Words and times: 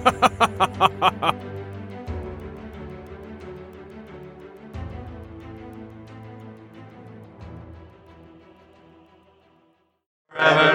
Forever 0.00 1.40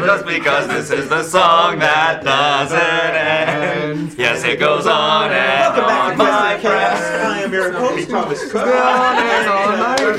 just 0.06 0.26
because 0.26 0.68
this 0.68 0.92
is 0.92 1.10
the 1.10 1.24
song 1.24 1.80
that 1.80 2.24
doesn't 2.24 2.80
end. 2.80 4.14
Yes, 4.18 4.44
it 4.44 4.60
goes 4.60 4.86
on 4.86 5.32
and 5.32 5.80
on, 5.80 5.88
back 5.88 6.12
to 6.12 6.18
my 6.24 6.58
friends. 6.60 7.02
I 7.02 7.42
am 7.42 7.52
your 7.52 7.72
host, 7.72 8.08
Thomas 8.10 8.52
Cook. 8.52 8.62
On 8.68 9.18
and 9.18 9.48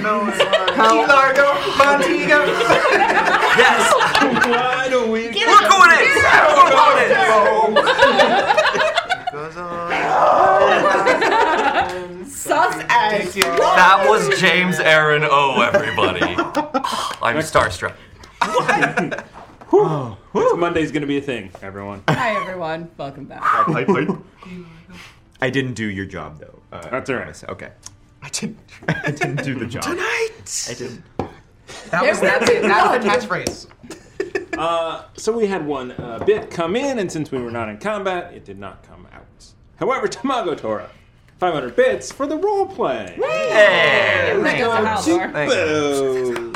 on, 0.07 0.33
How 0.75 1.07
Largo, 1.07 1.55
Montego. 1.79 2.47
Yes. 3.57 3.93
Why 4.47 4.89
do 4.91 5.07
we? 5.11 5.29
Look 5.29 5.35
who 5.35 5.85
it 5.85 5.93
is! 6.03 6.17
Look 6.57 6.73
who 6.75 6.91
it 6.93 7.11
is! 7.11 7.17
Goes 9.33 9.57
on. 9.57 9.87
Sus 12.27 12.75
as 12.89 13.35
That 13.35 14.06
was 14.17 14.41
James 14.41 14.81
Aaron 14.81 15.23
O, 15.25 15.61
everybody. 15.61 16.23
I'm 16.23 17.37
starstruck. 17.43 17.95
Next 20.35 20.57
Monday's 20.57 20.91
going 20.91 21.03
to 21.03 21.07
be 21.07 21.19
a 21.19 21.23
thing, 21.23 21.51
everyone. 21.61 22.03
Hi 22.09 22.35
everyone, 22.41 22.91
welcome 22.97 23.27
back. 23.27 23.41
I 23.43 25.51
didn't 25.51 25.75
do 25.75 25.87
your 25.87 26.07
job 26.07 26.41
though. 26.41 26.59
Uh, 26.73 26.89
That's 26.89 27.11
all 27.11 27.17
right. 27.17 27.45
Okay. 27.51 27.73
I 28.23 28.29
didn't. 28.31 28.59
I 28.89 29.11
didn't 29.11 29.45
do 29.45 29.55
the 29.55 29.67
job. 29.67 29.83
Tonight. 29.83 30.67
I 30.71 30.75
didn't. 30.75 31.03
That 31.91 32.07
was 32.07 32.21
that's 32.21 32.51
it. 32.51 32.63
That's 32.63 33.05
the 33.05 33.11
catchphrase. 33.11 33.67
Uh, 34.57 35.05
so 35.19 35.37
we 35.37 35.47
had 35.47 35.67
one 35.67 35.93
uh, 35.93 36.19
bit 36.25 36.51
come 36.51 36.77
in, 36.77 36.99
and 36.99 37.13
since 37.13 37.31
we 37.31 37.39
were 37.39 37.51
not 37.51 37.69
in 37.69 37.77
combat, 37.77 38.33
it 38.33 38.43
did 38.43 38.59
not 38.59 38.83
come 38.83 39.07
out. 39.13 39.27
However, 39.79 40.09
Tamago 40.09 40.57
Tora, 40.57 40.89
500 41.39 41.77
bits 41.77 42.11
for 42.13 42.27
the 42.27 42.37
role 42.37 42.67
play. 42.67 43.15
Hey! 43.17 44.35
Let's 44.39 44.59
go 44.59 44.75
to 44.75 44.83
Haldor. 44.87 46.35
Boom. 46.35 46.53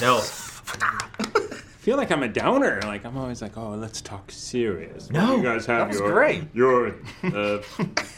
No. 0.00 0.18
I 0.18 1.82
feel 1.82 1.96
like 1.96 2.10
I'm 2.10 2.22
a 2.22 2.28
downer. 2.28 2.80
Like 2.82 3.04
I'm 3.04 3.16
always 3.16 3.40
like, 3.40 3.56
oh, 3.56 3.70
let's 3.70 4.00
talk 4.00 4.30
serious. 4.30 5.10
No, 5.10 5.36
you 5.36 5.42
guys 5.42 5.66
have 5.66 5.88
was 5.88 5.98
your 5.98 6.12
great. 6.12 6.44
your 6.52 6.94
uh, 7.24 7.58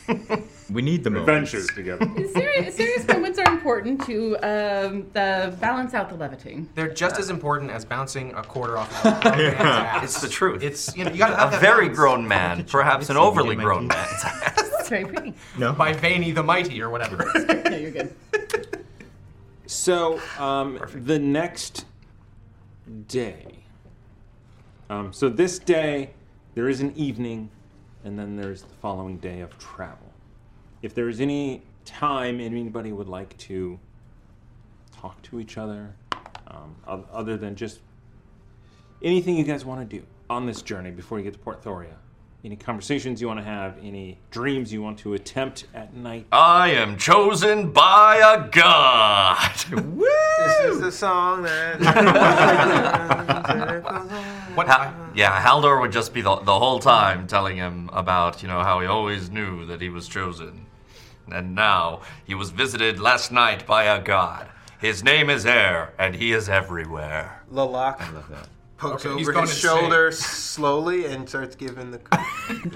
We 0.73 0.83
need 0.83 1.05
the 1.05 1.11
moments. 1.11 1.53
adventures 1.53 1.67
together. 1.75 2.07
Serious, 2.33 2.75
serious 2.77 3.07
moments 3.09 3.39
are 3.39 3.53
important 3.53 4.05
to 4.07 4.37
um, 4.37 5.07
the 5.13 5.57
balance 5.61 5.95
out 5.95 6.09
the 6.09 6.15
levity. 6.17 6.67
They're 6.75 6.93
just 6.93 7.19
as 7.19 7.31
important 7.31 7.71
as 7.71 7.85
bouncing 7.85 8.33
a 8.35 8.43
quarter 8.43 8.79
off. 8.79 9.05
Of 9.05 9.13
a 9.27 9.37
man's 9.37 9.55
ass. 9.61 10.05
It's 10.05 10.21
the 10.21 10.29
truth. 10.29 10.63
It's 10.63 10.97
you 10.97 11.05
know 11.05 11.11
you 11.13 11.19
gotta 11.19 11.37
have 11.37 11.49
a 11.49 11.51
that 11.53 11.61
very 11.61 11.87
balance. 11.87 11.97
grown 11.99 12.29
man, 12.29 12.65
perhaps 12.65 13.11
an 13.11 13.17
overly 13.17 13.57
grown 13.57 13.87
man. 13.87 14.07
It's 14.11 14.89
very 14.89 15.05
pretty. 15.05 15.35
No. 15.59 15.73
by 15.73 15.93
Vaney 15.93 16.33
the 16.33 16.43
Mighty 16.43 16.81
or 16.83 16.91
whatever. 16.91 17.31
No, 17.71 17.77
you're 17.77 17.91
good. 17.91 18.15
So 19.67 20.21
um, 20.39 20.79
the 20.95 21.19
next 21.19 21.87
day. 23.09 23.47
Um, 24.91 25.13
so 25.13 25.29
this 25.31 25.59
day, 25.59 26.11
there 26.55 26.69
is 26.69 26.81
an 26.81 26.95
evening, 26.97 27.49
and 28.05 28.19
then 28.19 28.37
there's 28.37 28.63
the 28.63 28.75
following 28.83 29.17
day 29.17 29.41
of 29.41 29.57
travel. 29.59 30.12
If 30.83 30.95
there 30.95 31.09
is 31.09 31.21
any 31.21 31.63
time 31.85 32.41
anybody 32.41 32.93
would 32.93 33.09
like 33.09 33.37
to 33.39 33.79
talk 34.93 35.23
to 35.23 35.39
each 35.39 35.57
other, 35.57 35.95
um, 36.49 36.75
other 37.13 37.37
than 37.37 37.55
just 37.55 37.81
anything 39.03 39.37
you 39.37 39.45
guys 39.45 39.65
want 39.65 39.89
to 39.89 39.99
do 39.99 40.05
on 40.29 40.47
this 40.47 40.61
journey 40.61 40.91
before 40.91 41.19
you 41.19 41.25
get 41.25 41.35
to 41.35 41.39
Port 41.39 41.63
Thoria, 41.63 41.95
any 42.45 42.57
conversations 42.57 43.21
you 43.21 43.29
want 43.29 43.39
to 43.39 43.45
have, 43.45 43.79
any 43.81 44.19
dreams 44.33 44.73
you 44.73 44.83
want 44.83 44.99
to 44.99 45.15
attempt 45.15 45.67
at 45.75 45.95
night. 45.95 46.27
I 46.33 46.73
am 46.73 46.97
chosen 46.97 47.71
by 47.71 48.17
a 48.17 48.49
god. 48.51 49.53
This 50.43 50.75
is 50.75 50.81
the 50.81 50.91
song 50.91 51.43
that. 51.43 51.79
What? 54.55 54.67
Ha- 54.67 54.95
yeah, 55.15 55.43
Haldor 55.43 55.81
would 55.81 55.93
just 55.93 56.13
be 56.13 56.21
the, 56.21 56.37
the 56.37 56.59
whole 56.59 56.79
time 56.79 57.27
telling 57.27 57.57
him 57.57 57.89
about, 57.93 58.43
you 58.43 58.49
know, 58.49 58.61
how 58.61 58.81
he 58.81 58.87
always 58.87 59.31
knew 59.31 59.65
that 59.67 59.81
he 59.81 59.89
was 59.89 60.09
chosen. 60.09 60.67
And 61.31 61.55
now 61.55 62.03
he 62.25 62.35
was 62.35 62.51
visited 62.51 62.99
last 62.99 63.33
night 63.33 63.67
by 63.67 63.85
a 63.85 64.01
god. 64.03 64.49
His 64.81 65.05
name 65.05 65.31
is 65.31 65.47
Air, 65.47 65.93
and 65.99 66.15
he 66.17 66.33
is 66.33 66.49
everywhere. 66.49 67.43
Lalak 67.53 67.99
pokes 68.77 69.07
Okay, 69.07 69.17
he's 69.17 69.29
over 69.29 69.33
going 69.33 69.47
his 69.47 69.63
insane. 69.65 69.81
shoulder 69.81 70.11
slowly 70.11 71.07
and 71.07 71.29
starts 71.29 71.55
giving 71.55 71.91
the. 71.93 72.01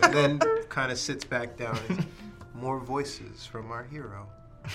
then 0.12 0.38
kind 0.68 0.92
of 0.92 0.98
sits 0.98 1.24
back 1.24 1.56
down. 1.56 1.78
More 2.54 2.78
voices 2.78 3.44
from 3.44 3.70
our 3.72 3.84
hero. 3.84 4.28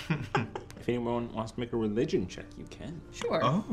If 0.82 0.88
anyone 0.88 1.32
wants 1.32 1.52
to 1.52 1.60
make 1.60 1.72
a 1.72 1.76
religion 1.76 2.26
check, 2.26 2.46
you 2.58 2.64
can. 2.64 3.00
Sure. 3.12 3.38
Oh. 3.40 3.64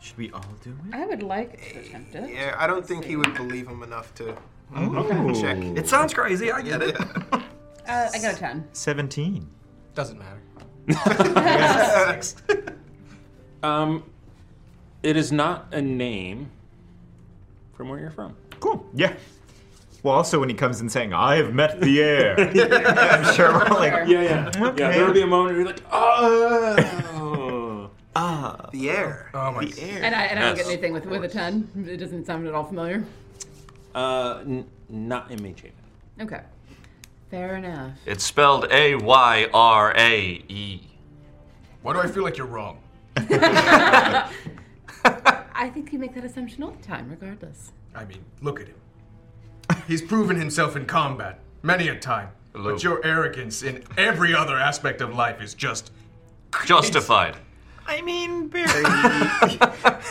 Should 0.00 0.18
we 0.18 0.32
all 0.32 0.44
do 0.64 0.76
it? 0.88 0.92
I 0.92 1.06
would 1.06 1.22
like 1.22 1.60
to 1.74 1.78
attempt 1.78 2.12
it. 2.16 2.30
Yeah, 2.30 2.56
I 2.58 2.66
don't 2.66 2.84
think 2.84 3.04
he 3.04 3.14
would 3.14 3.34
believe 3.34 3.68
him 3.68 3.84
enough 3.84 4.12
to 4.16 4.36
check. 5.40 5.58
It 5.76 5.88
sounds 5.88 6.12
crazy, 6.12 6.50
I 6.50 6.60
get 6.62 6.82
it. 6.82 6.96
Uh, 7.88 8.08
I 8.12 8.18
got 8.20 8.34
a 8.34 8.38
10. 8.38 8.68
17. 8.72 9.48
Doesn't 9.94 10.18
matter. 10.18 10.42
Um, 13.60 14.04
it 15.02 15.16
is 15.16 15.32
not 15.32 15.74
a 15.74 15.82
name 15.82 16.48
from 17.74 17.88
where 17.88 17.98
you're 17.98 18.12
from. 18.12 18.36
Cool. 18.60 18.86
Yeah. 18.94 19.14
Well, 20.04 20.14
also 20.14 20.38
when 20.38 20.48
he 20.48 20.54
comes 20.54 20.80
in 20.80 20.88
saying, 20.88 21.12
"I 21.12 21.34
have 21.36 21.52
met 21.52 21.80
the 21.80 22.00
air," 22.00 22.38
I'm 22.38 23.34
sure 23.34 23.52
we're 23.52 23.64
like, 23.70 24.06
Yeah, 24.08 24.22
yeah. 24.22 24.50
Yeah, 24.76 24.92
there'll 24.92 25.12
be 25.12 25.22
a 25.22 25.26
moment 25.26 25.56
where 25.56 25.64
you're 25.64 25.72
like, 25.72 25.82
oh. 25.90 27.90
ah, 28.16 28.68
The 28.72 28.90
air. 28.90 29.28
Oh 29.34 29.50
my. 29.50 29.64
the 29.64 29.82
air. 29.82 30.04
And 30.04 30.14
I, 30.14 30.22
and 30.26 30.38
I 30.38 30.42
don't 30.50 30.56
Yes, 30.56 30.66
get 30.68 30.72
anything 30.72 30.92
with, 30.92 31.06
with 31.06 31.24
a 31.24 31.28
10. 31.28 31.86
It 31.88 31.96
doesn't 31.96 32.26
sound 32.26 32.46
at 32.46 32.54
all 32.54 32.62
familiar. 32.64 33.04
Uh, 33.92 34.38
n- 34.46 34.66
not 34.88 35.32
in 35.32 35.42
Mage 35.42 35.62
Haven. 35.62 35.74
Okay. 36.20 36.42
Fair 37.30 37.56
enough. 37.56 37.92
It's 38.06 38.24
spelled 38.24 38.66
A 38.70 38.94
Y 38.94 39.48
R 39.52 39.92
A 39.96 40.20
E. 40.48 40.80
Why 41.82 41.92
do 41.92 42.00
I 42.00 42.06
feel 42.06 42.22
like 42.22 42.36
you're 42.36 42.46
wrong? 42.46 42.80
I 43.16 44.30
think 45.72 45.92
you 45.92 45.98
make 45.98 46.14
that 46.14 46.24
assumption 46.24 46.62
all 46.62 46.70
the 46.70 46.82
time, 46.82 47.08
regardless. 47.10 47.72
I 47.94 48.04
mean, 48.04 48.24
look 48.40 48.60
at 48.60 48.68
him. 48.68 48.76
He's 49.86 50.02
proven 50.02 50.36
himself 50.36 50.76
in 50.76 50.86
combat 50.86 51.40
many 51.62 51.88
a 51.88 51.98
time. 51.98 52.28
But 52.52 52.82
your 52.82 53.04
arrogance 53.04 53.62
in 53.62 53.84
every 53.96 54.34
other 54.34 54.56
aspect 54.56 55.00
of 55.00 55.14
life 55.14 55.42
is 55.42 55.54
just 55.54 55.92
Justified. 56.64 57.36
I 57.86 58.00
mean, 58.02 58.48
Barry. 58.48 58.84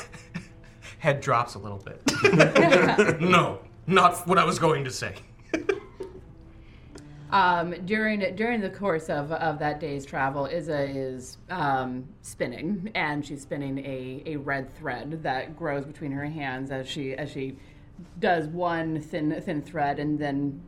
Head 0.99 1.21
drops 1.21 1.55
a 1.55 1.59
little 1.59 1.79
bit. 1.79 2.01
no, 3.21 3.59
not 3.85 4.27
what 4.27 4.37
I 4.37 4.45
was 4.45 4.59
going 4.59 4.83
to 4.83 4.91
say. 4.91 5.15
Um, 7.31 7.75
during 7.85 8.35
during 8.35 8.61
the 8.61 8.69
course 8.69 9.09
of, 9.09 9.31
of 9.33 9.59
that 9.59 9.79
day's 9.79 10.05
travel, 10.05 10.47
Iza 10.47 10.89
is 10.89 11.37
um, 11.49 12.07
spinning, 12.21 12.89
and 12.95 13.25
she's 13.25 13.41
spinning 13.41 13.79
a, 13.79 14.23
a 14.25 14.37
red 14.37 14.73
thread 14.77 15.23
that 15.23 15.57
grows 15.57 15.83
between 15.83 16.11
her 16.13 16.25
hands 16.25 16.71
as 16.71 16.87
she 16.87 17.13
as 17.13 17.29
she 17.29 17.57
does 18.19 18.47
one 18.47 19.01
thin 19.01 19.41
thin 19.41 19.61
thread, 19.61 19.99
and 19.99 20.17
then 20.17 20.61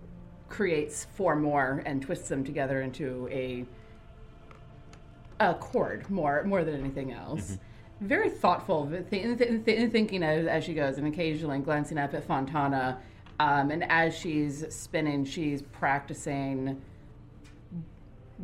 creates 0.50 1.06
four 1.16 1.36
more 1.36 1.82
and 1.86 2.02
twists 2.02 2.28
them 2.28 2.44
together 2.44 2.82
into 2.82 3.30
a 3.32 3.66
a 5.40 5.54
cord 5.54 6.10
more 6.10 6.44
more 6.44 6.66
than 6.66 6.76
anything 6.78 7.14
else. 7.14 7.58
Very 8.02 8.30
thoughtful, 8.30 8.90
th- 8.90 9.10
th- 9.10 9.66
th- 9.66 9.92
thinking 9.92 10.24
as, 10.24 10.48
as 10.48 10.64
she 10.64 10.74
goes, 10.74 10.98
and 10.98 11.06
occasionally 11.06 11.60
glancing 11.60 11.98
up 11.98 12.14
at 12.14 12.26
Fontana. 12.26 12.98
Um, 13.40 13.72
and 13.72 13.90
as 13.90 14.18
she's 14.18 14.66
spinning, 14.70 15.24
she's 15.24 15.62
practicing 15.62 16.82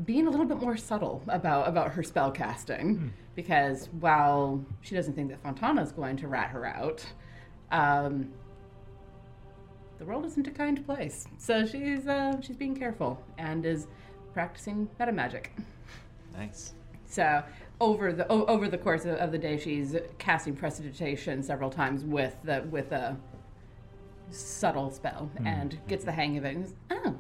being 0.06 0.28
a 0.28 0.30
little 0.30 0.46
bit 0.46 0.60
more 0.60 0.76
subtle 0.76 1.22
about 1.28 1.68
about 1.68 1.92
her 1.92 2.04
spell 2.04 2.32
casting, 2.32 3.14
because 3.36 3.88
while 4.00 4.64
she 4.82 4.96
doesn't 4.96 5.14
think 5.14 5.30
that 5.30 5.42
Fontana's 5.42 5.92
going 5.92 6.18
to 6.18 6.28
rat 6.28 6.50
her 6.50 6.66
out, 6.66 7.06
um, 7.72 8.32
the 9.98 10.06
world 10.06 10.26
isn't 10.26 10.48
a 10.48 10.52
kind 10.52 10.86
place. 10.86 11.28
So 11.38 11.66
she's 11.66 12.08
uh, 12.08 12.40
she's 12.42 12.58
being 12.58 12.76
careful 12.76 13.22
and 13.38 13.66
is 13.66 13.88
practicing 14.34 14.90
meta 15.00 15.12
magic. 15.12 15.56
Nice. 16.34 16.74
So 17.06 17.44
over 17.80 18.12
the 18.12 18.30
o- 18.30 18.46
over 18.46 18.68
the 18.68 18.78
course 18.78 19.06
of, 19.06 19.16
of 19.16 19.32
the 19.32 19.38
day, 19.38 19.58
she's 19.58 19.96
casting 20.18 20.56
prestidigitation 20.56 21.42
several 21.44 21.70
times 21.70 22.04
with 22.04 22.36
the 22.44 22.64
with 22.70 22.92
a 22.92 23.18
subtle 24.36 24.92
spell 24.92 25.30
and 25.46 25.78
gets 25.88 26.04
the 26.04 26.12
hang 26.12 26.38
of 26.38 26.46
it. 26.46 26.56
And 26.56 26.64
goes, 26.66 26.74
oh, 26.92 27.16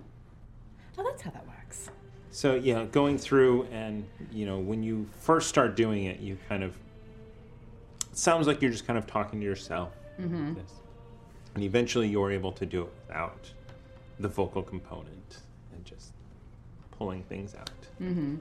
oh, 0.98 1.04
that's 1.04 1.22
how 1.22 1.32
that 1.32 1.46
works. 1.48 1.90
So 2.32 2.56
yeah, 2.56 2.84
going 2.86 3.18
through 3.18 3.64
and 3.72 4.06
you 4.32 4.46
know 4.46 4.60
when 4.60 4.84
you 4.84 5.08
first 5.20 5.48
start 5.48 5.76
doing 5.76 6.06
it, 6.06 6.20
you 6.20 6.38
kind 6.50 6.64
of 6.64 6.78
it 8.12 8.18
sounds 8.18 8.48
like 8.48 8.62
you're 8.62 8.72
just 8.72 8.86
kind 8.86 9.00
of 9.00 9.08
talking 9.08 9.40
to 9.40 9.46
yourself. 9.46 9.94
Mhm. 10.20 10.56
This. 10.56 10.72
And 11.56 11.64
eventually, 11.64 12.10
you're 12.10 12.32
able 12.32 12.52
to 12.52 12.66
do 12.66 12.82
it 12.82 12.90
without 13.08 13.50
the 14.20 14.28
vocal 14.28 14.62
component 14.62 15.40
and 15.74 15.86
just 15.86 16.12
pulling 16.92 17.24
things 17.24 17.56
out. 17.56 17.70
hmm 17.98 18.36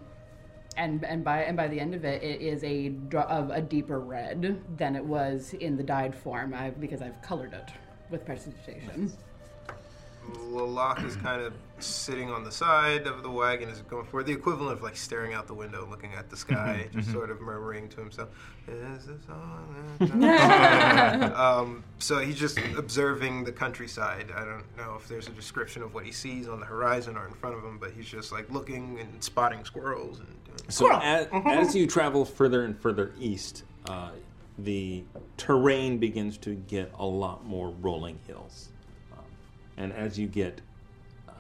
And 0.77 1.05
and 1.05 1.23
by 1.23 1.43
and 1.45 1.57
by 1.57 1.69
the 1.69 1.79
end 1.79 1.95
of 1.95 2.05
it, 2.05 2.23
it 2.23 2.41
is 2.41 2.65
a 2.65 2.93
of 3.17 3.51
a 3.51 3.61
deeper 3.63 4.01
red 4.01 4.61
than 4.77 4.97
it 4.97 5.05
was 5.05 5.55
in 5.55 5.77
the 5.77 5.85
dyed 5.85 6.15
form. 6.15 6.53
I, 6.55 6.71
because 6.71 7.01
I've 7.01 7.21
colored 7.23 7.53
it 7.53 7.71
with 8.11 8.25
prestidigitation. 8.25 9.13
Lalak 10.49 11.05
is 11.05 11.17
kind 11.17 11.43
of 11.43 11.53
sitting 11.81 12.31
on 12.31 12.45
the 12.45 12.51
side 12.51 13.07
of 13.07 13.23
the 13.23 13.31
wagon, 13.31 13.69
is 13.69 13.83
going 13.83 14.07
for 14.07 14.23
the 14.23 14.33
equivalent 14.33 14.73
of 14.73 14.83
like 14.83 14.97
staring 14.97 15.35
out 15.35 15.47
the 15.47 15.53
window, 15.53 15.87
looking 15.91 16.15
at 16.15 16.31
the 16.31 16.37
sky, 16.37 16.87
just 16.95 17.13
sort 17.13 17.31
of 17.31 17.43
murmuring 17.43 17.91
to 17.91 17.97
himself. 18.01 18.31
Is 18.67 19.05
this 19.05 19.21
all 19.29 20.07
that- 20.21 21.35
um, 21.37 21.85
so 21.99 22.21
he's 22.21 22.39
just 22.39 22.59
observing 22.79 23.45
the 23.45 23.53
countryside. 23.53 24.31
I 24.35 24.45
don't 24.47 24.65
know 24.79 24.95
if 24.99 25.07
there's 25.09 25.29
a 25.29 25.33
description 25.33 25.83
of 25.83 25.93
what 25.93 26.07
he 26.07 26.13
sees 26.13 26.49
on 26.49 26.59
the 26.59 26.67
horizon 26.67 27.19
or 27.19 27.27
in 27.27 27.35
front 27.35 27.57
of 27.57 27.63
him, 27.63 27.77
but 27.79 27.91
he's 27.91 28.07
just 28.09 28.33
like 28.33 28.51
looking 28.51 28.99
and 29.01 29.23
spotting 29.23 29.63
squirrels 29.67 30.21
and 30.21 30.29
doing. 30.47 30.71
So 30.71 30.91
as, 31.03 31.27
as 31.45 31.77
you 31.77 31.87
travel 31.87 32.25
further 32.25 32.65
and 32.65 32.79
further 32.79 33.13
east, 33.21 33.65
uh, 33.91 34.09
the 34.59 35.03
terrain 35.37 35.99
begins 35.99 36.37
to 36.39 36.55
get 36.55 36.93
a 36.99 37.05
lot 37.05 37.45
more 37.45 37.71
rolling 37.81 38.19
hills, 38.27 38.69
um, 39.13 39.25
and 39.77 39.93
as 39.93 40.19
you 40.19 40.27
get 40.27 40.61
uh, 41.29 41.33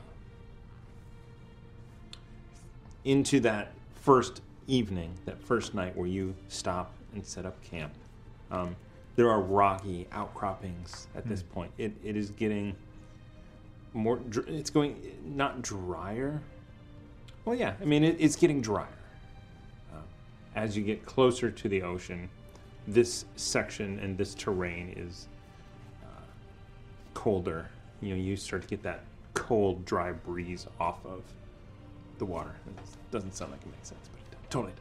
into 3.05 3.41
that 3.41 3.73
first 3.95 4.41
evening, 4.67 5.13
that 5.27 5.41
first 5.41 5.75
night 5.75 5.97
where 5.97 6.07
you 6.09 6.35
stop 6.49 6.93
and 7.15 7.25
set 7.25 7.47
up 7.47 7.63
camp, 7.63 7.93
um, 8.51 8.75
there 9.17 9.31
are 9.31 9.41
rocky 9.41 10.09
outcroppings 10.11 11.07
at 11.15 11.27
this 11.29 11.43
point. 11.43 11.71
It, 11.79 11.93
it 12.03 12.17
is 12.17 12.31
getting 12.31 12.75
more. 13.93 14.17
dr- 14.17 14.49
It's 14.49 14.71
going 14.71 15.01
not 15.25 15.63
drier. 15.63 16.43
Well, 17.45 17.55
yeah. 17.55 17.75
I 17.81 17.85
mean, 17.85 18.03
it, 18.03 18.17
it's 18.19 18.35
getting 18.37 18.61
drier 18.61 18.89
Uh, 19.93 19.99
as 20.57 20.77
you 20.77 20.83
get 20.83 21.05
closer 21.07 21.51
to 21.51 21.69
the 21.69 21.83
ocean. 21.83 22.29
This 22.87 23.25
section 23.37 23.99
and 24.01 24.17
this 24.19 24.35
terrain 24.35 24.93
is 24.97 25.29
uh, 26.03 26.07
colder. 27.15 27.69
You 28.01 28.11
know, 28.15 28.21
you 28.21 28.37
start 28.37 28.63
to 28.63 28.69
get 28.69 28.83
that 28.83 29.05
cold, 29.33 29.85
dry 29.85 30.13
breeze 30.13 30.67
off 30.79 31.05
of 31.07 31.23
the 32.19 32.25
water. 32.27 32.55
It 32.67 32.83
doesn't 33.11 33.35
sound 33.35 33.53
like 33.53 33.61
it 33.63 33.67
makes 33.71 33.89
sense, 33.89 34.09
but 34.13 34.21
it 34.39 34.51
totally 34.51 34.73
does. 34.73 34.81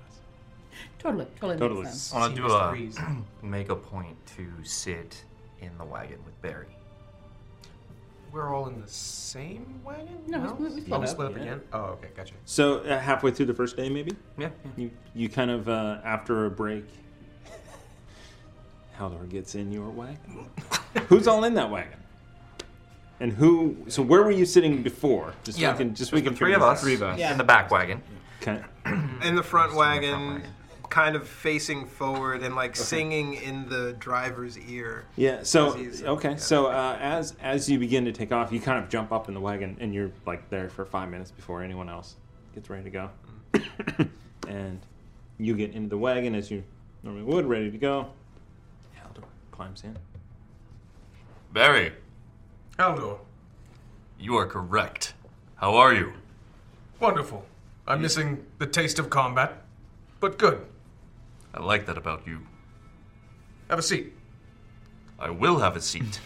Totally, 1.00 1.26
totally, 1.40 1.58
Totally. 1.60 1.84
makes 1.84 1.98
sense. 1.98 2.14
I 2.14 2.20
want 2.20 2.36
to 2.36 2.42
do 2.42 2.48
a 2.52 3.24
make 3.46 3.70
a 3.70 3.76
point 3.76 4.18
to 4.36 4.48
sit 4.64 5.24
in 5.62 5.72
the 5.78 5.86
wagon 5.86 6.18
with 6.26 6.40
Barry. 6.42 6.68
We're 8.34 8.54
all 8.54 8.68
in 8.68 8.82
the 8.82 8.88
same 8.88 9.80
wagon? 9.86 10.08
No, 10.28 10.58
we 10.60 10.68
split- 10.70 10.74
we 10.74 10.82
split 10.82 10.92
Oh, 11.00 11.04
up. 11.04 11.08
split 11.08 11.28
up 11.28 11.36
Yeah. 11.38 11.42
again? 11.44 11.62
Oh, 11.72 11.80
okay, 11.84 12.08
gotcha. 12.18 12.34
So 12.46 12.80
uh, 12.80 13.00
halfway 13.00 13.30
through 13.32 13.46
the 13.46 13.54
first 13.54 13.78
day, 13.78 13.90
maybe 13.90 14.16
Yeah. 14.38 14.50
you 14.76 14.90
you 15.14 15.30
kind 15.30 15.52
of 15.52 15.70
uh, 15.70 16.00
after 16.04 16.48
a 16.48 16.50
break, 16.52 16.86
Haldor 18.98 19.28
gets 19.30 19.56
in 19.56 19.72
your 19.72 19.90
wagon. 19.90 20.50
Who's 21.08 21.28
all 21.28 21.44
in 21.44 21.54
that 21.56 21.70
wagon? 21.70 21.98
And 23.20 23.32
who? 23.32 23.78
So 23.88 24.02
where 24.02 24.24
were 24.24 24.32
you 24.32 24.46
sitting 24.46 24.84
before? 24.84 25.34
Just 25.44 25.58
so 25.58 25.62
Yeah, 25.62 25.72
we 25.72 25.78
can 25.78 25.96
just 25.96 26.12
so 26.12 26.16
we 26.16 26.22
there's 26.22 26.30
can 26.30 26.34
the 26.34 26.38
three 26.38 26.54
of 26.54 26.62
this 26.62 26.70
us. 26.70 26.82
Three 26.82 26.96
of 26.96 27.04
us. 27.04 27.20
yeah. 27.20 27.32
in 27.32 27.38
the 27.38 27.44
back 27.44 27.72
wagon. 27.72 28.02
Okay. 28.42 28.62
in 29.24 29.36
the 29.36 29.44
front 29.44 29.76
wagon, 29.76 30.44
kind 30.90 31.16
of 31.16 31.28
facing 31.28 31.88
forward 31.88 32.44
and 32.44 32.56
like 32.56 32.76
singing 32.76 33.36
in 33.36 33.68
the 33.70 33.94
driver's 33.94 34.58
ear. 34.60 35.06
Yeah. 35.16 35.44
So 35.44 35.78
okay. 36.04 36.32
yeah. 36.32 36.36
So 36.36 36.68
uh, 36.68 36.98
as 37.00 37.36
as 37.42 37.70
you 37.70 37.80
begin 37.80 38.06
to 38.06 38.12
take 38.12 38.32
off, 38.32 38.52
you 38.52 38.60
kind 38.60 38.84
of 38.84 38.90
jump 38.90 39.12
up 39.12 39.28
in 39.28 39.34
the 39.34 39.40
wagon, 39.40 39.78
and 39.80 39.94
you're 39.94 40.12
like 40.26 40.50
there 40.50 40.70
for 40.70 40.86
five 40.86 41.10
minutes 41.10 41.32
before 41.32 41.64
anyone 41.64 41.90
else 41.90 42.16
gets 42.54 42.70
ready 42.70 42.84
to 42.84 42.90
go. 42.90 43.10
and 44.48 44.82
you 45.38 45.56
get 45.56 45.72
into 45.72 45.90
the 45.90 45.98
wagon 45.98 46.36
as 46.36 46.52
you 46.52 46.64
normally 47.04 47.24
would, 47.24 47.46
ready 47.46 47.72
to 47.72 47.78
go. 47.78 48.10
Haldor 49.54 49.56
climbs 49.56 49.84
in. 49.84 49.98
Barry, 51.52 51.94
Haldor, 52.78 53.20
you 54.20 54.36
are 54.36 54.46
correct. 54.46 55.14
How 55.56 55.76
are 55.76 55.94
you? 55.94 56.14
wonderful. 57.00 57.46
I'm 57.86 58.02
missing 58.02 58.46
the 58.60 58.66
taste 58.66 58.98
of 58.98 59.10
combat, 59.10 59.64
but 60.22 60.38
good. 60.38 60.66
I 61.54 61.62
like 61.62 61.86
that 61.88 61.98
about 61.98 62.26
you. 62.26 62.40
Have 63.70 63.80
a 63.80 63.82
seat. 63.82 64.14
I 65.20 65.30
will 65.30 65.60
have 65.60 65.76
a 65.76 65.82
seat. 65.82 66.22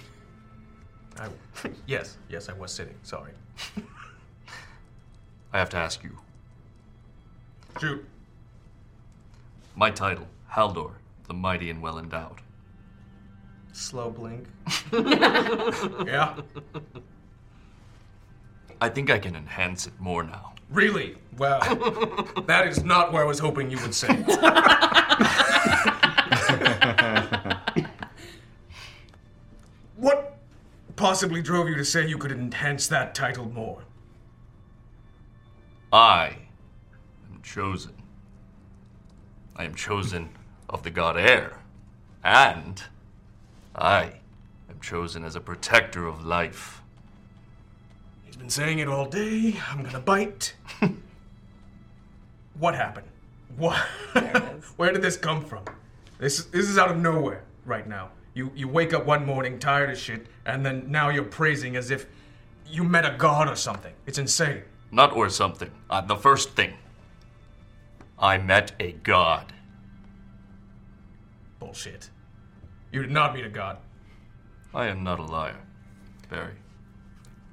I, 1.20 1.30
yes, 1.88 2.18
yes, 2.30 2.48
I 2.48 2.54
was 2.54 2.72
sitting. 2.72 2.94
Sorry. 3.02 3.32
I 5.54 5.58
have 5.58 5.70
to 5.72 5.78
ask 5.78 6.04
you. 6.04 6.20
Shoot. 7.82 8.06
My 9.76 9.90
title, 9.90 10.28
Haldor, 10.52 10.92
the 11.28 11.34
mighty 11.34 11.72
and 11.72 11.82
well 11.82 11.98
endowed. 11.98 12.42
Slow 13.78 14.10
blink. 14.10 14.48
Yeah? 14.92 16.36
I 18.82 18.90
think 18.90 19.12
I 19.12 19.20
can 19.20 19.36
enhance 19.36 19.86
it 19.86 19.94
more 20.00 20.24
now. 20.24 20.54
Really? 20.72 21.16
Well, 21.38 21.60
that 22.48 22.68
is 22.68 22.84
not 22.84 23.14
where 23.14 23.22
I 23.22 23.26
was 23.26 23.38
hoping 23.38 23.70
you 23.70 23.78
would 23.82 23.94
say. 23.94 24.08
what 29.96 30.40
possibly 30.96 31.44
drove 31.44 31.70
you 31.70 31.76
to 31.76 31.86
say 31.86 32.08
you 32.08 32.18
could 32.18 32.32
enhance 32.32 32.88
that 32.88 33.14
title 33.14 33.46
more? 33.46 33.84
I 35.94 36.38
am 37.32 37.44
chosen. 37.44 37.94
I 39.56 39.66
am 39.66 39.76
chosen 39.76 40.30
of 40.68 40.82
the 40.82 40.90
god 40.90 41.16
Air. 41.16 41.60
And 42.24 42.84
I 43.78 44.04
am 44.04 44.12
am 44.72 44.80
chosen 44.82 45.24
as 45.24 45.36
a 45.36 45.42
protector 45.42 46.08
of 46.08 46.26
life. 46.26 46.82
He's 48.24 48.36
been 48.36 48.50
saying 48.50 48.80
it 48.80 48.88
all 48.88 49.06
day. 49.06 49.56
I'm 49.70 49.84
gonna 49.84 50.00
bite. 50.00 50.56
what 52.60 52.76
happened? 52.76 53.08
What? 53.56 53.78
Where 54.78 54.92
did 54.92 55.02
this 55.02 55.18
come 55.18 55.44
from? 55.44 55.64
This 56.18 56.46
this 56.46 56.68
is 56.68 56.78
out 56.78 56.90
of 56.90 56.98
nowhere 56.98 57.44
right 57.66 57.88
now. 57.88 58.10
You 58.34 58.52
you 58.56 58.68
wake 58.68 58.94
up 58.94 59.06
one 59.06 59.26
morning 59.26 59.60
tired 59.60 59.90
as 59.90 60.00
shit, 60.00 60.28
and 60.46 60.66
then 60.66 60.92
now 60.92 61.10
you're 61.10 61.24
praising 61.24 61.76
as 61.76 61.92
if 61.92 62.08
you 62.68 62.84
met 62.84 63.06
a 63.06 63.16
god 63.18 63.48
or 63.48 63.56
something. 63.56 63.94
It's 64.06 64.18
insane. 64.18 64.64
Not 64.92 65.14
or 65.14 65.30
something. 65.30 65.72
Uh, 65.90 66.02
the 66.02 66.16
first 66.16 66.52
thing. 66.52 66.74
I 68.20 68.38
met 68.38 68.72
a 68.80 68.94
god. 68.94 69.54
Bullshit. 71.60 72.10
You 72.98 73.04
did 73.04 73.12
not 73.12 73.36
meet 73.36 73.46
a 73.46 73.50
god. 73.50 73.78
I 74.74 74.88
am 74.88 75.04
not 75.04 75.20
a 75.20 75.24
liar, 75.24 75.60
Barry. 76.32 76.56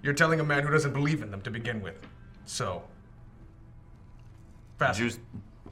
You're 0.02 0.14
telling 0.14 0.40
a 0.40 0.44
man 0.44 0.62
who 0.62 0.70
doesn't 0.70 0.94
believe 0.94 1.22
in 1.22 1.30
them 1.30 1.42
to 1.42 1.50
begin 1.50 1.82
with. 1.82 1.96
So. 2.46 2.82
Fast. 4.78 4.98
Did 4.98 5.12
you, 5.12 5.18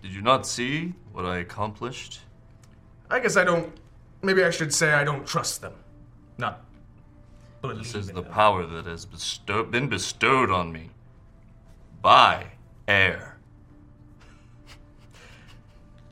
did 0.03 0.13
you 0.13 0.21
not 0.21 0.47
see 0.47 0.93
what 1.13 1.25
I 1.25 1.39
accomplished? 1.39 2.21
I 3.11 3.19
guess 3.19 3.39
I 3.39 3.45
don't. 3.45 3.73
Maybe 4.21 4.45
I 4.45 4.51
should 4.51 4.75
say 4.75 4.93
I 4.93 5.05
don't 5.05 5.27
trust 5.27 5.63
them. 5.63 5.73
Not. 6.37 6.63
This 7.63 7.95
is 7.95 8.09
the 8.09 8.23
power 8.23 8.67
that 8.67 8.85
has 8.85 9.07
bestow- 9.07 9.65
been 9.65 9.89
bestowed 9.89 10.51
on 10.51 10.71
me 10.71 10.91
by 12.03 12.45
air. 12.87 13.39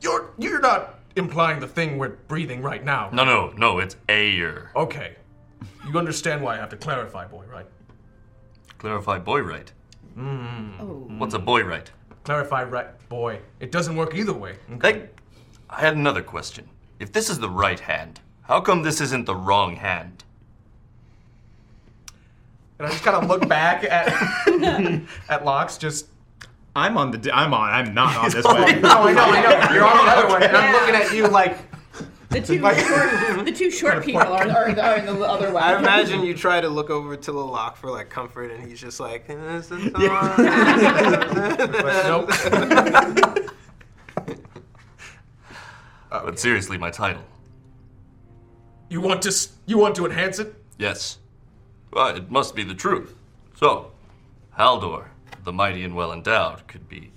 You're 0.01 0.31
you're 0.39 0.61
not 0.61 1.00
implying 1.15 1.59
the 1.59 1.67
thing 1.67 1.97
we're 1.97 2.09
breathing 2.27 2.61
right 2.61 2.83
now. 2.83 3.09
No, 3.11 3.23
no, 3.23 3.53
no, 3.57 3.79
it's 3.79 3.95
air. 4.07 4.71
Okay. 4.75 5.15
You 5.87 5.97
understand 5.97 6.41
why 6.41 6.55
I 6.55 6.57
have 6.57 6.69
to 6.69 6.77
clarify, 6.77 7.25
boy, 7.25 7.45
right? 7.51 7.67
Clarify 8.77 9.19
boy 9.19 9.41
right. 9.41 9.71
Mm. 10.17 11.17
What's 11.17 11.33
a 11.33 11.39
boy 11.39 11.63
right? 11.63 11.89
Clarify 12.23 12.63
right, 12.63 13.09
boy. 13.09 13.39
It 13.59 13.71
doesn't 13.71 13.95
work 13.95 14.15
either 14.15 14.33
way. 14.33 14.55
Hey, 14.81 15.09
I 15.69 15.79
had 15.79 15.95
another 15.95 16.21
question. 16.21 16.67
If 16.99 17.11
this 17.11 17.29
is 17.29 17.39
the 17.39 17.49
right 17.49 17.79
hand, 17.79 18.19
how 18.43 18.61
come 18.61 18.83
this 18.83 19.01
isn't 19.01 19.25
the 19.25 19.35
wrong 19.35 19.75
hand? 19.75 20.23
And 22.77 22.87
I 22.87 22.91
just 22.91 23.03
kind 23.03 23.15
of 23.17 23.29
look 23.29 23.47
back 23.47 23.83
at 23.83 24.07
at 25.29 25.45
Locks, 25.45 25.77
just. 25.77 26.07
I'm 26.75 26.97
on 26.97 27.11
the. 27.11 27.17
d- 27.17 27.31
I'm 27.31 27.53
on. 27.53 27.69
I'm 27.69 27.93
not 27.93 28.15
on 28.17 28.31
this 28.31 28.45
Oh, 28.47 28.53
way. 28.63 28.79
no, 28.79 28.89
I 28.89 29.13
know, 29.13 29.23
I 29.23 29.41
know. 29.41 29.73
You're 29.75 29.83
on 29.85 30.05
the 30.05 30.11
other 30.11 30.27
one, 30.29 30.43
and 30.43 30.55
I'm 30.55 30.73
looking 30.73 30.95
at 30.95 31.13
you 31.13 31.27
like. 31.27 31.57
The 32.29 32.39
two 32.39 32.59
short, 32.61 33.43
the 33.45 33.51
two 33.51 33.69
short 33.69 34.05
people 34.05 34.21
are, 34.21 34.47
are, 34.47 34.79
are 34.79 34.95
in 34.99 35.05
the 35.05 35.19
other 35.25 35.51
way. 35.51 35.61
I 35.61 35.77
imagine 35.77 36.23
you 36.23 36.33
try 36.33 36.61
to 36.61 36.69
look 36.69 36.89
over 36.89 37.17
to 37.17 37.31
Lalak 37.33 37.75
for 37.75 37.91
like 37.91 38.09
comfort, 38.09 38.51
and 38.51 38.63
he's 38.65 38.79
just 38.79 39.01
like, 39.01 39.27
"This 39.27 39.69
is 39.69 39.89
But 46.09 46.25
But 46.25 46.39
seriously, 46.39 46.77
my 46.77 46.89
title. 46.91 47.23
You 48.89 49.01
want 49.01 49.21
to 49.23 49.47
you 49.65 49.77
want 49.77 49.95
to 49.95 50.05
enhance 50.05 50.39
it? 50.39 50.53
Yes. 50.77 51.17
Well, 51.91 52.15
it 52.15 52.29
must 52.31 52.55
be 52.55 52.63
the 52.63 52.73
truth. 52.75 53.15
So, 53.55 53.91
Haldor, 54.57 55.05
the 55.43 55.51
mighty 55.53 55.83
and 55.83 55.95
well 55.95 56.11
endowed, 56.13 56.67
could 56.67 56.87
be 56.87 57.11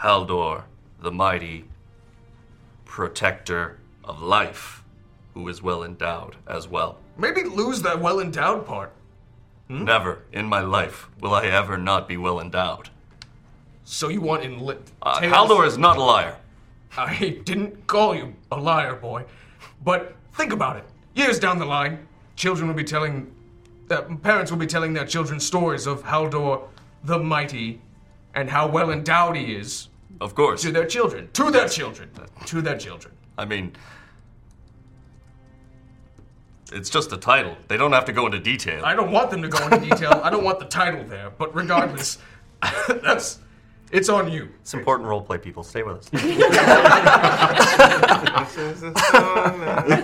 Haldor, 0.00 0.64
the 1.00 1.12
mighty 1.12 1.64
protector 2.84 3.78
of 4.04 4.22
life, 4.22 4.84
who 5.34 5.46
is 5.48 5.62
well 5.62 5.84
endowed 5.84 6.36
as 6.46 6.66
well. 6.68 6.98
Maybe 7.16 7.44
lose 7.44 7.82
that 7.82 8.00
well 8.00 8.20
endowed 8.20 8.66
part. 8.66 8.92
Never 9.68 10.24
in 10.32 10.46
my 10.46 10.60
life 10.60 11.08
will 11.20 11.34
I 11.34 11.44
ever 11.46 11.76
not 11.76 12.08
be 12.08 12.16
well 12.16 12.40
endowed. 12.40 12.88
So 13.84 14.08
you 14.08 14.20
want 14.20 14.42
in 14.42 14.60
lit? 14.60 14.90
Uh, 15.02 15.20
Haldor 15.20 15.66
is 15.66 15.76
not 15.76 15.98
a 15.98 16.02
liar. 16.02 16.36
I 16.96 17.40
didn't 17.44 17.86
call 17.86 18.14
you 18.14 18.34
a 18.50 18.58
liar, 18.58 18.94
boy. 18.94 19.24
But 19.84 20.16
think 20.32 20.52
about 20.52 20.76
it. 20.76 20.84
Years 21.14 21.38
down 21.38 21.58
the 21.58 21.66
line, 21.66 22.06
children 22.34 22.66
will 22.68 22.74
be 22.74 22.84
telling, 22.84 23.30
uh, 23.90 24.02
parents 24.22 24.50
will 24.50 24.58
be 24.58 24.66
telling 24.66 24.94
their 24.94 25.04
children 25.04 25.38
stories 25.38 25.86
of 25.86 26.02
Haldor 26.02 26.62
the 27.04 27.18
Mighty 27.18 27.80
and 28.34 28.50
how 28.50 28.68
well 28.68 28.90
endowed 28.90 29.36
he 29.36 29.54
is. 29.54 29.88
Of 30.20 30.34
course. 30.34 30.62
To 30.62 30.72
their 30.72 30.86
children. 30.86 31.28
To 31.34 31.50
their 31.50 31.68
children. 31.68 32.10
To 32.46 32.60
their 32.60 32.76
children. 32.76 33.14
I 33.36 33.44
mean, 33.44 33.72
it's 36.72 36.90
just 36.90 37.12
a 37.12 37.16
title. 37.16 37.56
They 37.68 37.76
don't 37.76 37.92
have 37.92 38.04
to 38.06 38.12
go 38.12 38.26
into 38.26 38.40
detail. 38.40 38.84
I 38.84 38.94
don't 38.94 39.12
want 39.12 39.30
them 39.30 39.42
to 39.42 39.48
go 39.48 39.64
into 39.64 39.80
detail. 39.80 40.20
I 40.22 40.30
don't 40.30 40.44
want 40.44 40.58
the 40.58 40.66
title 40.66 41.04
there. 41.04 41.30
But 41.30 41.54
regardless, 41.54 42.18
that's 42.88 43.38
it's 43.90 44.08
on 44.08 44.30
you. 44.30 44.48
It's 44.60 44.74
important 44.74 45.08
role 45.08 45.22
play, 45.22 45.38
people. 45.38 45.62
Stay 45.62 45.82
with 45.82 45.98
us. 45.98 46.10
oh, 46.12 46.24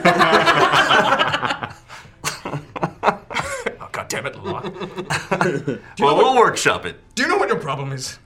God 0.03 1.64
damn 4.25 4.33
it, 4.33 4.39
Lalak. 4.45 5.81
well, 6.01 6.17
we'll 6.17 6.37
workshop 6.37 6.87
it. 6.87 6.97
Do 7.15 7.23
you 7.23 7.29
know 7.29 7.37
what 7.37 7.49
your 7.49 7.59
problem 7.59 7.93
is? 7.93 8.19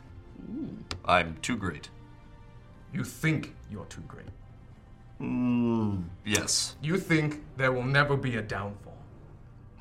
I'm 1.04 1.36
too 1.42 1.56
great. 1.56 1.88
You 2.92 3.04
think 3.04 3.54
you're 3.70 3.86
too 3.86 4.02
great. 4.02 4.26
Mm, 5.20 6.04
yes. 6.24 6.76
You 6.82 6.96
think 6.96 7.42
there 7.56 7.72
will 7.72 7.84
never 7.84 8.16
be 8.16 8.36
a 8.36 8.42
downfall. 8.42 8.96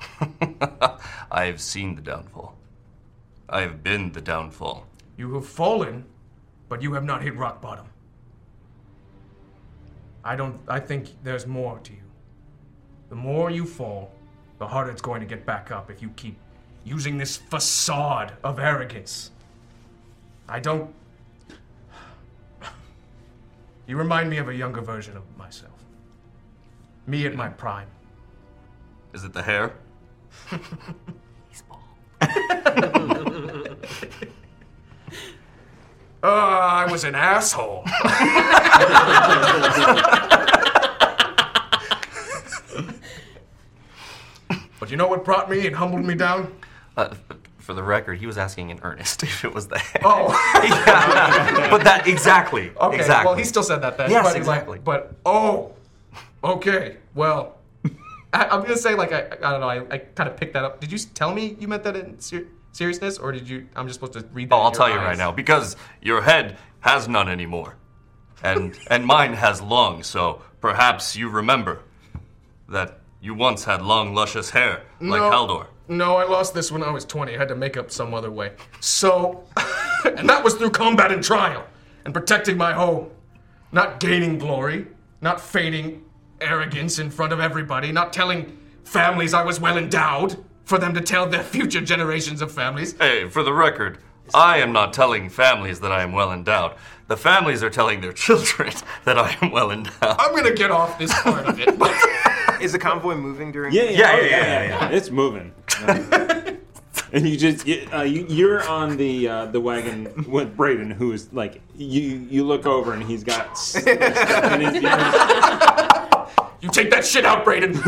I 1.30 1.44
have 1.44 1.60
seen 1.60 1.94
the 1.94 2.02
downfall. 2.02 2.56
I 3.48 3.60
have 3.62 3.82
been 3.82 4.12
the 4.12 4.20
downfall. 4.20 4.86
You 5.16 5.34
have 5.34 5.46
fallen, 5.46 6.04
but 6.68 6.82
you 6.82 6.92
have 6.94 7.04
not 7.04 7.22
hit 7.22 7.36
rock 7.36 7.60
bottom. 7.60 7.86
I 10.24 10.36
don't 10.36 10.60
I 10.68 10.80
think 10.80 11.08
there's 11.22 11.46
more 11.46 11.78
to 11.78 11.92
you. 11.92 12.02
The 13.08 13.14
more 13.14 13.50
you 13.50 13.64
fall, 13.64 14.12
the 14.58 14.66
harder 14.66 14.90
it's 14.90 15.02
going 15.02 15.20
to 15.20 15.26
get 15.26 15.46
back 15.46 15.70
up 15.70 15.90
if 15.90 16.02
you 16.02 16.10
keep 16.10 16.36
using 16.84 17.18
this 17.18 17.36
facade 17.36 18.32
of 18.42 18.58
arrogance. 18.58 19.30
I 20.48 20.60
don't 20.60 20.94
You 23.88 23.96
remind 23.96 24.28
me 24.28 24.36
of 24.36 24.48
a 24.50 24.54
younger 24.54 24.82
version 24.82 25.16
of 25.16 25.22
myself. 25.38 25.72
Me 27.06 27.24
at 27.24 27.34
my 27.34 27.48
prime. 27.48 27.88
Is 29.14 29.24
it 29.24 29.32
the 29.32 29.42
hair? 29.42 29.72
Uh, 36.20 36.26
I 36.26 36.88
was 36.90 37.04
an 37.04 37.14
asshole. 37.14 37.84
but 44.88 44.90
you 44.92 44.96
know 44.96 45.06
what 45.08 45.22
brought 45.22 45.50
me 45.50 45.66
and 45.66 45.76
humbled 45.76 46.02
me 46.02 46.14
down? 46.14 46.50
Uh, 46.96 47.14
for 47.58 47.74
the 47.74 47.82
record, 47.82 48.18
he 48.18 48.26
was 48.26 48.38
asking 48.38 48.70
in 48.70 48.80
earnest 48.82 49.22
if 49.32 49.44
it 49.44 49.52
was 49.52 49.68
the 49.68 49.78
hair. 49.78 50.00
Oh. 50.02 50.28
Yeah. 50.64 51.68
But 51.70 51.84
that 51.84 52.06
exactly. 52.08 52.72
Okay, 52.80 52.96
Exactly. 52.96 53.26
well, 53.26 53.36
he 53.36 53.44
still 53.44 53.62
said 53.62 53.82
that 53.82 53.98
then. 53.98 54.10
Yes, 54.10 54.24
but 54.24 54.36
he's 54.36 54.46
like- 54.46 54.60
exactly. 54.62 54.78
but 54.82 55.14
oh, 55.26 55.72
okay. 56.42 56.96
Well, 57.14 57.58
I, 58.32 58.46
I'm 58.46 58.62
gonna 58.62 58.76
say 58.78 58.94
like 58.94 59.12
I, 59.12 59.26
I 59.42 59.50
don't 59.52 59.60
know. 59.60 59.68
I, 59.68 59.76
I 59.94 59.98
kind 59.98 60.28
of 60.30 60.36
picked 60.38 60.54
that 60.54 60.64
up. 60.64 60.80
Did 60.80 60.90
you 60.90 60.98
tell 60.98 61.32
me 61.34 61.56
you 61.60 61.68
meant 61.68 61.84
that 61.84 61.96
in 61.96 62.18
ser- 62.20 62.46
seriousness, 62.72 63.18
or 63.18 63.32
did 63.32 63.46
you? 63.48 63.68
I'm 63.76 63.86
just 63.86 64.00
supposed 64.00 64.14
to 64.14 64.24
read 64.32 64.48
that. 64.50 64.54
Oh, 64.54 64.60
I'll 64.60 64.70
tell 64.70 64.88
you 64.88 64.96
right 64.96 65.16
now 65.18 65.30
because 65.32 65.76
your 66.00 66.22
head 66.22 66.56
has 66.80 67.06
none 67.08 67.28
anymore, 67.28 67.76
and 68.42 68.78
and 68.90 69.04
mine 69.06 69.34
has 69.34 69.60
long. 69.60 70.02
So 70.02 70.42
perhaps 70.60 71.14
you 71.16 71.28
remember 71.28 71.80
that 72.68 72.98
you 73.20 73.34
once 73.34 73.64
had 73.64 73.82
long, 73.82 74.14
luscious 74.14 74.50
hair 74.50 74.82
like 75.00 75.20
No. 75.20 75.30
Haldor. 75.30 75.66
No, 75.88 76.16
I 76.16 76.24
lost 76.24 76.52
this 76.54 76.70
when 76.70 76.82
I 76.82 76.90
was 76.90 77.04
20. 77.04 77.34
I 77.34 77.38
had 77.38 77.48
to 77.48 77.54
make 77.56 77.76
up 77.76 77.90
some 77.90 78.12
other 78.12 78.30
way. 78.30 78.52
So, 78.80 79.44
and 80.16 80.28
that 80.28 80.44
was 80.44 80.54
through 80.54 80.70
combat 80.70 81.10
and 81.10 81.24
trial 81.24 81.64
and 82.04 82.12
protecting 82.12 82.56
my 82.56 82.72
home. 82.72 83.10
Not 83.72 83.98
gaining 84.00 84.38
glory, 84.38 84.86
not 85.20 85.40
feigning 85.40 86.04
arrogance 86.40 86.98
in 86.98 87.10
front 87.10 87.32
of 87.32 87.40
everybody, 87.40 87.90
not 87.90 88.12
telling 88.12 88.58
families 88.84 89.34
I 89.34 89.42
was 89.42 89.60
well 89.60 89.76
endowed 89.76 90.42
for 90.64 90.78
them 90.78 90.94
to 90.94 91.00
tell 91.00 91.26
their 91.26 91.42
future 91.42 91.80
generations 91.80 92.42
of 92.42 92.52
families. 92.52 92.94
Hey, 92.98 93.28
for 93.28 93.42
the 93.42 93.52
record, 93.52 93.98
I 94.34 94.58
am 94.58 94.72
not 94.72 94.92
telling 94.92 95.30
families 95.30 95.80
that 95.80 95.90
I 95.90 96.02
am 96.02 96.12
well 96.12 96.32
endowed. 96.32 96.74
The 97.08 97.16
families 97.16 97.62
are 97.62 97.70
telling 97.70 98.02
their 98.02 98.12
children 98.26 98.72
that 99.04 99.18
I 99.18 99.36
am 99.40 99.50
well 99.50 99.70
endowed. 99.70 99.94
I'm 100.02 100.34
gonna 100.36 100.54
get 100.54 100.70
off 100.70 100.98
this 100.98 101.12
part 101.22 101.46
of 101.46 101.58
it. 101.58 101.68
But 102.58 102.64
Is 102.64 102.72
the 102.72 102.78
convoy 102.78 103.14
moving 103.14 103.52
during? 103.52 103.72
Yeah, 103.72 103.82
yeah, 103.84 103.88
this? 103.88 103.98
yeah, 103.98 104.16
yeah, 104.16 104.62
yeah, 104.62 104.62
yeah. 104.80 104.88
It's 104.90 105.10
moving. 105.10 105.52
and 107.12 107.28
you 107.28 107.36
just 107.36 107.64
you, 107.68 107.86
uh, 107.94 108.02
you, 108.02 108.26
you're 108.28 108.68
on 108.68 108.96
the 108.96 109.28
uh, 109.28 109.46
the 109.46 109.60
wagon 109.60 110.24
with 110.28 110.56
Braden, 110.56 110.90
who's 110.90 111.32
like 111.32 111.60
you. 111.76 112.26
You 112.28 112.42
look 112.44 112.66
over 112.66 112.92
and 112.94 113.02
he's 113.02 113.22
got. 113.22 113.50
s- 113.52 113.76
and 113.86 114.62
he's- 114.62 114.82
You 116.60 116.68
take 116.70 116.90
that 116.90 117.04
shit 117.06 117.24
out, 117.24 117.44
Braden. 117.44 117.78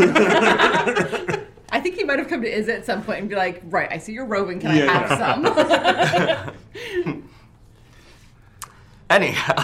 I 1.72 1.80
think 1.80 1.96
he 1.96 2.04
might 2.04 2.20
have 2.20 2.28
come 2.28 2.42
to 2.42 2.58
Iza 2.58 2.72
at 2.76 2.86
some 2.86 3.02
point 3.02 3.18
and 3.20 3.28
be 3.28 3.34
like, 3.34 3.62
right, 3.64 3.90
I 3.90 3.98
see 3.98 4.12
you're 4.12 4.24
roving. 4.26 4.60
Can 4.60 4.76
Yeah, 4.76 4.86
I 4.92 4.92
have 5.16 6.54
some? 7.04 7.24
Anyhow. 9.10 9.54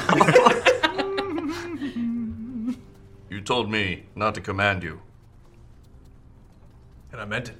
Told 3.47 3.71
me 3.71 4.03
not 4.17 4.35
to 4.35 4.41
command 4.41 4.83
you. 4.83 5.01
and 7.13 7.21
I 7.21 7.25
meant 7.25 7.49
it. 7.49 7.57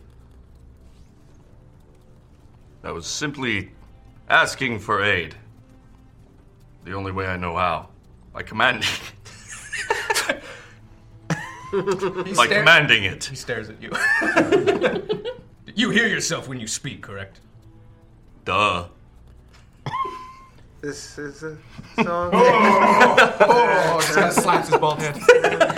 I 2.83 2.91
was 2.91 3.07
simply 3.07 3.71
asking 4.29 4.81
for 4.81 5.03
aid. 5.03 5.35
The 6.85 6.93
only 6.93 7.13
way 7.13 7.27
I 7.27 7.37
know 7.37 7.57
how. 7.57 7.89
By 8.33 8.43
commanding. 8.43 8.89
By 12.37 12.47
commanding 12.47 13.05
it. 13.05 13.25
He 13.25 13.37
stares 13.37 13.71
at 13.71 13.81
you. 13.81 13.91
you 15.75 15.91
hear 15.91 16.07
yourself 16.07 16.49
when 16.49 16.61
you 16.61 16.67
speak, 16.67 17.01
correct? 17.01 17.41
Duh. 18.45 18.89
This 20.87 21.19
is 21.19 21.43
a 21.43 21.57
song. 22.05 22.31
Oh, 22.33 23.97
just 24.01 24.15
kinda 24.15 24.33
slaps 24.33 24.69
his 24.69 24.79
bald 24.79 25.01
head. 25.01 25.17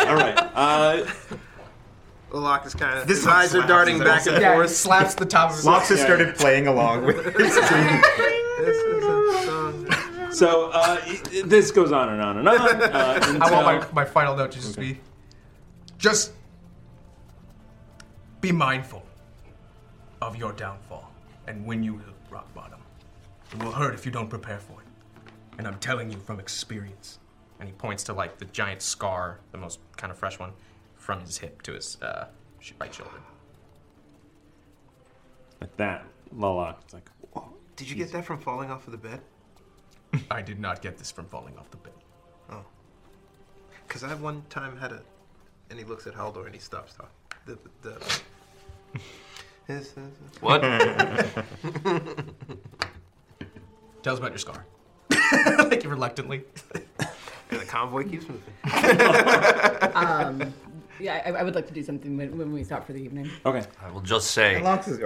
All 0.06 0.16
right. 0.16 0.36
Uh, 0.54 1.06
Locke 2.30 2.66
is 2.66 2.74
kind 2.74 2.98
of. 2.98 3.08
This 3.08 3.18
His 3.20 3.26
one 3.26 3.36
eyes 3.36 3.54
are 3.54 3.66
darting 3.66 3.98
back 4.00 4.26
and 4.26 4.34
head. 4.34 4.42
Yeah, 4.42 4.50
he 4.52 4.56
forth. 4.58 4.70
slaps 4.76 5.14
the 5.14 5.24
top 5.24 5.48
of 5.48 5.56
his 5.56 5.64
Locks 5.64 5.88
has 5.88 6.02
started 6.02 6.34
playing 6.36 6.66
along 6.66 7.06
with 7.06 7.24
his 7.38 7.54
This 7.54 7.56
is 7.56 9.04
a 9.04 9.46
song. 9.46 10.30
so 10.30 10.70
uh, 10.74 11.00
i- 11.02 11.42
this 11.46 11.70
goes 11.70 11.90
on 11.90 12.10
and 12.10 12.20
on 12.20 12.36
and 12.40 12.46
on. 12.46 12.58
Uh, 12.58 12.90
I 12.92 13.14
until- 13.30 13.50
want 13.64 13.94
my, 13.94 14.02
my 14.02 14.04
final 14.04 14.36
note 14.36 14.52
to 14.52 14.58
just 14.60 14.78
be 14.78 14.98
just 15.96 16.32
be 18.42 18.52
mindful 18.52 19.02
of 20.20 20.36
your 20.36 20.52
downfall 20.52 21.10
and 21.46 21.64
when 21.64 21.82
you 21.82 21.96
hit 21.96 22.08
rock 22.30 22.52
bottom. 22.52 22.78
It 23.54 23.62
will 23.64 23.72
hurt 23.72 23.94
if 23.94 24.04
you 24.04 24.12
don't 24.12 24.28
prepare 24.28 24.58
for 24.58 24.72
it. 24.82 24.87
And 25.58 25.66
I'm 25.66 25.78
telling 25.78 26.10
you 26.10 26.18
from 26.18 26.40
experience. 26.40 27.18
And 27.60 27.68
he 27.68 27.74
points 27.74 28.04
to 28.04 28.12
like 28.12 28.38
the 28.38 28.44
giant 28.46 28.82
scar, 28.82 29.40
the 29.50 29.58
most 29.58 29.80
kind 29.96 30.12
of 30.12 30.18
fresh 30.18 30.38
one, 30.38 30.52
from 30.96 31.20
his 31.20 31.38
hip 31.38 31.62
to 31.62 31.72
his 31.72 32.00
uh, 32.00 32.28
right 32.80 32.94
shoulder. 32.94 33.10
At 35.60 35.76
that, 35.76 36.04
Lalak 36.34 36.76
it's 36.82 36.94
like, 36.94 37.10
Did 37.74 37.90
you 37.90 37.96
get 37.96 38.12
that 38.12 38.24
from 38.24 38.38
falling 38.38 38.70
off 38.70 38.86
of 38.86 38.92
the 38.92 38.98
bed? 38.98 39.20
I 40.30 40.40
did 40.40 40.60
not 40.60 40.80
get 40.80 40.96
this 40.96 41.10
from 41.10 41.26
falling 41.26 41.58
off 41.58 41.68
the 41.72 41.78
bed. 41.78 41.92
Oh. 42.50 42.64
Because 43.86 44.04
I 44.04 44.14
one 44.14 44.44
time 44.50 44.76
had 44.76 44.92
a. 44.92 45.02
And 45.70 45.78
he 45.78 45.84
looks 45.84 46.06
at 46.06 46.14
Haldor 46.14 46.46
and 46.46 46.54
he 46.54 46.60
stops 46.60 46.94
talking. 46.94 47.10
The. 47.44 47.58
the 47.82 47.98
This 49.66 49.88
is 49.88 49.96
a- 49.96 50.10
What? 50.40 50.62
Tell 54.02 54.12
us 54.14 54.18
about 54.18 54.30
your 54.30 54.38
scar. 54.38 54.64
like 55.58 55.84
you 55.84 55.90
reluctantly. 55.90 56.44
And 57.50 57.60
the 57.60 57.64
convoy 57.66 58.08
keeps 58.08 58.26
moving. 58.28 58.42
um, 59.94 60.54
yeah, 61.00 61.22
I, 61.24 61.30
I 61.30 61.42
would 61.42 61.54
like 61.54 61.66
to 61.68 61.74
do 61.74 61.82
something 61.82 62.16
when, 62.16 62.36
when 62.36 62.52
we 62.52 62.64
stop 62.64 62.86
for 62.86 62.92
the 62.92 63.00
evening. 63.00 63.30
Okay. 63.46 63.64
I 63.82 63.90
will 63.90 64.00
just 64.00 64.32
say, 64.32 64.60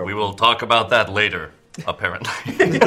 we 0.05 0.15
will 0.15 0.33
talk 0.33 0.63
about 0.63 0.89
that 0.91 1.13
later, 1.13 1.53
apparently. 1.87 2.31
Be 2.47 2.81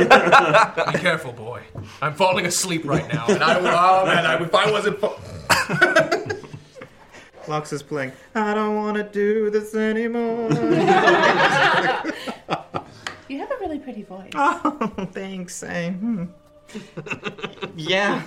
careful, 1.00 1.32
boy. 1.32 1.62
I'm 2.01 2.15
falling 2.15 2.46
asleep 2.46 2.86
right 2.86 3.08
now, 3.13 3.27
and 3.27 3.44
I 3.44 3.58
will. 3.60 3.68
Oh 3.68 4.06
man, 4.06 4.25
I, 4.25 4.42
if 4.42 4.54
I 4.54 4.72
wasn't. 4.72 5.00
Fa- 5.00 6.42
Locks 7.48 7.72
is 7.72 7.84
playing. 7.84 8.12
I 8.34 8.56
don't 8.56 8.75
want 8.75 8.98
to 8.98 9.04
do 9.04 9.51
this 9.51 9.75
anymore. 9.75 10.50
You 13.27 13.39
have 13.39 13.50
a 13.50 13.58
really 13.60 13.80
pretty 13.80 14.04
voice. 14.04 14.32
oh, 14.36 15.10
thanks. 15.12 15.63
I, 15.63 15.89
hmm. 15.89 16.25
yeah. 17.75 18.24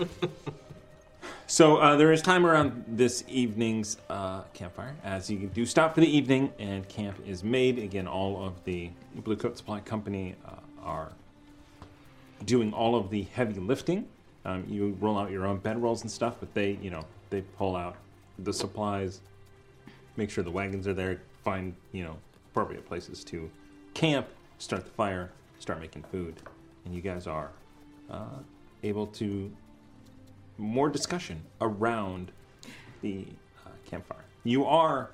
So 1.51 1.79
uh, 1.79 1.97
there 1.97 2.13
is 2.13 2.21
time 2.21 2.45
around 2.45 2.85
this 2.87 3.25
evening's 3.27 3.97
uh, 4.11 4.43
campfire 4.53 4.95
as 5.03 5.31
you 5.31 5.39
do 5.39 5.65
stop 5.65 5.95
for 5.95 6.03
the 6.03 6.17
evening 6.17 6.53
and 6.59 6.87
camp 6.89 7.17
is 7.27 7.43
made. 7.43 7.79
Again, 7.79 8.07
all 8.07 8.45
of 8.45 8.63
the 8.65 8.91
Blue 9.15 9.37
Coat 9.37 9.57
Supply 9.57 9.81
Company 9.81 10.35
uh, 10.47 10.57
are 10.83 11.11
doing 12.45 12.73
all 12.75 12.95
of 12.97 13.09
the 13.09 13.23
heavy 13.23 13.59
lifting. 13.61 14.07
Um, 14.45 14.65
you 14.69 14.97
roll 15.01 15.19
out 15.19 15.31
your 15.31 15.47
own 15.47 15.59
bedrolls 15.61 16.03
and 16.03 16.11
stuff, 16.11 16.37
but 16.39 16.53
they, 16.53 16.79
you 16.83 16.91
know, 16.91 17.05
they 17.31 17.41
pull 17.41 17.77
out 17.77 17.97
the 18.39 18.53
supplies, 18.53 19.21
make 20.17 20.31
sure 20.31 20.45
the 20.45 20.51
wagons 20.51 20.87
are 20.87 20.95
there, 20.95 21.21
find, 21.45 21.75
you 21.93 22.05
know, 22.05 22.17
appropriate 22.51 22.87
places 22.87 23.25
to 23.25 23.51
camp, 23.95 24.27
start 24.59 24.85
the 24.85 24.91
fire, 24.91 25.31
start 25.61 25.81
making 25.81 26.03
food, 26.05 26.35
and 26.85 26.95
you 26.95 27.01
guys 27.01 27.27
are 27.27 27.51
uh, 28.11 28.39
able 28.83 29.07
to 29.07 29.51
more 30.57 30.89
discussion 30.89 31.43
around 31.61 32.33
the 33.03 33.27
uh, 33.67 33.71
campfire. 33.87 34.25
You 34.45 34.65
are, 34.65 35.11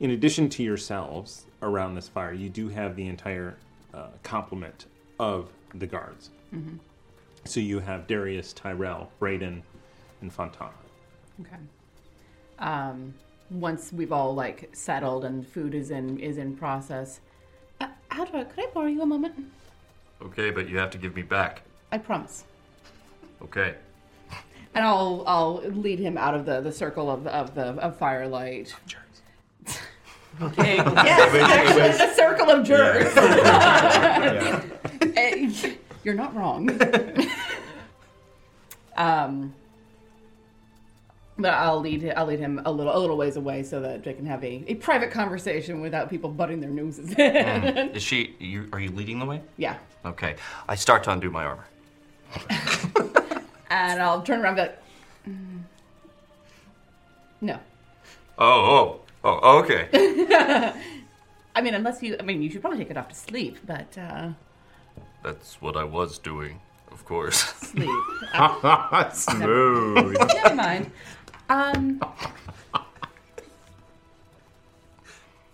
in 0.00 0.10
addition 0.10 0.48
to 0.50 0.62
yourselves 0.62 1.46
around 1.62 1.94
this 1.94 2.08
fire, 2.08 2.32
you 2.32 2.48
do 2.48 2.68
have 2.68 2.94
the 2.96 3.06
entire 3.06 3.56
uh, 3.92 4.08
complement 4.22 4.86
of 5.18 5.50
the 5.74 5.86
guards. 5.86 6.30
Mhm. 6.54 6.78
So 7.44 7.60
you 7.60 7.80
have 7.80 8.06
Darius, 8.06 8.52
Tyrell, 8.52 9.10
Braden, 9.18 9.62
and 10.20 10.32
Fontana. 10.32 10.72
Okay. 11.40 11.56
Um, 12.58 13.14
once 13.50 13.92
we've 13.92 14.12
all 14.12 14.34
like 14.34 14.70
settled 14.72 15.24
and 15.24 15.46
food 15.46 15.74
is 15.74 15.90
in 15.90 16.18
is 16.18 16.38
in 16.38 16.56
process, 16.56 17.20
uh, 17.80 17.88
how 18.08 18.24
do 18.24 18.38
I? 18.38 18.44
Could 18.44 18.64
I 18.64 18.66
borrow 18.72 18.86
you 18.86 19.02
a 19.02 19.06
moment? 19.06 19.34
okay, 20.22 20.50
but 20.50 20.68
you 20.68 20.78
have 20.78 20.90
to 20.90 20.98
give 20.98 21.14
me 21.14 21.22
back. 21.22 21.62
I 21.94 21.98
promise. 21.98 22.42
Okay. 23.40 23.76
And 24.74 24.84
I'll 24.84 25.22
I'll 25.28 25.62
lead 25.62 26.00
him 26.00 26.18
out 26.18 26.34
of 26.34 26.44
the, 26.44 26.60
the 26.60 26.72
circle 26.72 27.08
of 27.08 27.24
of 27.28 27.54
the 27.54 27.66
of 27.80 27.96
firelight. 27.96 28.74
Okay. 30.42 30.76
yes, 30.76 31.34
actually, 31.34 32.06
the 32.06 32.14
circle 32.14 32.50
of 32.50 32.66
jerks. 32.66 33.14
Eh, 35.16 35.76
You're 36.02 36.14
not 36.14 36.34
wrong. 36.34 36.68
um, 38.96 39.54
but 41.38 41.54
I'll 41.54 41.80
lead 41.80 42.12
I'll 42.16 42.26
lead 42.26 42.40
him 42.40 42.60
a 42.64 42.72
little 42.72 42.96
a 42.96 42.98
little 42.98 43.16
ways 43.16 43.36
away 43.36 43.62
so 43.62 43.80
that 43.80 44.02
they 44.02 44.14
can 44.14 44.26
have 44.26 44.42
a, 44.42 44.64
a 44.66 44.74
private 44.74 45.12
conversation 45.12 45.80
without 45.80 46.10
people 46.10 46.28
butting 46.30 46.60
their 46.60 46.70
noses 46.70 47.10
in. 47.10 47.16
Mm. 47.16 47.94
Is 47.94 48.02
she? 48.02 48.34
You, 48.40 48.68
are 48.72 48.80
you 48.80 48.90
leading 48.90 49.20
the 49.20 49.26
way? 49.26 49.42
Yeah. 49.56 49.78
Okay. 50.04 50.34
I 50.68 50.74
start 50.74 51.04
to 51.04 51.12
undo 51.12 51.30
my 51.30 51.44
armor. 51.44 51.66
And 53.70 54.00
I'll 54.00 54.22
turn 54.22 54.40
around 54.40 54.56
and 54.56 54.56
be 54.56 54.62
like, 54.62 54.78
"Mm, 55.28 55.62
no. 57.40 57.58
Oh, 58.38 59.00
oh, 59.24 59.40
oh, 59.42 59.58
okay. 59.62 59.88
I 61.56 61.60
mean, 61.60 61.74
unless 61.74 62.00
you, 62.02 62.16
I 62.20 62.22
mean, 62.22 62.40
you 62.42 62.50
should 62.50 62.60
probably 62.60 62.78
take 62.78 62.90
it 62.90 62.96
off 62.96 63.08
to 63.08 63.14
sleep, 63.14 63.58
but 63.66 63.96
uh, 63.98 64.28
That's 65.24 65.60
what 65.60 65.76
I 65.76 65.82
was 65.84 66.18
doing, 66.18 66.60
of 66.92 67.04
course. 67.04 67.36
sleep. 67.36 67.88
Smooth. 69.12 70.16
Never 70.34 70.54
mind. 70.54 70.90
Um, 71.48 72.00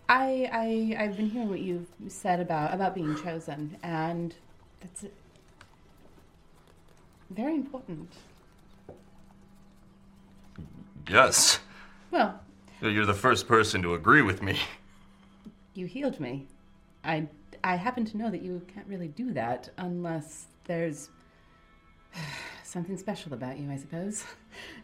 I, 0.09 0.49
I, 0.53 0.97
I've 0.99 1.17
been 1.17 1.31
hearing 1.31 1.49
what 1.49 1.61
you've 1.61 1.87
said 2.09 2.41
about 2.41 2.75
about 2.75 2.95
being 2.95 3.15
chosen, 3.17 3.77
and 3.83 4.35
that's 4.81 5.05
very 7.31 7.55
important. 7.55 8.11
Yes. 11.09 11.59
Well, 12.11 12.41
You're 12.81 13.07
the 13.07 13.15
first 13.15 13.49
person 13.49 13.83
to 13.83 13.95
agree 13.95 14.23
with 14.23 14.43
me. 14.43 14.59
you 15.75 15.87
healed 15.87 16.21
me. 16.21 16.47
I, 17.05 17.27
I 17.65 17.77
happen 17.77 18.05
to 18.07 18.17
know 18.17 18.31
that 18.31 18.43
you 18.43 18.63
can't 18.73 18.87
really 18.87 19.09
do 19.09 19.33
that 19.33 19.71
unless 19.79 20.47
there's 20.65 21.11
something 22.65 22.97
special 22.97 23.33
about 23.33 23.59
you, 23.59 23.71
I 23.71 23.77
suppose. 23.77 24.25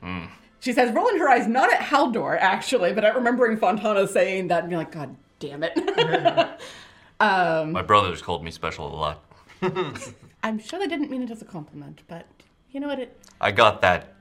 Mm. 0.03 0.29
She 0.61 0.73
says, 0.73 0.93
rolling 0.95 1.19
her 1.19 1.29
eyes 1.29 1.47
not 1.47 1.73
at 1.73 1.81
Haldor, 1.81 2.37
actually, 2.41 2.93
but 2.93 3.05
at 3.05 3.15
remembering 3.15 3.57
Fontana 3.57 4.07
saying 4.09 4.49
that 4.49 4.61
and 4.61 4.71
being 4.71 4.79
like, 4.79 4.91
God 4.93 5.15
damn 5.39 5.63
it. 5.63 5.77
um, 7.21 7.73
My 7.73 7.83
brothers 7.83 8.23
called 8.23 8.43
me 8.43 8.51
special 8.51 8.93
a 8.93 8.97
lot. 8.97 9.23
I'm 10.47 10.61
sure 10.61 10.79
they 10.79 10.87
didn't 10.87 11.11
mean 11.11 11.23
it 11.23 11.31
as 11.33 11.43
a 11.43 11.45
compliment, 11.45 12.03
but 12.07 12.25
you 12.71 12.79
know 12.79 12.87
what? 12.87 13.01
It 13.01 13.19
I 13.41 13.51
got 13.51 13.81
that 13.81 14.15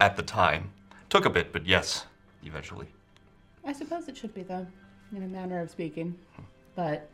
at 0.00 0.14
the 0.14 0.22
time. 0.22 0.70
Took 1.08 1.24
a 1.24 1.30
bit, 1.30 1.52
but 1.52 1.66
yes, 1.66 2.06
eventually. 2.44 2.86
I 3.64 3.72
suppose 3.72 4.06
it 4.06 4.16
should 4.16 4.32
be, 4.34 4.44
though, 4.44 4.68
in 5.10 5.24
a 5.24 5.26
manner 5.26 5.60
of 5.60 5.68
speaking. 5.68 6.16
But 6.76 7.10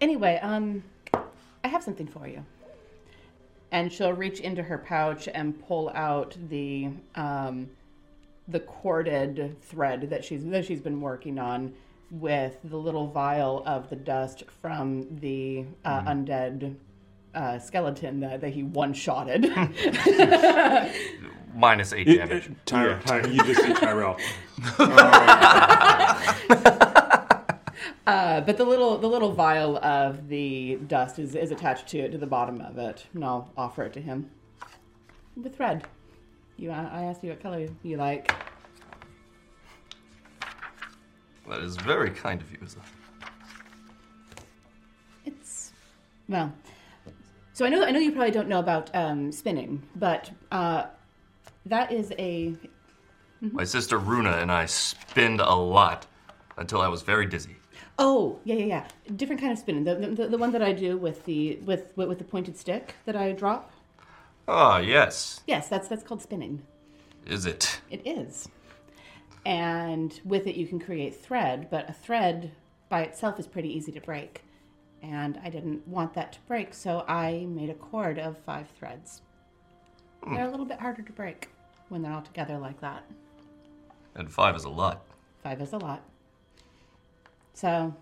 anyway, 0.00 0.40
um, 0.42 0.84
I 1.12 1.68
have 1.68 1.82
something 1.82 2.06
for 2.06 2.26
you. 2.26 2.42
And 3.72 3.92
she'll 3.92 4.14
reach 4.14 4.40
into 4.40 4.62
her 4.62 4.78
pouch 4.78 5.28
and 5.34 5.62
pull 5.68 5.90
out 5.94 6.34
the 6.48 6.88
um, 7.14 7.68
the 8.48 8.60
corded 8.60 9.54
thread 9.60 10.08
that 10.08 10.24
she's 10.24 10.46
that 10.46 10.64
she's 10.64 10.80
been 10.80 11.02
working 11.02 11.38
on 11.38 11.74
with 12.10 12.56
the 12.64 12.76
little 12.78 13.08
vial 13.08 13.62
of 13.66 13.90
the 13.90 13.96
dust 13.96 14.44
from 14.62 15.18
the 15.18 15.66
uh, 15.84 16.00
undead 16.04 16.74
uh, 17.36 17.58
skeleton 17.60 18.18
that, 18.20 18.40
that 18.40 18.50
he 18.52 18.62
one 18.64 18.92
shotted. 18.94 19.42
Minus 21.54 21.92
eight 21.92 22.08
It- 22.08 22.16
damage. 22.18 22.46
it- 22.46 22.64
Tyra, 22.66 23.00
Tyra, 23.02 23.32
you 23.32 23.42
just 23.44 23.62
see 23.62 23.72
Tyrell. 23.74 24.16
Uh, 28.06 28.40
but 28.42 28.56
the 28.56 28.64
little 28.64 28.96
the 28.98 29.08
little 29.08 29.32
vial 29.32 29.78
of 29.78 30.28
the 30.28 30.76
dust 30.86 31.18
is, 31.18 31.34
is 31.34 31.50
attached 31.50 31.88
to 31.88 31.98
it 31.98 32.12
to 32.12 32.18
the 32.18 32.26
bottom 32.26 32.60
of 32.60 32.78
it, 32.78 33.04
and 33.12 33.24
I'll 33.24 33.50
offer 33.56 33.82
it 33.82 33.92
to 33.94 34.00
him 34.00 34.30
with 35.36 35.58
red. 35.58 35.84
You, 36.56 36.70
I 36.70 36.84
I 36.84 37.02
asked 37.02 37.24
you 37.24 37.30
what 37.30 37.42
color 37.42 37.66
you 37.82 37.96
like. 37.96 38.32
That 41.48 41.62
is 41.62 41.76
very 41.76 42.10
kind 42.10 42.40
of 42.40 42.48
you, 42.52 42.58
Iza. 42.64 42.78
It's 45.24 45.72
well. 46.28 46.52
So 47.56 47.64
I 47.64 47.70
know 47.70 47.82
I 47.82 47.90
know 47.90 47.98
you 47.98 48.12
probably 48.12 48.32
don't 48.32 48.48
know 48.48 48.58
about 48.58 48.94
um, 48.94 49.32
spinning, 49.32 49.82
but 49.94 50.30
uh, 50.52 50.88
that 51.64 51.90
is 51.90 52.12
a 52.18 52.54
My 53.40 53.64
sister 53.64 53.96
Runa 53.96 54.32
and 54.32 54.52
I 54.52 54.66
spinned 54.66 55.40
a 55.40 55.54
lot 55.54 56.06
until 56.58 56.82
I 56.82 56.88
was 56.88 57.00
very 57.00 57.24
dizzy. 57.24 57.56
oh 57.98 58.38
yeah 58.44 58.56
yeah 58.56 58.66
yeah 58.66 58.88
different 59.16 59.40
kind 59.40 59.52
of 59.54 59.58
spinning. 59.58 59.84
The, 59.84 59.94
the 59.94 60.28
the 60.28 60.36
one 60.36 60.52
that 60.52 60.60
I 60.60 60.74
do 60.74 60.98
with 60.98 61.24
the 61.24 61.56
with 61.64 61.96
with, 61.96 62.18
the 62.18 62.24
pointed 62.24 62.58
stick 62.58 62.94
that 63.06 63.16
I 63.16 63.32
drop. 63.32 63.72
Ah, 64.46 64.76
yes. 64.76 65.40
Yes, 65.46 65.66
that's 65.66 65.88
that's 65.88 66.02
called 66.02 66.20
spinning. 66.20 66.60
Is 67.24 67.46
it? 67.46 67.80
It 67.90 68.06
is. 68.06 68.50
And 69.46 70.20
with 70.26 70.46
it, 70.46 70.56
you 70.56 70.66
can 70.66 70.78
create 70.78 71.16
thread, 71.16 71.68
but 71.70 71.88
a 71.88 71.94
thread 71.94 72.52
by 72.90 73.00
itself 73.00 73.40
is 73.40 73.46
pretty 73.46 73.74
easy 73.74 73.92
to 73.92 74.00
break. 74.02 74.42
And 75.08 75.38
I 75.44 75.50
didn't 75.50 75.86
want 75.86 76.14
that 76.14 76.32
to 76.32 76.38
break, 76.48 76.74
so 76.74 77.04
I 77.06 77.46
made 77.48 77.70
a 77.70 77.74
cord 77.74 78.18
of 78.18 78.36
five 78.38 78.66
threads. 78.76 79.22
Hmm. 80.24 80.34
They're 80.34 80.46
a 80.46 80.50
little 80.50 80.66
bit 80.66 80.80
harder 80.80 81.02
to 81.02 81.12
break 81.12 81.48
when 81.90 82.02
they're 82.02 82.12
all 82.12 82.22
together 82.22 82.58
like 82.58 82.80
that. 82.80 83.04
And 84.16 84.30
five 84.30 84.56
is 84.56 84.64
a 84.64 84.68
lot. 84.68 85.04
Five 85.44 85.60
is 85.60 85.72
a 85.72 85.78
lot. 85.78 86.02
So 87.54 87.94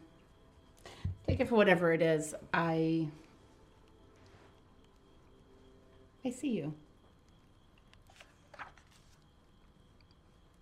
take 1.29 1.41
it 1.41 1.49
for 1.49 1.57
whatever 1.57 1.93
it 1.93 2.01
is. 2.01 2.35
I. 2.55 3.09
I 6.25 6.31
see 6.31 6.53
you. 6.53 6.73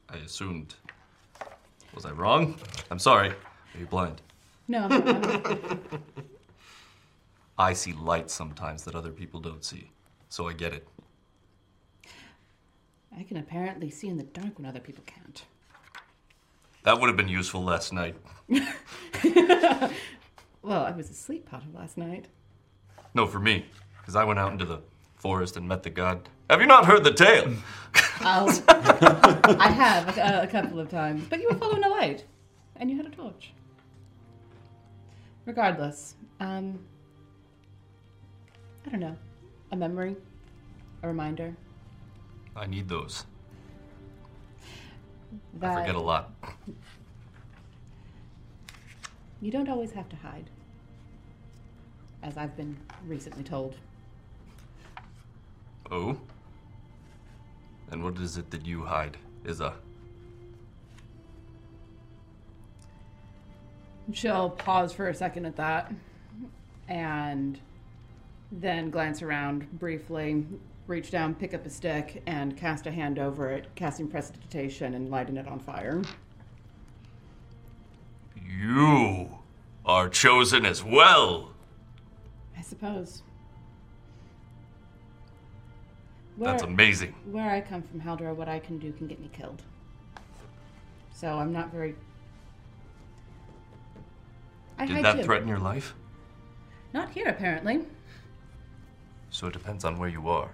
I 0.08 0.16
assumed. 0.16 0.74
Was 1.94 2.04
I 2.04 2.10
wrong? 2.10 2.56
I'm 2.90 2.98
sorry. 2.98 3.28
Are 3.28 3.78
you 3.78 3.86
blind? 3.86 4.20
No, 4.66 4.88
I'm 4.90 5.04
not. 5.04 5.58
I 7.62 7.72
see 7.74 7.92
light 7.92 8.30
sometimes 8.30 8.82
that 8.84 8.94
other 8.94 9.12
people 9.12 9.40
don't 9.40 9.64
see. 9.64 9.90
So 10.28 10.48
I 10.48 10.52
get 10.52 10.72
it. 10.72 10.88
I 13.16 13.22
can 13.22 13.36
apparently 13.36 13.88
see 13.88 14.08
in 14.08 14.16
the 14.16 14.24
dark 14.24 14.58
when 14.58 14.66
other 14.66 14.80
people 14.80 15.04
can't. 15.06 15.44
That 16.82 16.98
would 16.98 17.06
have 17.06 17.16
been 17.16 17.28
useful 17.28 17.62
last 17.62 17.92
night. 17.92 18.16
Well, 20.62 20.84
I 20.84 20.92
was 20.92 21.10
asleep 21.10 21.46
part 21.46 21.64
of 21.64 21.74
last 21.74 21.98
night. 21.98 22.26
No, 23.14 23.26
for 23.26 23.40
me. 23.40 23.66
Because 24.00 24.14
I 24.14 24.22
went 24.22 24.38
out 24.38 24.52
into 24.52 24.64
the 24.64 24.80
forest 25.16 25.56
and 25.56 25.66
met 25.66 25.82
the 25.82 25.90
god. 25.90 26.28
Have 26.48 26.60
you 26.60 26.68
not 26.68 26.86
heard 26.86 27.02
the 27.02 27.12
tale? 27.12 27.52
I'll, 28.20 28.48
I 28.68 29.68
have 29.70 30.16
a, 30.16 30.42
a 30.42 30.46
couple 30.46 30.78
of 30.78 30.88
times, 30.88 31.26
but 31.28 31.40
you 31.40 31.48
were 31.48 31.56
following 31.56 31.82
a 31.82 31.88
light, 31.88 32.24
and 32.76 32.88
you 32.88 32.96
had 32.96 33.06
a 33.06 33.10
torch. 33.10 33.52
Regardless, 35.46 36.14
um, 36.38 36.78
I 38.86 38.90
don't 38.90 39.00
know, 39.00 39.16
a 39.70 39.76
memory, 39.76 40.16
a 41.02 41.08
reminder 41.08 41.54
I 42.54 42.66
need 42.66 42.88
those. 42.88 43.24
that 45.54 45.78
I 45.78 45.80
forget 45.80 45.94
a 45.94 46.00
lot. 46.00 46.32
you 49.40 49.50
don't 49.50 49.68
always 49.68 49.92
have 49.92 50.08
to 50.10 50.16
hide, 50.16 50.50
as 52.22 52.36
I've 52.36 52.56
been 52.56 52.76
recently 53.06 53.42
told. 53.42 53.76
Oh? 55.90 56.18
And 57.90 58.02
what 58.02 58.18
is 58.18 58.36
it 58.36 58.50
that 58.50 58.66
you 58.66 58.84
hide, 58.84 59.16
Iza? 59.48 59.74
She'll 64.12 64.50
pause 64.50 64.92
for 64.92 65.08
a 65.08 65.14
second 65.14 65.46
at 65.46 65.56
that 65.56 65.92
and 66.88 67.58
then 68.52 68.90
glance 68.90 69.22
around 69.22 69.70
briefly, 69.78 70.44
reach 70.86 71.10
down, 71.10 71.34
pick 71.34 71.54
up 71.54 71.64
a 71.64 71.70
stick, 71.70 72.22
and 72.26 72.56
cast 72.56 72.86
a 72.86 72.92
hand 72.92 73.18
over 73.18 73.50
it, 73.50 73.66
casting 73.74 74.06
prestidigitation 74.06 74.94
and 74.94 75.10
lighting 75.10 75.36
it 75.36 75.48
on 75.48 75.58
fire. 75.58 76.02
You 78.60 79.28
are 79.86 80.08
chosen 80.08 80.66
as 80.66 80.84
well. 80.84 81.50
I 82.56 82.62
suppose. 82.62 83.22
That's 86.38 86.62
amazing. 86.62 87.14
Where 87.30 87.50
I 87.50 87.60
come 87.60 87.82
from, 87.82 88.00
Haldor, 88.00 88.34
what 88.34 88.48
I 88.48 88.58
can 88.58 88.78
do 88.78 88.92
can 88.92 89.06
get 89.06 89.20
me 89.20 89.30
killed. 89.32 89.62
So 91.14 91.28
I'm 91.28 91.52
not 91.52 91.70
very. 91.70 91.94
I 94.78 94.86
Did 94.86 95.04
that 95.04 95.16
too. 95.16 95.22
threaten 95.22 95.46
your 95.46 95.58
life? 95.58 95.94
Not 96.92 97.10
here, 97.10 97.28
apparently. 97.28 97.82
So 99.32 99.46
it 99.46 99.54
depends 99.54 99.86
on 99.86 99.98
where 99.98 100.10
you 100.10 100.28
are. 100.28 100.52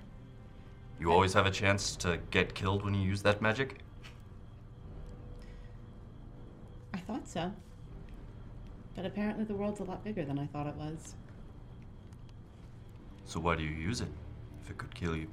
You 1.00 1.10
always 1.12 1.34
have 1.34 1.46
a 1.46 1.50
chance 1.50 1.96
to 1.96 2.20
get 2.30 2.54
killed 2.54 2.84
when 2.84 2.94
you 2.94 3.02
use 3.02 3.20
that 3.22 3.42
magic? 3.42 3.80
I 6.94 6.98
thought 6.98 7.26
so. 7.26 7.52
But 8.94 9.04
apparently 9.04 9.44
the 9.44 9.54
world's 9.54 9.80
a 9.80 9.84
lot 9.84 10.04
bigger 10.04 10.24
than 10.24 10.38
I 10.38 10.46
thought 10.46 10.68
it 10.68 10.76
was. 10.76 11.16
So 13.24 13.40
why 13.40 13.56
do 13.56 13.64
you 13.64 13.70
use 13.70 14.00
it 14.00 14.08
if 14.62 14.70
it 14.70 14.78
could 14.78 14.94
kill 14.94 15.16
you? 15.16 15.28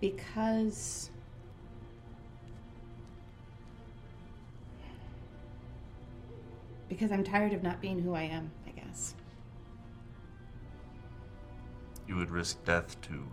Because. 0.00 1.10
Because 6.90 7.12
I'm 7.12 7.22
tired 7.24 7.52
of 7.54 7.62
not 7.62 7.80
being 7.80 8.02
who 8.02 8.14
I 8.14 8.24
am, 8.24 8.50
I 8.66 8.70
guess. 8.70 9.14
You 12.06 12.16
would 12.16 12.30
risk 12.30 12.62
death 12.64 13.00
to 13.02 13.24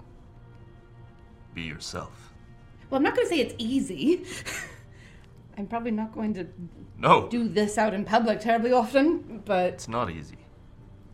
be 1.56 1.63
yourself. 1.63 2.34
Well, 2.89 2.98
I'm 2.98 3.04
not 3.04 3.15
going 3.15 3.28
to 3.28 3.34
say 3.36 3.41
it's 3.41 3.56
easy. 3.58 4.24
I'm 5.58 5.65
probably 5.65 5.89
not 5.89 6.13
going 6.13 6.36
to 6.36 6.48
No, 7.00 7.28
do 7.30 7.48
this 7.50 7.80
out 7.80 7.96
in 7.96 8.06
public 8.06 8.39
terribly 8.39 8.72
often, 8.72 9.41
but 9.43 9.74
it's 9.74 9.88
not 9.88 10.12
easy. 10.12 10.38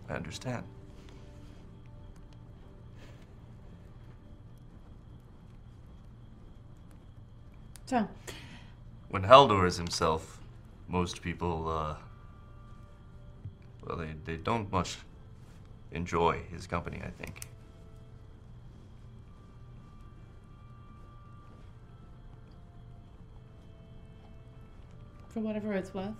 I 0.10 0.15
understand. 0.15 0.65
so 7.86 8.08
When 9.08 9.23
Haldor 9.23 9.65
is 9.65 9.77
himself, 9.77 10.41
most 10.89 11.21
people, 11.21 11.69
uh. 11.69 11.95
Well, 13.86 13.98
they, 13.98 14.13
they 14.26 14.38
don't 14.38 14.72
much 14.72 14.98
enjoy 15.91 16.41
his 16.52 16.67
company, 16.67 17.02
I 17.04 17.10
think. 17.10 17.48
for 25.34 25.39
whatever 25.39 25.74
it's 25.74 25.93
worth, 25.93 26.13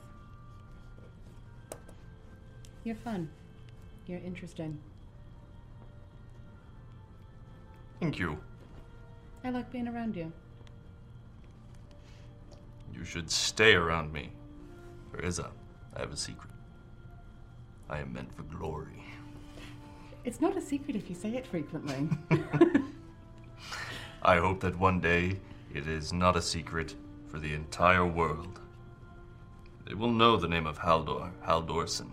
you're 2.84 2.96
fun. 2.96 3.30
You're 4.08 4.20
interesting. 4.20 4.78
Thank 8.00 8.20
you. 8.20 8.38
I 9.44 9.52
like 9.52 9.72
being 9.72 9.88
around 9.88 10.16
you. 10.16 10.32
You 12.92 13.06
should 13.06 13.30
stay 13.30 13.76
around 13.76 14.12
me. 14.12 14.32
For 15.12 15.24
Iza, 15.24 15.52
I 15.96 16.00
have 16.00 16.12
a 16.12 16.18
secret. 16.18 16.53
I 17.94 18.00
am 18.00 18.12
meant 18.12 18.34
for 18.34 18.42
glory. 18.42 19.04
It's 20.26 20.42
not 20.42 20.58
a 20.58 20.62
secret 20.62 20.96
if 20.96 21.10
you 21.10 21.16
say 21.16 21.36
it 21.36 21.46
frequently. 21.46 22.10
I 24.24 24.38
hope 24.38 24.62
that 24.62 24.80
one 24.80 25.00
day 25.00 25.40
it 25.72 25.88
is 25.88 26.12
not 26.12 26.36
a 26.36 26.42
secret 26.42 26.96
for 27.28 27.38
the 27.38 27.54
entire 27.54 28.08
world. 28.08 28.60
They 29.86 29.94
will 29.94 30.10
know 30.10 30.38
the 30.38 30.48
name 30.48 30.66
of 30.66 30.80
Haldor, 30.80 31.30
Haldorson. 31.42 32.12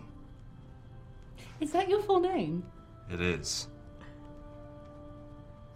Is 1.61 1.73
that 1.73 1.89
your 1.89 2.03
full 2.03 2.21
name? 2.21 2.63
It 3.11 3.23
is. 3.23 3.69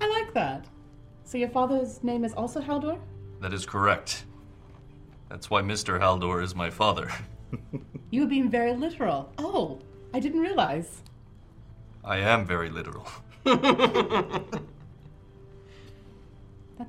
I 0.03 0.07
like 0.07 0.35
that. 0.35 0.67
So 1.25 1.39
your 1.39 1.49
father's 1.49 2.05
name 2.05 2.25
is 2.25 2.35
also 2.35 2.61
Haldor? 2.61 2.99
That 3.41 3.55
is 3.55 3.65
correct. 3.65 4.27
That's 5.31 5.49
why 5.49 5.63
Mr. 5.63 5.99
Haldor 5.99 6.43
is 6.43 6.55
my 6.55 6.69
father. 6.69 7.11
You 8.15 8.21
were 8.21 8.29
being 8.29 8.49
very 8.49 8.75
literal. 8.75 9.33
Oh, 9.39 9.81
I 10.15 10.21
didn't 10.21 10.41
realize. 10.41 11.03
I 12.05 12.19
am 12.19 12.47
very 12.47 12.71
literal. 12.71 13.09
That's 13.45 13.59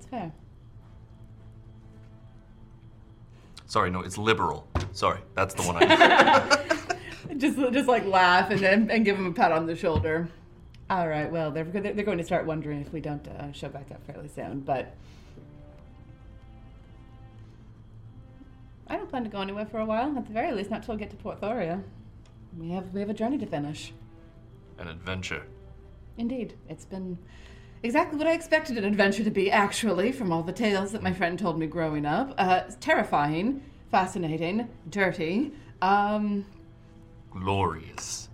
fair. 0.05 0.31
Sorry, 3.65 3.89
no, 3.89 4.01
it's 4.01 4.19
liberal. 4.19 4.67
Sorry, 4.91 5.21
that's 5.33 5.55
the 5.55 5.63
one 5.63 5.77
I. 5.77 6.85
just 7.37 7.57
just 7.57 7.87
like 7.87 8.05
laugh 8.05 8.51
and 8.51 8.59
then 8.59 8.91
and 8.91 9.03
give 9.03 9.17
him 9.17 9.25
a 9.25 9.33
pat 9.33 9.51
on 9.51 9.65
the 9.65 9.75
shoulder. 9.75 10.29
All 10.89 11.07
right. 11.07 11.31
Well, 11.31 11.49
they're 11.49 11.63
they're 11.63 12.05
going 12.05 12.19
to 12.19 12.23
start 12.23 12.45
wondering 12.45 12.79
if 12.79 12.93
we 12.93 13.01
don't 13.01 13.27
uh, 13.27 13.51
show 13.51 13.69
back 13.69 13.89
up 13.91 14.05
fairly 14.05 14.29
soon, 14.29 14.59
but. 14.59 14.95
I 18.87 18.97
don't 18.97 19.09
plan 19.09 19.23
to 19.23 19.31
go 19.31 19.41
anywhere 19.41 19.65
for 19.65 19.79
a 19.79 19.85
while. 19.85 20.15
At 20.15 20.27
the 20.27 20.33
very 20.33 20.51
least, 20.53 20.69
not 20.69 20.83
till 20.83 20.93
we 20.93 20.99
get 20.99 21.09
to 21.09 21.17
Port 21.17 21.41
Thoria. 21.41 21.81
We 22.57 22.69
have 22.71 22.93
we 22.93 22.99
have 22.99 23.09
a 23.09 23.13
journey 23.13 23.37
to 23.39 23.45
finish. 23.45 23.93
An 24.77 24.87
adventure. 24.87 25.43
Indeed, 26.17 26.53
it's 26.69 26.85
been 26.85 27.17
exactly 27.83 28.17
what 28.17 28.27
I 28.27 28.33
expected 28.33 28.77
an 28.77 28.85
adventure 28.85 29.23
to 29.23 29.31
be. 29.31 29.51
Actually, 29.51 30.11
from 30.11 30.31
all 30.31 30.43
the 30.43 30.53
tales 30.53 30.91
that 30.91 31.03
my 31.03 31.13
friend 31.13 31.37
told 31.37 31.59
me 31.59 31.67
growing 31.67 32.05
up, 32.05 32.33
uh, 32.37 32.61
terrifying, 32.79 33.61
fascinating, 33.91 34.69
dirty. 34.89 35.51
Um, 35.81 36.45
Glorious. 37.31 38.29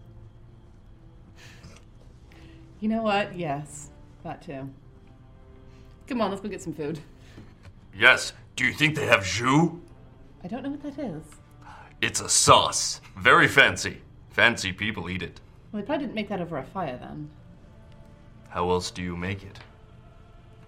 you 2.80 2.90
know 2.90 3.02
what? 3.02 3.36
Yes, 3.36 3.90
that 4.24 4.44
too. 4.44 4.70
Come 6.08 6.22
on, 6.22 6.30
let's 6.30 6.42
go 6.42 6.50
get 6.50 6.62
some 6.62 6.74
food. 6.74 7.00
Yes, 7.98 8.34
do 8.56 8.66
you 8.66 8.74
think 8.74 8.96
they 8.96 9.08
have 9.08 9.26
jus? 9.26 9.72
I 10.44 10.48
don't 10.48 10.64
know 10.64 10.70
what 10.70 10.84
that 10.84 11.00
is. 11.00 11.24
It's 12.02 12.22
a 12.22 12.30
sauce. 12.30 13.02
Very 13.18 13.48
fancy. 13.48 14.02
Fancy 14.32 14.72
people 14.72 15.10
eat 15.10 15.22
it. 15.22 15.40
Well, 15.72 15.82
they 15.82 15.86
probably 15.86 16.06
didn't 16.06 16.16
make 16.16 16.30
that 16.30 16.42
over 16.42 16.58
a 16.58 16.64
fire 16.64 16.98
then. 16.98 17.30
How 18.50 18.70
else 18.70 18.92
do 18.92 19.02
you 19.02 19.16
make 19.16 19.44
it? 19.44 19.60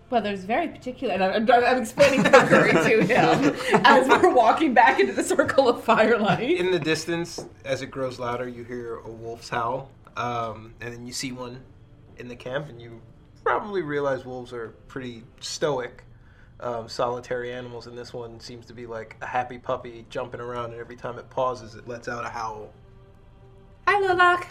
Well, 0.10 0.21
there's 0.21 0.43
very 0.43 0.67
particular, 0.67 1.13
and 1.13 1.23
I'm, 1.23 1.49
I'm 1.49 1.82
explaining 1.82 2.23
cookery 2.23 2.71
to 2.71 3.04
him 3.04 3.56
as 3.84 4.08
we're 4.08 4.34
walking 4.34 4.73
back 4.73 4.99
into 4.99 5.13
the 5.13 5.23
circle 5.23 5.67
of 5.67 5.84
firelight. 5.84 6.52
In 6.52 6.71
the 6.71 6.80
distance, 6.80 7.43
as 7.65 7.82
it 7.82 7.88
grows 7.88 8.19
louder, 8.19 8.47
you 8.47 8.63
hear 8.63 8.97
a 8.97 9.10
wolf's 9.10 9.49
howl, 9.49 9.89
um, 10.15 10.73
and 10.82 10.93
then 10.93 11.08
you 11.08 11.13
see 11.13 11.32
one 11.32 11.60
in 12.17 12.28
the 12.28 12.36
camp, 12.36 12.69
and 12.69 12.82
you 12.82 13.02
probably 13.43 13.82
realize 13.82 14.23
wolves 14.23 14.54
are 14.54 14.69
pretty 14.88 15.23
stoic, 15.39 16.04
um, 16.60 16.88
solitary 16.88 17.52
animals, 17.52 17.88
and 17.88 17.97
this 17.97 18.13
one 18.13 18.39
seems 18.39 18.65
to 18.67 18.73
be 18.73 18.86
like 18.86 19.17
a 19.21 19.26
happy 19.26 19.58
puppy 19.58 20.06
jumping 20.10 20.39
around, 20.39 20.71
and 20.71 20.80
every 20.80 20.95
time 20.95 21.17
it 21.17 21.30
pauses, 21.30 21.76
it 21.76 21.88
lets 21.88 22.08
out 22.08 22.23
a 22.23 22.30
howl. 22.30 22.69
Hi, 23.88 24.00
Lilac. 24.00 24.48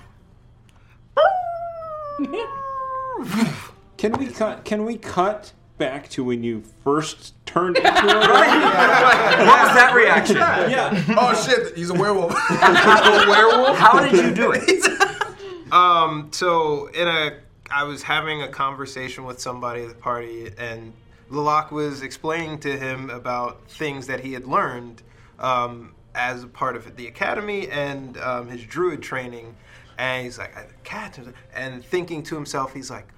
Can 3.96 4.12
we 4.18 4.26
cut? 4.28 4.64
Can 4.64 4.84
we 4.84 4.96
cut 4.98 5.52
back 5.78 6.08
to 6.10 6.24
when 6.24 6.42
you 6.42 6.62
first 6.84 7.34
turned 7.46 7.76
into 7.78 7.88
a 7.88 7.94
werewolf? 7.94 8.74
What 8.74 9.62
was 9.62 9.74
that 9.74 9.92
reaction? 9.94 10.36
Yeah. 10.36 11.02
Oh 11.18 11.34
shit, 11.34 11.76
he's 11.76 11.90
a 11.90 11.94
werewolf. 11.94 12.32
a 12.32 13.24
werewolf? 13.28 13.76
How 13.78 14.00
did 14.00 14.12
you 14.24 14.34
do 14.34 14.52
it? 14.54 15.72
Um, 15.72 16.28
so 16.32 16.86
in 16.88 17.08
a, 17.08 17.38
I 17.70 17.84
was 17.84 18.02
having 18.02 18.42
a 18.42 18.48
conversation 18.48 19.24
with 19.24 19.40
somebody 19.40 19.82
at 19.82 19.88
the 19.88 19.94
party, 19.94 20.50
and 20.58 20.92
Lilac 21.30 21.70
was 21.72 22.02
explaining 22.02 22.58
to 22.60 22.76
him 22.78 23.08
about 23.08 23.62
things 23.70 24.06
that 24.08 24.20
he 24.20 24.32
had 24.34 24.46
learned 24.46 25.02
um, 25.38 25.94
as 26.14 26.44
a 26.44 26.46
part 26.46 26.76
of 26.76 26.96
the 26.96 27.06
academy 27.06 27.68
and 27.68 28.16
um, 28.18 28.48
his 28.48 28.64
druid 28.64 29.02
training. 29.02 29.54
And 29.98 30.24
he's 30.24 30.38
like, 30.38 30.82
cat, 30.84 31.18
and 31.54 31.84
thinking 31.84 32.22
to 32.24 32.34
himself, 32.34 32.72
he's 32.74 32.90
like, 32.90 33.08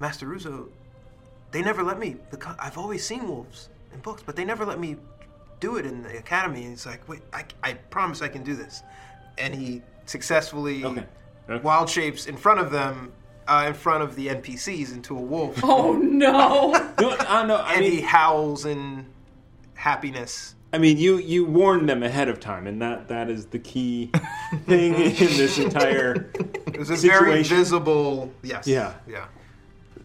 Master 0.00 0.26
Russo, 0.26 0.68
they 1.50 1.62
never 1.62 1.82
let 1.82 1.98
me. 1.98 2.16
Because 2.30 2.56
I've 2.58 2.78
always 2.78 3.04
seen 3.04 3.26
wolves 3.28 3.68
in 3.92 4.00
books, 4.00 4.22
but 4.24 4.36
they 4.36 4.44
never 4.44 4.64
let 4.64 4.78
me 4.78 4.96
do 5.60 5.76
it 5.76 5.86
in 5.86 6.02
the 6.02 6.18
academy. 6.18 6.62
And 6.62 6.70
he's 6.70 6.86
like, 6.86 7.08
wait, 7.08 7.22
I, 7.32 7.44
I 7.62 7.74
promise 7.74 8.22
I 8.22 8.28
can 8.28 8.42
do 8.42 8.54
this. 8.54 8.82
And 9.38 9.54
he 9.54 9.82
successfully 10.04 10.84
wild 11.62 11.88
shapes 11.88 12.26
in 12.26 12.36
front 12.36 12.60
of 12.60 12.70
them, 12.70 13.12
uh, 13.46 13.64
in 13.68 13.74
front 13.74 14.02
of 14.02 14.14
the 14.14 14.28
NPCs 14.28 14.92
into 14.92 15.16
a 15.16 15.20
wolf. 15.20 15.60
Oh 15.62 15.92
no! 15.92 16.72
no, 17.00 17.16
I 17.18 17.46
know. 17.46 17.56
I 17.56 17.74
and 17.74 17.82
mean, 17.82 17.92
he 17.92 18.00
howls 18.00 18.66
in 18.66 19.06
happiness. 19.74 20.54
I 20.72 20.78
mean, 20.78 20.98
you 20.98 21.16
you 21.16 21.44
warned 21.44 21.88
them 21.88 22.02
ahead 22.02 22.28
of 22.28 22.40
time, 22.40 22.66
and 22.66 22.80
that 22.82 23.08
that 23.08 23.30
is 23.30 23.46
the 23.46 23.58
key 23.58 24.10
thing 24.66 24.94
in 24.94 25.14
this 25.16 25.58
entire 25.58 26.30
It 26.66 26.78
was 26.78 26.90
a 26.90 26.96
very 26.96 27.42
visible. 27.42 28.32
Yes. 28.42 28.66
Yeah. 28.66 28.94
Yeah. 29.06 29.26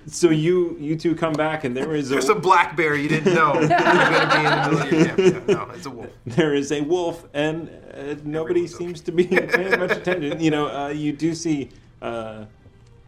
So 0.07 0.29
you 0.29 0.77
you 0.79 0.95
two 0.95 1.15
come 1.15 1.33
back, 1.33 1.63
and 1.63 1.75
there 1.75 1.95
is 1.95 2.11
a, 2.11 2.15
There's 2.15 2.29
a 2.29 2.35
black 2.35 2.75
bear 2.75 2.95
you 2.95 3.09
didn't 3.09 3.33
know 3.33 3.53
was 3.53 3.67
be 3.67 3.73
in 3.73 3.79
the 3.79 4.69
middle 4.69 4.81
of 4.81 4.91
your 4.91 5.05
camp. 5.05 5.47
Yeah, 5.47 5.53
no, 5.53 5.69
it's 5.73 5.85
a 5.85 5.89
wolf. 5.89 6.09
there 6.25 6.53
is 6.53 6.71
a 6.71 6.81
wolf, 6.81 7.25
and 7.33 7.69
uh, 7.93 8.15
nobody 8.23 8.67
seems 8.67 9.01
to 9.01 9.11
be 9.11 9.25
paying 9.25 9.79
much 9.79 9.91
attention. 9.91 10.41
You 10.41 10.51
know, 10.51 10.67
uh, 10.67 10.89
you 10.89 11.13
do 11.13 11.33
see 11.33 11.69
uh, 12.01 12.45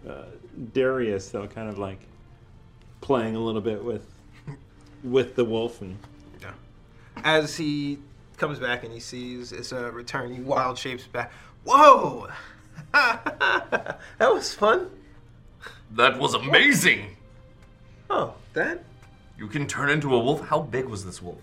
uh, 0.07 0.23
Darius 0.73 1.29
though, 1.29 1.47
kind 1.47 1.69
of 1.69 1.77
like 1.77 1.99
playing 3.01 3.35
a 3.35 3.39
little 3.39 3.61
bit 3.61 3.83
with 3.83 4.07
with 5.03 5.35
the 5.35 5.43
wolf, 5.43 5.81
and 5.81 5.97
As 7.23 7.55
he 7.57 7.99
comes 8.37 8.59
back 8.59 8.83
and 8.83 8.93
he 8.93 8.99
sees 8.99 9.51
it's 9.51 9.71
a 9.71 9.91
return, 9.91 10.33
he 10.33 10.41
wild 10.41 10.77
shapes 10.77 11.07
back. 11.07 11.31
Whoa! 11.63 12.27
that 12.93 13.97
was 14.19 14.53
fun. 14.53 14.89
That 15.91 16.19
was 16.19 16.33
amazing. 16.33 17.15
Oh, 18.09 18.33
that? 18.53 18.83
You 19.37 19.47
can 19.47 19.65
turn 19.67 19.89
into 19.89 20.13
a 20.13 20.19
wolf? 20.19 20.41
How 20.41 20.61
big 20.61 20.85
was 20.85 21.03
this 21.05 21.21
wolf? 21.21 21.37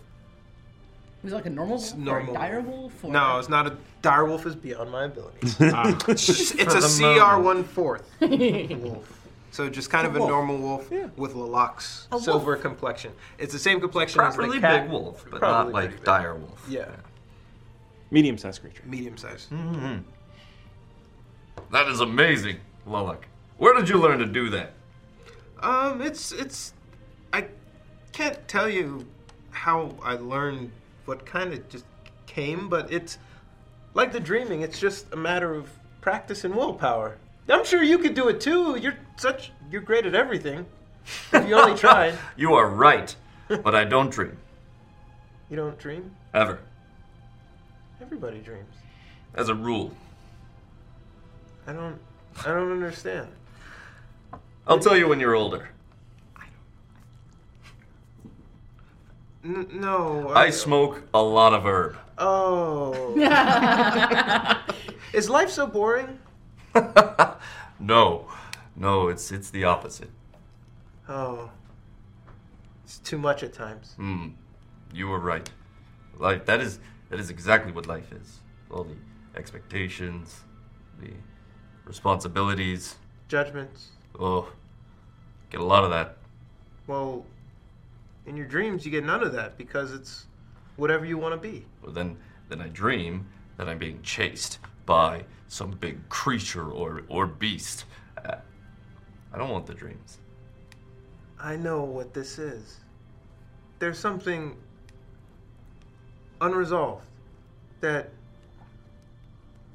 It 1.23 1.25
was 1.27 1.33
like 1.33 1.47
a 1.47 1.51
normal 1.51 1.77
wolf 1.77 1.95
or 1.95 1.99
normal 1.99 2.35
a 2.35 2.39
dire 2.39 2.61
wolf? 2.61 3.05
Or 3.05 3.11
No, 3.11 3.39
it's 3.39 3.49
not 3.49 3.67
a 3.67 3.77
dire 4.03 4.25
wolf. 4.25 4.45
Is 4.47 4.55
beyond 4.57 4.91
my 4.91 5.05
abilities. 5.05 5.57
Ah. 5.61 5.97
it's 6.09 6.51
a 6.59 7.01
CR 7.01 7.03
moment. 7.05 7.45
one 7.45 7.65
fourth 7.65 8.11
wolf. 8.21 9.22
So 9.53 9.69
just 9.69 9.91
kind 9.91 10.07
of 10.07 10.15
A 10.15 10.17
a 10.17 10.21
wolf. 10.21 10.31
normal 10.31 10.59
wolf 10.59 10.91
with 11.17 11.35
Lilac's 11.35 12.09
A 12.11 12.15
wolf. 12.17 12.25
silver 12.25 12.57
complexion. 12.57 13.13
It's 13.39 13.53
the 13.53 13.59
same 13.59 13.81
complexion 13.81 14.21
as 14.23 14.35
Properly 14.35 14.57
the 14.59 14.61
cat. 14.67 14.83
big 14.85 14.91
wolf, 14.91 15.25
but 15.31 15.41
Probably 15.41 15.73
not 15.75 15.83
like 15.83 15.91
big. 15.91 16.05
dire 16.05 16.35
wolf. 16.35 16.67
Yeah, 16.69 16.89
medium-sized 18.11 18.63
creature. 18.63 18.83
Medium 18.87 19.17
sized. 19.19 19.51
Mm-hmm. 19.51 19.99
That 21.71 21.87
is 21.89 22.01
amazing, 22.01 22.57
Lulak. 22.89 23.25
Where 23.59 23.75
did 23.75 23.89
you 23.89 23.99
learn 23.99 24.19
to 24.21 24.27
do 24.27 24.49
that? 24.51 24.73
Um, 25.61 26.01
it's 26.01 26.33
it's. 26.33 26.73
I 27.33 27.47
can't 28.13 28.47
tell 28.49 28.69
you 28.69 29.07
how 29.51 29.95
I 30.03 30.15
learned 30.15 30.73
what 31.05 31.25
kind 31.27 31.53
of 31.53 31.69
just 31.69 31.85
came, 32.27 32.69
but 32.71 32.91
it's 32.91 33.19
like 33.93 34.13
the 34.13 34.21
dreaming. 34.21 34.63
It's 34.63 34.81
just 34.81 35.13
a 35.13 35.17
matter 35.17 35.55
of 35.55 35.69
practice 36.01 36.45
and 36.45 36.55
willpower. 36.57 37.19
I'm 37.49 37.65
sure 37.65 37.83
you 37.83 37.99
could 37.99 38.15
do 38.15 38.29
it 38.29 38.41
too. 38.41 38.77
You're 38.77 38.97
such 39.17 39.53
you're 39.71 39.81
great 39.81 40.07
at 40.07 40.15
everything. 40.15 40.67
If 41.33 41.49
you 41.49 41.55
only 41.55 41.77
tried. 41.77 42.15
You 42.37 42.55
are 42.55 42.69
right, 42.69 43.15
but 43.49 43.75
I 43.75 43.85
don't 43.85 44.11
dream. 44.11 44.37
You 45.51 45.57
don't 45.57 45.79
dream. 45.79 46.15
Ever. 46.33 46.61
Everybody 48.01 48.39
dreams. 48.39 48.75
As 49.35 49.49
a 49.49 49.55
rule. 49.55 49.93
I 51.67 51.73
don't. 51.73 51.99
I 52.41 52.49
don't 52.49 52.73
understand. 52.73 53.29
I'll 54.67 54.79
tell 54.79 54.97
you 54.97 55.09
when 55.09 55.21
you're 55.21 55.35
older. 55.35 55.69
N- 59.45 59.69
no. 59.73 60.31
I 60.35 60.51
smoke 60.51 61.03
a 61.13 61.23
lot 61.23 61.53
of 61.53 61.65
herb. 61.65 61.97
Oh. 62.19 63.17
Is 65.13 65.29
life 65.29 65.51
so 65.51 65.67
boring? 65.67 66.19
No, 67.83 68.29
no, 68.77 69.09
it's 69.09 69.33
it's 69.33 69.51
the 69.51 69.65
opposite. 69.65 70.11
Oh. 71.09 71.51
It's 72.85 72.99
too 72.99 73.19
much 73.19 73.43
at 73.43 73.53
times. 73.53 73.95
Hmm, 73.97 74.29
you 74.95 75.09
were 75.09 75.19
right. 75.19 75.51
Life 76.17 76.47
that 76.47 76.61
is 76.61 76.79
that 77.11 77.19
is 77.19 77.29
exactly 77.29 77.73
what 77.73 77.87
life 77.87 78.13
is. 78.13 78.39
All 78.71 78.85
the 78.85 78.95
expectations, 79.37 80.43
the 81.01 81.11
responsibilities. 81.85 82.95
Judgments. 83.27 83.89
Oh, 84.19 84.53
get 85.51 85.61
a 85.61 85.65
lot 85.65 85.83
of 85.83 85.91
that. 85.91 86.19
Well, 86.87 87.27
in 88.27 88.37
your 88.37 88.47
dreams, 88.47 88.85
you 88.85 88.93
get 88.93 89.05
none 89.05 89.25
of 89.25 89.33
that 89.33 89.59
because 89.59 89.93
it's 89.93 90.27
whatever 90.77 91.05
you 91.05 91.19
want 91.19 91.35
to 91.35 91.49
be. 91.51 91.67
But 91.83 91.95
then 91.95 92.17
then 92.49 92.61
I 92.61 92.69
dream 92.69 93.27
that 93.57 93.69
I'm 93.69 93.79
being 93.79 94.03
chased 94.03 94.61
by 94.93 95.25
some 95.49 95.71
big 95.71 95.97
creature 96.11 96.69
or 96.71 97.03
or 97.09 97.27
beast. 97.27 97.87
Uh, 98.23 98.37
I 99.33 99.39
don't 99.39 99.49
want 99.49 99.67
the 99.67 99.73
dreams. 99.73 100.19
I 101.41 101.57
know 101.57 101.83
what 101.83 102.13
this 102.13 102.39
is. 102.39 102.81
There's 103.79 103.99
something 103.99 104.55
unresolved 106.43 107.07
that 107.81 108.11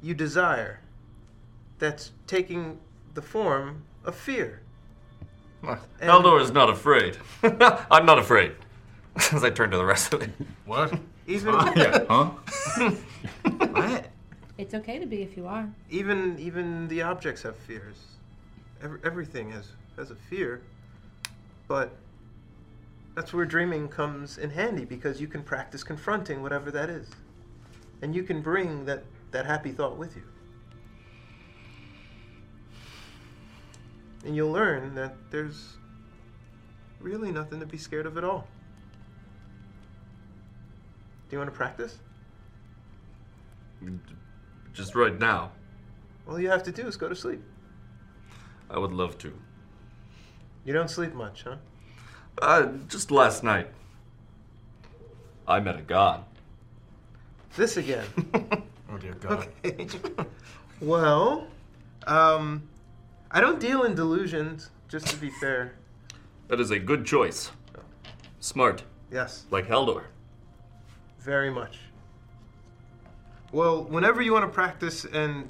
you 0.03 0.13
desire 0.13 0.81
that's 1.79 2.11
taking 2.27 2.77
the 3.15 3.21
form 3.23 3.83
of 4.05 4.13
fear. 4.13 4.61
And- 5.63 5.79
Haldor 5.99 6.39
is 6.39 6.51
not 6.51 6.69
afraid. 6.69 7.17
I'm 7.91 8.05
not 8.05 8.19
afraid. 8.19 8.51
As 9.33 9.43
I 9.43 9.49
turn 9.49 9.71
to 9.71 9.77
the 9.77 9.85
rest 9.85 10.13
of 10.13 10.21
it. 10.21 10.29
What? 10.65 10.93
Even 11.25 11.53
yeah. 11.75 12.05
Huh? 12.07 12.29
what? 13.71 14.06
It's 14.57 14.73
okay 14.73 14.97
to 14.99 15.05
be 15.05 15.21
if 15.21 15.37
you 15.37 15.47
are. 15.47 15.69
Even 15.89 16.37
even 16.39 16.87
the 16.87 17.03
objects 17.03 17.43
have 17.43 17.55
fears. 17.55 17.97
Every, 18.81 18.99
everything 19.03 19.51
has 19.51 19.71
has 19.97 20.11
a 20.11 20.15
fear. 20.15 20.61
But 21.67 21.91
that's 23.15 23.33
where 23.33 23.45
dreaming 23.45 23.89
comes 23.89 24.37
in 24.37 24.51
handy 24.51 24.85
because 24.85 25.19
you 25.19 25.27
can 25.27 25.41
practice 25.41 25.83
confronting 25.83 26.41
whatever 26.41 26.71
that 26.71 26.89
is. 26.89 27.09
And 28.01 28.15
you 28.15 28.23
can 28.23 28.41
bring 28.41 28.85
that, 28.85 29.03
that 29.31 29.45
happy 29.45 29.71
thought 29.71 29.97
with 29.97 30.15
you. 30.15 30.21
And 34.23 34.35
you'll 34.35 34.51
learn 34.51 34.93
that 34.95 35.15
there's 35.31 35.77
really 36.99 37.31
nothing 37.31 37.59
to 37.59 37.65
be 37.65 37.77
scared 37.77 38.05
of 38.05 38.17
at 38.17 38.23
all. 38.23 38.47
Do 41.29 41.35
you 41.35 41.39
want 41.39 41.51
to 41.51 41.57
practice? 41.57 41.97
Mm, 43.83 43.99
Just 44.77 44.93
right 44.93 45.17
now. 45.19 45.51
All 46.29 46.39
you 46.39 46.49
have 46.51 46.61
to 46.63 46.71
do 46.71 46.85
is 46.85 46.95
go 46.95 47.09
to 47.09 47.15
sleep. 47.15 47.41
I 48.69 48.77
would 48.77 48.91
love 48.91 49.17
to. 49.19 49.33
You 50.65 50.71
don't 50.73 50.87
sleep 50.89 51.15
much, 51.15 51.43
huh? 51.43 51.55
Uh, 52.39 52.67
just 52.87 53.09
last 53.09 53.43
night. 53.43 53.69
I 55.47 55.59
met 55.61 55.79
a 55.79 55.81
god. 55.81 56.23
This 57.55 57.75
again. 57.77 58.05
Oh 58.89 58.97
dear 58.97 59.13
God. 59.19 59.49
Okay. 59.65 59.85
well, 60.79 61.45
um, 62.07 62.63
I 63.29 63.41
don't 63.41 63.59
deal 63.59 63.83
in 63.83 63.95
delusions, 63.95 64.69
just 64.87 65.07
to 65.07 65.17
be 65.17 65.29
fair. 65.41 65.73
That 66.47 66.61
is 66.61 66.71
a 66.71 66.79
good 66.79 67.05
choice. 67.05 67.51
Smart. 68.39 68.83
Yes, 69.11 69.43
Like 69.51 69.67
Haldor. 69.67 70.03
very 71.19 71.49
much. 71.49 71.79
Well, 73.51 73.83
whenever 73.83 74.21
you 74.21 74.33
want 74.33 74.43
to 74.43 74.51
practice 74.51 75.05
and 75.05 75.49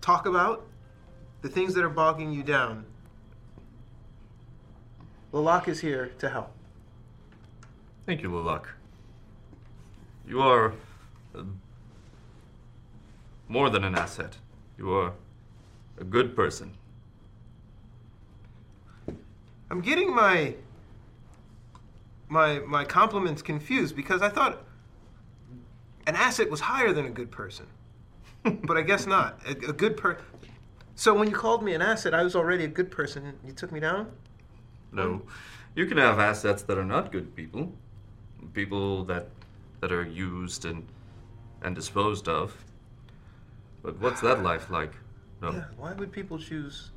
talk 0.00 0.26
about 0.26 0.66
the 1.40 1.48
things 1.48 1.72
that 1.74 1.84
are 1.84 1.88
bogging 1.88 2.32
you 2.32 2.42
down, 2.42 2.84
Lalak 5.32 5.68
is 5.68 5.80
here 5.80 6.10
to 6.18 6.28
help. 6.28 6.52
Thank 8.06 8.22
you, 8.22 8.28
Lalak. 8.28 8.64
You 10.26 10.40
are 10.40 10.72
uh, 11.34 11.44
more 13.48 13.70
than 13.70 13.84
an 13.84 13.94
asset. 13.94 14.36
You 14.76 14.92
are 14.92 15.12
a 15.98 16.04
good 16.04 16.34
person. 16.34 16.72
I'm 19.70 19.80
getting 19.80 20.14
my 20.14 20.54
my 22.28 22.58
my 22.60 22.84
compliments 22.84 23.42
confused 23.42 23.94
because 23.94 24.22
I 24.22 24.28
thought 24.28 24.64
an 26.06 26.16
asset 26.16 26.50
was 26.50 26.60
higher 26.60 26.92
than 26.92 27.06
a 27.06 27.10
good 27.10 27.30
person, 27.30 27.66
but 28.64 28.76
I 28.76 28.82
guess 28.82 29.06
not. 29.06 29.40
A, 29.46 29.50
a 29.50 29.72
good 29.72 29.96
per. 29.96 30.18
So 30.94 31.14
when 31.14 31.28
you 31.28 31.34
called 31.34 31.62
me 31.62 31.74
an 31.74 31.82
asset, 31.82 32.14
I 32.14 32.22
was 32.22 32.36
already 32.36 32.64
a 32.64 32.68
good 32.68 32.90
person. 32.90 33.32
You 33.46 33.52
took 33.52 33.72
me 33.72 33.80
down. 33.80 34.10
No, 34.92 35.22
you 35.74 35.86
can 35.86 35.96
have 35.96 36.18
assets 36.18 36.62
that 36.62 36.76
are 36.76 36.84
not 36.84 37.12
good 37.12 37.34
people, 37.34 37.72
people 38.52 39.04
that 39.04 39.28
that 39.80 39.90
are 39.92 40.04
used 40.04 40.64
and 40.64 40.86
and 41.62 41.74
disposed 41.74 42.28
of. 42.28 42.64
But 43.82 43.98
what's 44.00 44.20
that 44.20 44.42
life 44.50 44.70
like? 44.70 44.92
No, 45.40 45.52
Yeah. 45.52 45.64
Why 45.76 45.92
would 45.92 46.12
people 46.12 46.38
choose 46.38 46.90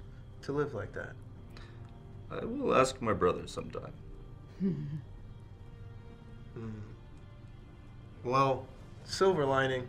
to 0.44 0.52
live 0.52 0.74
like 0.74 0.94
that? 0.94 1.14
I 2.32 2.44
will 2.46 2.76
ask 2.76 3.02
my 3.02 3.14
brother 3.14 3.48
sometime. 3.48 3.94
Hmm. 6.56 6.70
Well, 8.24 8.66
silver 9.06 9.46
lining, 9.46 9.88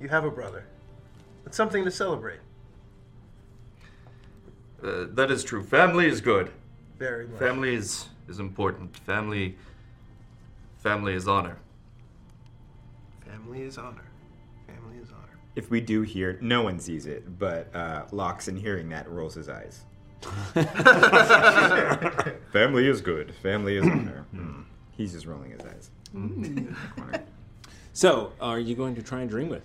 you 0.00 0.08
have 0.08 0.24
a 0.24 0.30
brother. 0.30 0.66
It's 1.46 1.56
something 1.56 1.84
to 1.84 1.90
celebrate. 1.90 2.40
Uh, 4.82 5.06
that 5.10 5.30
is 5.30 5.44
true. 5.44 5.62
Family 5.62 6.06
is 6.06 6.20
good. 6.20 6.50
Very 6.98 7.26
much. 7.26 7.38
Family 7.38 7.74
is 7.74 8.08
is 8.28 8.38
important. 8.38 8.96
Family. 8.98 9.56
Family 10.78 11.14
is 11.14 11.26
honor. 11.26 11.58
Family 13.26 13.62
is 13.62 13.78
honor. 13.78 14.04
Family 14.66 14.98
is 15.02 15.10
honor. 15.10 15.38
If 15.56 15.70
we 15.70 15.80
do 15.80 16.02
hear, 16.02 16.38
no 16.42 16.62
one 16.62 16.78
sees 16.78 17.06
it, 17.06 17.38
but 17.38 17.74
uh, 17.74 18.04
Lox 18.12 18.48
in 18.48 18.56
hearing 18.56 18.90
that 18.90 19.08
rolls 19.08 19.34
his 19.34 19.48
eyes. 19.48 19.80
Family 22.52 22.88
is 22.88 23.00
good. 23.00 23.34
Family 23.42 23.76
is 23.76 23.84
honor. 23.84 24.26
Hmm. 24.30 24.62
He's 24.96 25.12
just 25.12 25.26
rolling 25.26 25.50
his 25.50 25.60
eyes. 25.62 25.90
So, 27.94 28.32
are 28.40 28.58
you 28.58 28.74
going 28.74 28.96
to 28.96 29.02
try 29.02 29.20
and 29.20 29.30
dream 29.30 29.48
with 29.48 29.62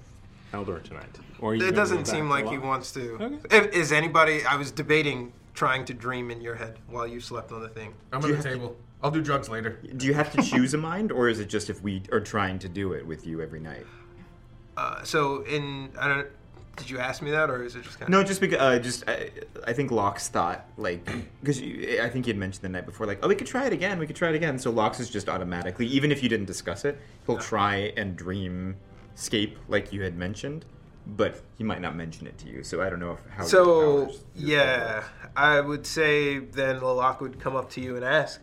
Haldor 0.53 0.81
tonight? 0.83 1.09
Or 1.39 1.55
It 1.55 1.71
doesn't 1.75 2.05
seem 2.05 2.29
like 2.29 2.47
he 2.47 2.59
wants 2.59 2.91
to. 2.93 3.15
Okay. 3.19 3.57
If, 3.57 3.73
is 3.73 3.91
anybody? 3.91 4.45
I 4.45 4.55
was 4.55 4.69
debating 4.71 5.33
trying 5.55 5.83
to 5.85 5.93
dream 5.95 6.29
in 6.29 6.39
your 6.39 6.53
head 6.55 6.77
while 6.87 7.07
you 7.07 7.19
slept 7.19 7.51
on 7.51 7.61
the 7.61 7.69
thing. 7.69 7.91
I'm 8.13 8.21
Do 8.21 8.27
at 8.27 8.29
you 8.29 8.35
the 8.35 8.43
have 8.43 8.43
to- 8.43 8.59
table. 8.59 8.77
I'll 9.01 9.09
do 9.11 9.21
drugs 9.21 9.49
later. 9.49 9.79
Do 9.97 10.05
you 10.05 10.13
have 10.13 10.31
to 10.33 10.41
choose 10.43 10.73
a 10.73 10.77
mind, 10.77 11.11
or 11.11 11.27
is 11.29 11.39
it 11.39 11.47
just 11.49 11.69
if 11.69 11.81
we 11.81 12.03
are 12.11 12.19
trying 12.19 12.59
to 12.59 12.69
do 12.69 12.91
it 12.93 13.05
with 13.07 13.25
you 13.25 13.41
every 13.41 13.61
night? 13.61 13.85
Uh, 14.77 15.01
so 15.03 15.41
in 15.45 15.89
I 15.97 16.07
don't. 16.07 16.27
Did 16.79 16.89
you 16.89 16.99
ask 16.99 17.21
me 17.21 17.31
that, 17.31 17.49
or 17.49 17.63
is 17.63 17.75
it 17.75 17.83
just 17.83 17.99
kind 17.99 18.03
of... 18.03 18.09
No, 18.09 18.23
just 18.23 18.41
because 18.41 18.59
uh, 18.59 18.79
just 18.79 19.07
I, 19.07 19.29
I 19.67 19.73
think 19.73 19.91
Lox 19.91 20.29
thought 20.29 20.65
like 20.77 21.05
because 21.41 21.59
I 21.59 22.09
think 22.09 22.25
you 22.25 22.33
had 22.33 22.37
mentioned 22.37 22.63
the 22.63 22.69
night 22.69 22.85
before 22.85 23.05
like 23.05 23.19
oh 23.23 23.27
we 23.27 23.35
could 23.35 23.47
try 23.47 23.65
it 23.67 23.73
again 23.73 23.99
we 23.99 24.07
could 24.07 24.15
try 24.15 24.29
it 24.29 24.35
again 24.35 24.57
so 24.57 24.71
Lox 24.71 24.99
is 24.99 25.09
just 25.09 25.29
automatically 25.29 25.85
even 25.87 26.11
if 26.11 26.23
you 26.23 26.29
didn't 26.29 26.47
discuss 26.47 26.85
it 26.85 26.99
he'll 27.25 27.37
try 27.37 27.93
and 27.97 28.15
dream 28.15 28.75
scape 29.15 29.57
like 29.67 29.91
you 29.93 30.01
had 30.01 30.17
mentioned 30.17 30.65
but 31.05 31.41
he 31.57 31.63
might 31.63 31.81
not 31.81 31.95
mention 31.95 32.27
it 32.27 32.37
to 32.39 32.47
you 32.47 32.63
so 32.63 32.81
I 32.81 32.89
don't 32.89 32.99
know 32.99 33.13
if 33.13 33.19
how 33.29 33.43
So 33.43 34.11
yeah, 34.35 35.03
I 35.35 35.59
would 35.59 35.85
say 35.85 36.39
then 36.39 36.79
Lalak 36.79 37.19
would 37.21 37.39
come 37.39 37.55
up 37.55 37.69
to 37.71 37.81
you 37.81 37.95
and 37.95 38.05
ask. 38.05 38.41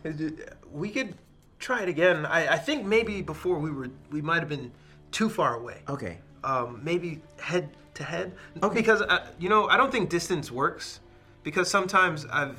We 0.71 0.89
could 0.89 1.15
try 1.59 1.81
it 1.83 1.89
again. 1.89 2.25
I, 2.25 2.53
I 2.53 2.57
think 2.57 2.85
maybe 2.85 3.21
before 3.21 3.57
we 3.59 3.71
were 3.71 3.89
we 4.11 4.21
might 4.21 4.39
have 4.39 4.49
been 4.49 4.71
too 5.11 5.29
far 5.29 5.55
away. 5.55 5.81
okay 5.87 6.19
Um, 6.43 6.81
maybe 6.83 7.21
head 7.39 7.69
to 7.97 8.03
head. 8.03 8.33
Because 8.73 9.01
uh, 9.01 9.27
you 9.37 9.49
know 9.49 9.67
I 9.67 9.77
don't 9.77 9.91
think 9.91 10.09
distance 10.09 10.51
works 10.51 11.01
because 11.43 11.69
sometimes 11.69 12.25
I've 12.31 12.57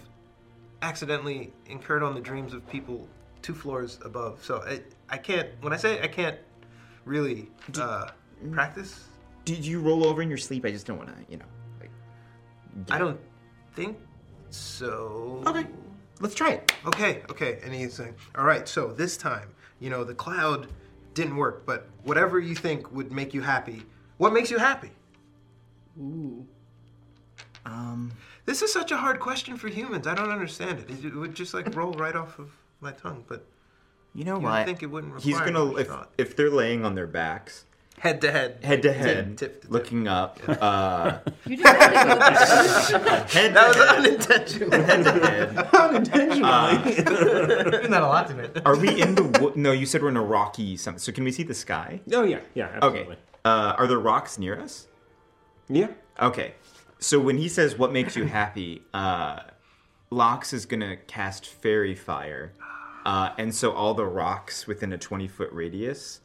accidentally 0.82 1.52
incurred 1.66 2.02
on 2.02 2.14
the 2.14 2.20
dreams 2.20 2.52
of 2.52 2.68
people 2.68 3.08
two 3.42 3.54
floors 3.54 3.98
above. 4.04 4.44
So 4.44 4.62
I, 4.66 4.80
I 5.08 5.16
can't. 5.16 5.48
When 5.60 5.72
I 5.72 5.76
say 5.76 6.00
I 6.02 6.08
can't 6.08 6.38
really 7.04 7.50
uh, 7.80 8.10
practice, 8.52 9.04
did 9.44 9.64
you 9.64 9.80
roll 9.80 10.06
over 10.06 10.22
in 10.22 10.28
your 10.28 10.38
sleep 10.38 10.64
I 10.64 10.70
just 10.70 10.86
don't 10.86 10.98
want 10.98 11.08
to 11.08 11.32
you 11.32 11.38
know 11.38 11.46
like 11.80 11.90
I 12.90 12.98
don't 12.98 13.18
think 13.74 13.98
so. 14.50 15.42
Okay, 15.46 15.66
let's 16.20 16.34
try 16.34 16.52
it. 16.52 16.72
Okay, 16.86 17.22
okay. 17.30 17.58
And 17.62 17.72
he's 17.72 17.94
saying, 17.94 18.14
all 18.36 18.44
right, 18.44 18.66
so 18.68 18.92
this 18.92 19.16
time, 19.16 19.50
you 19.80 19.90
know, 19.90 20.04
the 20.04 20.14
cloud 20.14 20.68
didn't 21.14 21.36
work, 21.36 21.66
but 21.66 21.88
whatever 22.04 22.38
you 22.38 22.54
think 22.54 22.90
would 22.92 23.12
make 23.12 23.34
you 23.34 23.42
happy, 23.42 23.82
what 24.16 24.32
makes 24.32 24.50
you 24.50 24.58
happy? 24.58 24.90
Ooh. 25.98 26.46
um 27.66 28.12
This 28.46 28.62
is 28.62 28.72
such 28.72 28.90
a 28.92 28.96
hard 28.96 29.20
question 29.20 29.56
for 29.56 29.68
humans. 29.68 30.06
I 30.06 30.14
don't 30.14 30.30
understand 30.30 30.78
it. 30.80 31.04
It 31.04 31.14
would 31.14 31.34
just 31.34 31.54
like 31.54 31.74
roll 31.74 31.92
right 31.92 32.14
off 32.16 32.38
of 32.38 32.50
my 32.80 32.92
tongue, 32.92 33.24
but 33.26 33.44
you 34.14 34.24
know 34.24 34.36
you'd 34.36 34.44
what 34.44 34.66
think 34.66 34.82
it 34.82 34.86
wouldn't 34.86 35.12
require 35.14 35.32
he's 35.32 35.40
gonna 35.40 35.74
if, 35.76 35.86
thought. 35.88 36.10
if 36.18 36.34
they're 36.36 36.50
laying 36.50 36.84
on 36.84 36.94
their 36.94 37.06
backs 37.06 37.64
head 37.98 38.20
to 38.20 38.30
head, 38.30 38.58
head 38.62 38.80
to 38.82 38.92
head 38.92 39.36
tip 39.36 39.60
to 39.60 39.66
tip. 39.66 39.70
looking 39.72 40.06
up 40.08 40.38
uh 40.48 41.18
You 41.46 41.56
just 41.56 41.76
had 41.76 42.86
to 42.86 43.04
go 43.04 43.10
head 43.26 43.54
That 43.54 43.68
was 43.68 43.76
head, 43.76 43.98
unintentional. 43.98 44.70
head 44.70 45.04
to 45.04 45.12
head 45.12 45.68
Unintentionally. 45.74 46.94
Doing 47.70 47.90
that 47.90 48.02
a 48.02 48.06
lot 48.06 48.28
tonight. 48.28 48.62
Are 48.64 48.76
we 48.76 49.00
in 49.02 49.14
the 49.16 49.24
wo- 49.24 49.52
no? 49.56 49.72
You 49.72 49.84
said 49.84 50.02
we're 50.02 50.08
in 50.10 50.16
a 50.16 50.22
rocky 50.22 50.76
something. 50.76 50.98
So 51.00 51.10
can 51.12 51.24
we 51.24 51.32
see 51.32 51.42
the 51.42 51.54
sky? 51.54 52.00
oh, 52.12 52.22
yeah, 52.22 52.40
yeah, 52.54 52.70
absolutely. 52.74 53.00
Okay. 53.14 53.20
Uh, 53.44 53.74
are 53.78 53.86
there 53.88 53.98
rocks 53.98 54.38
near 54.38 54.58
us? 54.60 54.86
Yeah. 55.68 55.88
Okay. 56.20 56.54
So 56.98 57.20
when 57.20 57.38
he 57.38 57.48
says 57.48 57.78
what 57.78 57.92
makes 57.92 58.16
you 58.16 58.24
happy, 58.24 58.82
uh, 58.92 59.40
Lox 60.10 60.52
is 60.52 60.66
gonna 60.66 60.96
cast 60.96 61.46
fairy 61.46 61.94
fire, 61.94 62.52
uh, 63.04 63.30
and 63.38 63.54
so 63.54 63.72
all 63.72 63.94
the 63.94 64.06
rocks 64.06 64.66
within 64.66 64.92
a 64.92 64.98
twenty 64.98 65.28
foot 65.28 65.50
radius, 65.52 66.20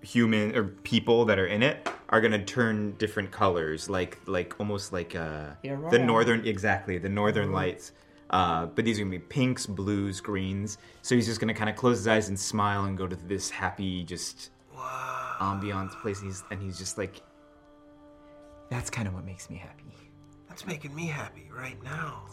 human 0.00 0.56
or 0.56 0.64
people 0.64 1.24
that 1.26 1.38
are 1.38 1.46
in 1.46 1.62
it, 1.62 1.88
are 2.08 2.20
gonna 2.20 2.44
turn 2.44 2.92
different 2.98 3.30
colors, 3.30 3.88
like 3.88 4.18
like 4.26 4.58
almost 4.58 4.92
like 4.92 5.14
uh, 5.14 5.50
The 5.62 5.76
the 5.90 5.98
northern 5.98 6.46
exactly 6.46 6.98
the 6.98 7.08
northern 7.08 7.52
lights. 7.52 7.92
Uh, 8.30 8.66
but 8.66 8.84
these 8.84 8.98
are 8.98 9.04
gonna 9.04 9.10
be 9.10 9.18
pinks, 9.18 9.66
blues, 9.66 10.20
greens. 10.20 10.78
So 11.02 11.14
he's 11.14 11.26
just 11.26 11.40
gonna 11.40 11.54
kind 11.54 11.70
of 11.70 11.76
close 11.76 11.98
his 11.98 12.08
eyes 12.08 12.28
and 12.28 12.38
smile 12.38 12.84
and 12.84 12.96
go 12.98 13.06
to 13.06 13.16
this 13.16 13.50
happy, 13.50 14.04
just 14.04 14.50
ambiance 15.40 15.92
place. 16.00 16.18
And 16.20 16.28
he's, 16.28 16.44
and 16.50 16.62
he's 16.62 16.78
just 16.78 16.98
like, 16.98 17.22
that's 18.70 18.90
kind 18.90 19.08
of 19.08 19.14
what 19.14 19.24
makes 19.24 19.48
me 19.50 19.56
happy. 19.56 19.84
That's 20.48 20.66
making 20.66 20.94
me 20.94 21.06
happy 21.06 21.48
right 21.54 21.82
now. 21.82 22.24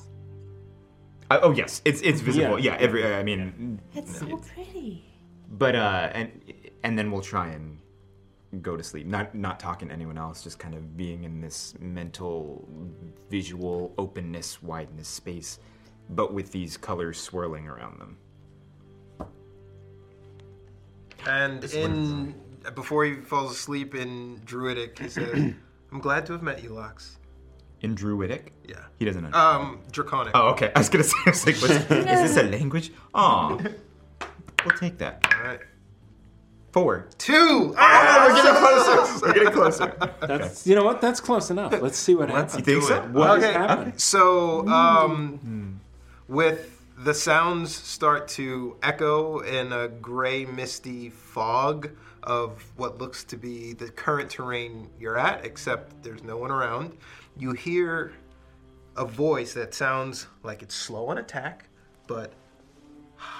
Uh, 1.30 1.40
oh 1.42 1.52
yes, 1.52 1.82
it's 1.86 2.02
it's 2.02 2.22
visible. 2.22 2.60
Yeah, 2.60 2.76
every 2.80 3.06
I 3.06 3.24
mean, 3.24 3.82
It's 3.94 4.20
so 4.20 4.38
pretty. 4.38 5.06
but 5.50 5.76
uh, 5.76 6.10
and 6.14 6.42
and 6.84 6.98
then 6.98 7.12
we'll 7.12 7.22
try 7.22 7.48
and 7.50 7.80
go 8.62 8.78
to 8.78 8.84
sleep. 8.84 9.08
Not 9.08 9.34
not 9.36 9.60
talking 9.60 9.88
to 9.88 9.94
anyone 9.94 10.18
else, 10.18 10.44
just 10.44 10.60
kind 10.60 10.76
of 10.76 10.96
being 10.96 11.24
in 11.24 11.42
this 11.42 11.74
mental, 11.80 12.68
visual 13.30 13.94
openness, 13.98 14.62
wideness 14.62 15.08
space, 15.08 15.60
but 16.10 16.34
with 16.34 16.52
these 16.52 16.78
colors 16.78 17.20
swirling 17.20 17.68
around 17.68 18.00
them. 18.00 18.18
And 21.28 21.64
in 21.74 22.36
before 22.76 23.06
he 23.06 23.16
falls 23.16 23.52
asleep 23.52 23.96
in 23.96 24.42
Druidic, 24.46 25.00
he 25.00 25.10
says, 25.10 25.54
"I'm 25.96 26.02
glad 26.02 26.26
to 26.26 26.34
have 26.34 26.43
met 26.43 26.62
you, 26.62 26.72
Lux." 26.74 27.18
In 27.82 27.96
Druidic, 27.96 28.52
Yeah. 28.68 28.76
he 29.00 29.06
doesn't 29.06 29.24
know. 29.24 29.38
Um, 29.38 29.80
Draconic. 29.91 30.32
oh, 30.36 30.50
okay. 30.50 30.72
I 30.76 30.80
was 30.80 30.89
gonna 30.89 31.04
say, 31.12 31.16
I 31.26 31.30
was 31.30 31.46
like, 31.46 31.56
what's, 31.62 31.74
is 31.91 32.34
this 32.34 32.38
a 32.38 32.43
language? 32.43 32.91
Oh, 33.14 33.58
we'll 34.66 34.78
take 34.78 34.98
that. 34.98 35.26
All 35.34 35.43
right. 35.48 35.60
Four. 36.74 37.08
Two. 37.18 37.74
Ah, 37.78 38.26
we're 38.28 38.36
getting 38.43 38.60
closer. 38.62 39.26
We're 39.26 39.34
getting 39.34 39.54
closer. 39.54 40.14
That's, 40.28 40.68
you 40.68 40.76
know 40.76 40.84
what? 40.84 41.00
That's 41.00 41.22
close 41.22 41.50
enough. 41.50 41.72
Let's 41.82 41.98
see 41.98 42.16
what 42.16 42.30
happens. 42.30 42.56
You 42.58 42.64
think 42.64 42.84
so? 42.84 43.02
What 43.14 43.38
is 43.38 43.43
okay. 43.46 43.54
happening? 43.54 43.93
So, 43.98 44.68
um, 44.68 45.80
with 46.28 46.82
the 46.98 47.14
sounds 47.14 47.74
start 47.74 48.28
to 48.39 48.76
echo 48.84 49.39
in 49.39 49.72
a 49.72 49.88
gray, 49.88 50.43
misty 50.46 51.10
fog 51.12 51.91
of 52.26 52.63
what 52.78 52.97
looks 52.99 53.23
to 53.26 53.38
be 53.38 53.73
the 53.73 53.89
current 53.89 54.30
terrain 54.30 54.89
you're 54.99 55.17
at, 55.17 55.45
except 55.45 56.01
there's 56.03 56.23
no 56.23 56.38
one 56.38 56.51
around. 56.51 56.97
You 57.38 57.51
hear 57.53 58.13
a 58.97 59.05
voice 59.05 59.53
that 59.53 59.73
sounds 59.73 60.28
like 60.43 60.61
it's 60.61 60.76
slow 60.76 61.07
on 61.07 61.17
attack, 61.17 61.69
but 62.07 62.34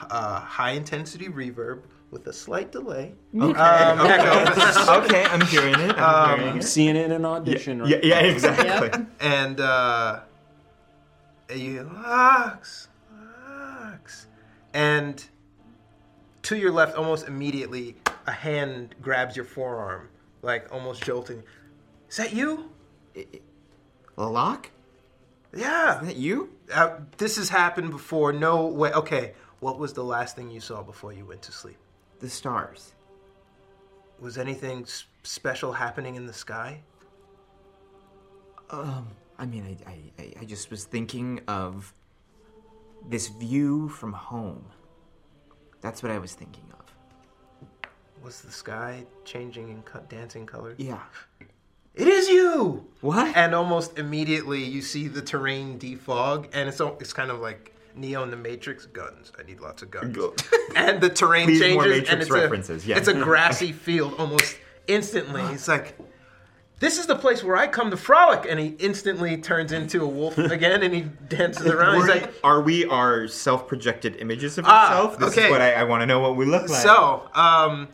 uh, 0.10 0.40
high 0.40 0.72
intensity 0.72 1.28
reverb 1.28 1.82
with 2.12 2.28
a 2.28 2.34
slight 2.34 2.72
delay. 2.72 3.14
Okay. 3.36 3.60
Um, 3.60 4.00
okay. 4.02 4.92
okay, 5.06 5.24
I'm 5.26 5.42
hearing 5.42 5.76
it. 5.80 5.92
I'm 5.98 6.34
Um, 6.34 6.40
hearing 6.40 6.58
it. 6.58 6.64
seeing 6.64 6.96
it 6.96 7.06
in 7.06 7.12
an 7.12 7.26
audition. 7.26 7.80
Yeah, 7.86 7.96
right 7.96 8.04
yeah, 8.04 8.22
now. 8.22 8.28
exactly. 8.28 9.06
and 9.20 9.60
uh, 9.60 10.20
you 11.54 11.90
Lux, 11.94 12.88
Lux, 13.12 14.28
and 14.74 15.24
to 16.44 16.58
your 16.58 16.72
left, 16.72 16.96
almost 16.96 17.28
immediately, 17.28 17.96
a 18.28 18.32
hand 18.32 18.96
grabs 19.02 19.36
your 19.36 19.46
forearm, 19.46 20.10
like 20.42 20.72
almost 20.72 21.04
jolting. 21.04 21.44
Is 22.10 22.18
that 22.18 22.34
you? 22.34 22.70
Lalak? 24.18 24.66
Yeah. 25.56 26.02
Is 26.02 26.08
that 26.08 26.16
you? 26.18 26.50
Uh, 26.74 27.00
this 27.18 27.38
has 27.38 27.50
happened 27.50 27.92
before. 27.92 28.34
No 28.34 28.66
way. 28.68 28.92
Okay. 28.94 29.34
What 29.60 29.80
was 29.80 29.94
the 29.94 30.04
last 30.04 30.36
thing 30.36 30.52
you 30.52 30.60
saw 30.60 30.84
before 30.84 31.14
you 31.14 31.26
went 31.26 31.42
to 31.44 31.52
sleep? 31.52 31.78
The 32.20 32.30
stars. 32.30 32.94
Was 34.20 34.38
anything 34.38 34.86
special 35.24 35.74
happening 35.74 36.16
in 36.16 36.26
the 36.26 36.34
sky? 36.34 36.82
Um, 38.70 39.08
I 39.38 39.46
mean, 39.46 39.78
I, 39.86 39.90
I, 39.90 40.00
I- 40.20 40.34
I 40.42 40.46
just 40.46 40.72
was 40.72 40.84
thinking 40.86 41.42
of 41.48 41.94
this 43.08 43.28
view 43.28 43.90
from 43.90 44.14
home. 44.14 44.66
That's 45.82 46.02
what 46.02 46.12
I 46.12 46.18
was 46.18 46.34
thinking 46.34 46.64
of. 46.80 46.85
Was 48.26 48.42
the 48.42 48.52
sky 48.52 49.06
changing 49.24 49.70
and 49.70 49.86
co- 49.86 50.02
dancing 50.10 50.48
colors? 50.48 50.74
Yeah. 50.80 50.98
It 51.94 52.08
is 52.08 52.28
you. 52.28 52.88
What? 53.02 53.38
And 53.38 53.54
almost 53.54 54.00
immediately 54.00 54.64
you 54.64 54.82
see 54.82 55.08
the 55.08 55.22
terrain 55.22 55.78
defog, 55.78 56.48
and 56.52 56.68
it's 56.68 56.82
it's 57.00 57.14
kind 57.14 57.30
of 57.30 57.40
like 57.40 57.72
Neo 57.96 58.24
in 58.24 58.32
the 58.32 58.36
Matrix. 58.36 58.88
Guns. 58.88 59.32
I 59.40 59.44
need 59.44 59.60
lots 59.60 59.84
of 59.84 59.92
guns. 59.92 60.18
and 60.76 61.00
the 61.00 61.10
terrain 61.10 61.46
Please, 61.50 61.60
changes, 61.60 61.76
more 61.76 61.84
and 61.84 61.92
Matrix 61.92 62.22
it's 62.24 62.32
references, 62.32 62.86
a 62.86 62.88
yeah. 62.90 62.98
it's 62.98 63.08
a 63.08 63.14
grassy 63.14 63.72
field 63.86 64.16
almost 64.18 64.58
instantly. 64.88 65.44
It's 65.54 65.68
like. 65.68 65.96
This 66.80 66.98
is 66.98 67.06
the 67.06 67.16
place 67.16 67.42
where 67.42 67.56
I 67.56 67.68
come 67.68 67.90
to 67.92 67.96
frolic, 67.96 68.46
and 68.50 68.60
he 68.60 68.76
instantly 68.80 69.38
turns 69.38 69.72
into 69.72 70.04
a 70.04 70.08
wolf 70.08 70.38
again, 70.38 70.84
and 70.84 70.94
he 70.94 71.02
dances 71.30 71.68
around. 71.68 71.96
He's 72.02 72.10
like, 72.10 72.34
are 72.44 72.60
we 72.60 72.84
our 72.86 73.30
self-projected 73.30 74.18
images 74.18 74.58
of 74.58 74.66
Ah, 74.68 74.90
ourselves? 74.90 75.18
This 75.18 75.30
okay. 75.38 75.46
is 75.46 75.52
what 75.52 75.62
I, 75.62 75.72
I 75.76 75.84
want 75.86 76.02
to 76.02 76.06
know 76.06 76.20
what 76.20 76.36
we 76.36 76.46
look 76.46 76.68
like. 76.68 76.82
So, 76.82 77.30
um, 77.34 77.88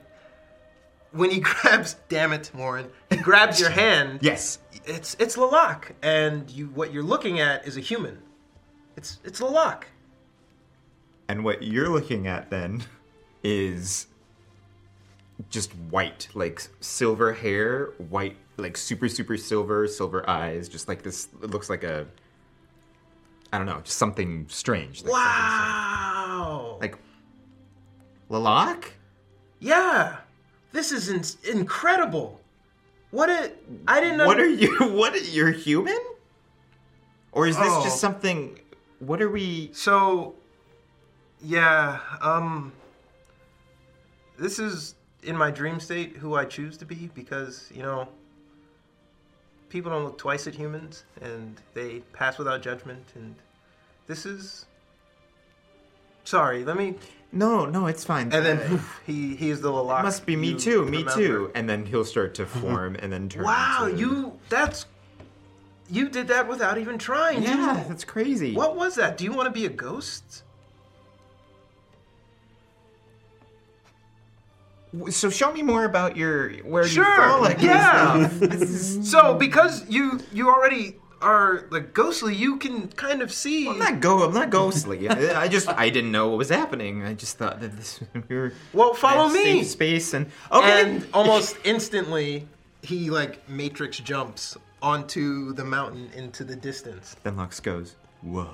when 1.12 1.30
he 1.32 1.40
grabs, 1.42 1.96
damn 2.10 2.34
it, 2.34 2.52
Warren, 2.54 2.90
he 3.10 3.18
grabs 3.18 3.60
your 3.60 3.70
hand. 3.70 4.20
Yes. 4.22 4.60
It's 4.86 5.16
it's 5.20 5.36
Lalak, 5.36 5.92
and 6.02 6.50
you 6.50 6.68
what 6.68 6.92
you're 6.92 7.04
looking 7.04 7.40
at 7.40 7.68
is 7.68 7.78
a 7.78 7.82
human. 7.82 8.18
It's 8.98 9.20
it's 9.24 9.40
Lalak. 9.40 9.84
And 11.28 11.44
what 11.46 11.62
you're 11.64 11.88
looking 11.90 12.28
at 12.28 12.50
then 12.50 12.84
is 13.44 14.08
just 15.50 15.72
white, 15.90 16.28
like 16.34 16.68
silver 16.82 17.32
hair, 17.34 17.92
white, 18.10 18.36
like 18.58 18.76
super, 18.76 19.08
super 19.08 19.38
silver, 19.38 19.88
silver 19.88 20.28
eyes, 20.30 20.68
just 20.68 20.88
like 20.88 21.04
this. 21.04 21.30
It 21.42 21.52
looks 21.52 21.70
like 21.70 21.84
a, 21.84 22.06
I 23.54 23.58
don't 23.58 23.66
know, 23.68 23.80
just 23.84 23.98
something 23.98 24.46
strange. 24.50 25.04
Like, 25.04 25.14
Wow. 25.14 26.78
like 26.82 26.98
Lalak? 28.30 28.86
Yeah, 29.60 30.18
this 30.72 30.92
is 30.92 31.10
in- 31.10 31.58
incredible. 31.60 32.40
What 33.12 33.30
a 33.30 33.52
I 33.88 34.00
didn't 34.00 34.18
know. 34.18 34.26
What 34.28 34.40
are 34.40 34.48
you? 34.48 34.78
What? 34.94 35.32
You're 35.32 35.52
human? 35.52 36.00
Or 37.34 37.48
is 37.48 37.58
this 37.58 37.68
Oh. 37.70 37.84
just 37.84 38.00
something? 38.00 38.60
What 39.00 39.22
are 39.22 39.30
we? 39.30 39.70
So, 39.74 40.36
yeah, 41.42 42.00
um, 42.22 42.72
this 44.38 44.60
is 44.60 44.96
in 45.24 45.38
my 45.38 45.52
dream 45.52 45.80
state 45.80 46.18
who 46.18 46.36
I 46.36 46.46
choose 46.46 46.78
to 46.78 46.86
be 46.86 47.10
because 47.14 47.70
you 47.74 47.84
know 47.84 48.08
people 49.70 49.92
don't 49.92 50.04
look 50.04 50.18
twice 50.18 50.48
at 50.48 50.56
humans 50.56 51.04
and 51.22 51.62
they 51.74 52.00
pass 52.12 52.38
without 52.40 52.62
judgment 52.62 53.06
and 53.16 53.36
this 54.08 54.26
is 54.26 54.66
sorry 56.24 56.64
let 56.64 56.76
me 56.76 56.96
No, 57.34 57.66
no, 57.66 57.88
it's 57.88 58.04
fine. 58.04 58.32
and 58.34 58.46
then 58.46 58.60
poof, 58.60 59.02
he 59.06 59.36
he's 59.36 59.58
is 59.58 59.62
the 59.62 59.70
Lalak 59.72 60.04
must 60.04 60.26
be 60.26 60.36
me 60.36 60.50
you 60.50 60.60
too, 60.60 60.86
me 60.86 60.98
remember. 61.00 61.14
too. 61.16 61.52
And 61.56 61.70
then 61.70 61.86
he'll 61.86 62.04
start 62.06 62.34
to 62.36 62.44
mm-hmm. 62.46 62.60
form 62.60 62.96
and 63.00 63.12
then 63.14 63.30
turn. 63.30 63.44
wow 63.44 63.86
into- 63.86 64.00
you 64.00 64.40
that's 64.50 64.86
you 65.90 66.10
did 66.10 66.28
that 66.30 66.48
without 66.48 66.78
even 66.78 66.98
trying 66.98 67.44
Yeah, 67.44 67.84
that's 67.88 68.04
crazy. 68.04 68.54
what 68.54 68.76
was 68.76 68.96
that 68.96 69.18
do 69.18 69.24
you 69.24 69.32
want 69.34 69.46
to 69.48 69.52
be 69.52 69.66
a 69.66 69.70
ghost 69.70 70.44
So 75.10 75.30
show 75.30 75.54
me 75.54 75.62
more 75.62 75.86
about 75.86 76.18
your 76.18 76.50
where 76.64 76.86
Sure. 76.86 77.06
you 77.08 77.16
frolic. 77.16 77.62
yeah. 77.62 78.28
stuff. 78.28 78.40
This 78.40 78.70
is- 78.70 79.10
so 79.10 79.36
because 79.36 79.88
you 79.90 80.20
you 80.34 80.50
already 80.50 80.98
are 81.22 81.66
like 81.70 81.94
ghostly, 81.94 82.36
you 82.36 82.58
can 82.58 82.88
kind 82.90 83.22
of 83.22 83.32
see. 83.32 83.68
I'm 83.70 83.78
not 83.80 84.00
go. 84.00 84.24
I'm 84.24 84.34
not 84.34 84.50
ghostly. 84.50 85.08
I, 85.10 85.44
I 85.44 85.48
just 85.48 85.68
I 85.70 85.90
didn't 85.90 86.12
know 86.12 86.30
what 86.30 86.38
was 86.38 86.50
happening. 86.50 87.04
I 87.04 87.14
just 87.14 87.38
thought 87.38 87.60
that 87.62 87.76
this 87.78 88.00
we 88.30 88.36
were 88.36 88.54
well, 88.74 88.94
follow 88.94 89.26
in 89.26 89.32
a 89.32 89.34
me. 89.36 89.44
safe 89.62 89.68
space 89.72 90.14
and 90.14 90.26
okay. 90.52 90.82
And 90.82 91.08
almost 91.14 91.58
instantly, 91.64 92.48
he 92.82 93.10
like 93.10 93.48
matrix 93.50 93.98
jumps 94.00 94.58
onto 94.82 95.54
the 95.54 95.64
mountain 95.64 96.10
into 96.16 96.44
the 96.44 96.56
distance. 96.56 97.16
then 97.24 97.38
Lux 97.38 97.60
goes. 97.60 97.96
Whoa. 98.24 98.50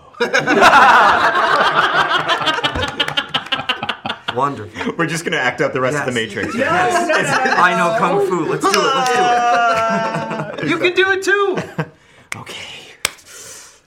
Wonderful. 4.35 4.93
We're 4.97 5.07
just 5.07 5.23
gonna 5.25 5.37
act 5.37 5.61
out 5.61 5.73
the 5.73 5.81
rest 5.81 5.97
of 5.97 6.13
the 6.13 6.19
Yes. 6.21 6.35
Matrix. 6.35 6.55
Yes. 6.55 7.09
It's- 7.09 7.57
I 7.57 7.75
know 7.75 7.97
kung 7.97 8.27
fu. 8.27 8.45
Let's 8.45 8.63
do 8.63 8.69
it. 8.69 8.83
Let's 8.83 9.11
do 10.59 10.63
it. 10.65 10.69
You 10.69 10.77
can 10.77 10.93
do 10.93 11.11
it 11.11 11.23
too. 11.23 11.57
Okay. 12.35 12.83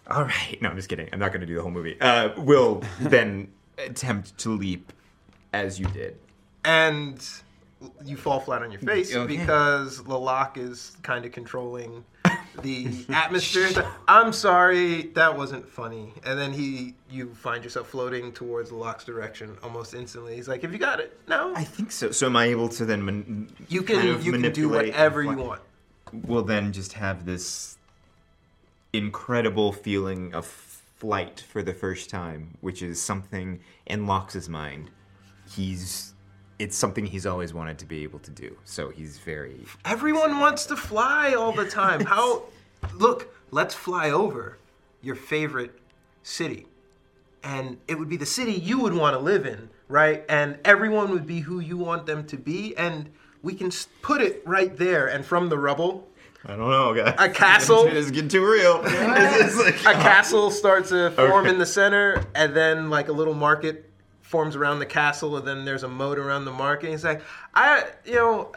All 0.09 0.25
right. 0.25 0.59
No, 0.61 0.71
I'm 0.71 0.77
just 0.77 0.89
kidding. 0.89 1.09
I'm 1.13 1.19
not 1.21 1.33
gonna 1.33 1.47
do 1.47 1.55
the 1.55 1.63
whole 1.63 1.71
movie. 1.71 2.01
Uh, 2.01 2.31
we'll 2.37 2.83
then 3.01 3.49
attempt 3.79 4.37
to 4.39 4.51
leap 4.51 4.93
as 5.53 5.79
you 5.79 5.87
did. 5.87 6.19
And 6.65 7.25
you 8.05 8.17
fall 8.17 8.41
flat 8.41 8.63
on 8.63 8.71
your 8.71 8.81
face 8.81 9.15
Okay. 9.15 9.37
because 9.39 10.01
Lalak 10.03 10.59
is 10.59 10.97
kind 11.03 11.25
of 11.25 11.33
controlling 11.33 12.05
the 12.63 12.89
atmosphere. 13.09 13.71
Like, 13.75 13.87
I'm 14.07 14.33
sorry, 14.35 15.03
that 15.15 15.35
wasn't 15.39 15.67
funny. 15.67 16.13
And 16.27 16.39
then 16.39 16.53
he, 16.53 16.95
you 17.09 17.33
find 17.35 17.65
yourself 17.65 17.89
floating 17.89 18.33
towards 18.33 18.71
Lalak's 18.71 19.05
direction 19.05 19.57
almost 19.63 19.95
instantly. 19.95 20.35
He's 20.37 20.49
like, 20.49 20.61
"Have 20.63 20.73
you 20.73 20.79
got 20.79 21.01
it? 21.01 21.19
No, 21.29 21.55
I 21.55 21.65
think 21.65 21.91
so. 21.93 22.11
So 22.11 22.27
am 22.27 22.37
I 22.37 22.47
able 22.47 22.69
to 22.71 22.85
then 22.85 23.03
man- 23.05 23.49
you 23.69 23.83
can. 23.83 23.97
kind 23.97 24.09
of 24.11 24.27
you 24.27 24.33
can 24.33 24.41
do 24.43 24.49
manipulate 24.69 24.93
whatever 24.93 25.23
you 25.23 25.37
want." 25.37 25.63
We'll 26.13 26.43
then 26.43 26.73
just 26.73 26.95
have 26.95 27.25
this 27.25 27.79
incredible 28.93 29.73
feeling 29.73 30.35
of 30.35 30.47
flight 30.47 31.41
for 31.49 31.63
the 31.63 31.73
first 31.73 32.11
time, 32.11 32.57
which 32.61 32.83
is 32.83 33.01
something 33.01 33.61
in 33.87 34.07
Lox's 34.07 34.49
mind. 34.49 34.91
He's 35.49 36.15
it's 36.59 36.77
something 36.77 37.07
he's 37.07 37.25
always 37.25 37.55
wanted 37.55 37.79
to 37.79 37.87
be 37.87 38.03
able 38.03 38.19
to 38.19 38.31
do. 38.31 38.55
So 38.65 38.91
he's 38.91 39.19
very 39.19 39.65
Everyone 39.87 40.41
wants 40.41 40.67
to 40.67 40.77
fly 40.77 41.33
all 41.33 41.53
the 41.53 41.65
time. 41.65 42.05
How? 42.05 42.45
Look, 42.95 43.35
let's 43.51 43.75
fly 43.75 44.11
over 44.11 44.59
your 45.01 45.15
favorite 45.15 45.79
city. 46.23 46.67
And 47.43 47.79
it 47.89 47.99
would 47.99 48.11
be 48.11 48.19
the 48.19 48.27
city 48.27 48.53
you 48.53 48.79
would 48.81 48.93
want 48.93 49.15
to 49.15 49.19
live 49.19 49.47
in, 49.47 49.71
right? 49.89 50.25
And 50.29 50.59
everyone 50.65 51.11
would 51.13 51.27
be 51.27 51.41
who 51.41 51.61
you 51.61 51.79
want 51.79 52.05
them 52.05 52.27
to 52.27 52.37
be. 52.37 52.77
And 52.77 53.09
we 53.43 53.55
can 53.55 53.71
put 54.03 54.21
it 54.21 54.43
right 54.45 54.77
there. 54.77 55.07
And 55.07 55.25
from 55.25 55.49
the 55.49 55.57
rubble, 55.57 56.07
I 56.47 56.57
don't 56.57 56.71
know, 56.71 56.95
guys. 56.95 57.15
a 57.19 57.29
castle. 57.35 57.85
It's 57.87 58.11
getting 58.11 58.29
too 58.29 58.45
real. 58.51 58.77
a 58.85 59.73
castle 59.95 60.51
starts 60.51 60.89
to 60.89 61.11
form 61.11 61.33
Okay. 61.45 61.51
in 61.51 61.59
the 61.59 61.67
center, 61.67 62.25
and 62.35 62.55
then 62.55 62.89
like 62.91 63.09
a 63.09 63.13
little 63.13 63.35
market 63.35 63.91
forms 64.23 64.57
around 64.57 64.79
the 64.79 64.87
castle, 64.87 65.37
and 65.37 65.47
then 65.47 65.65
there's 65.65 65.83
a 65.83 65.89
moat 65.89 66.19
around 66.19 66.45
the 66.47 66.53
market. 66.53 66.87
And 66.87 66.95
he's 66.95 67.05
like, 67.05 67.21
I, 67.55 67.85
you 68.05 68.15
know, 68.15 68.53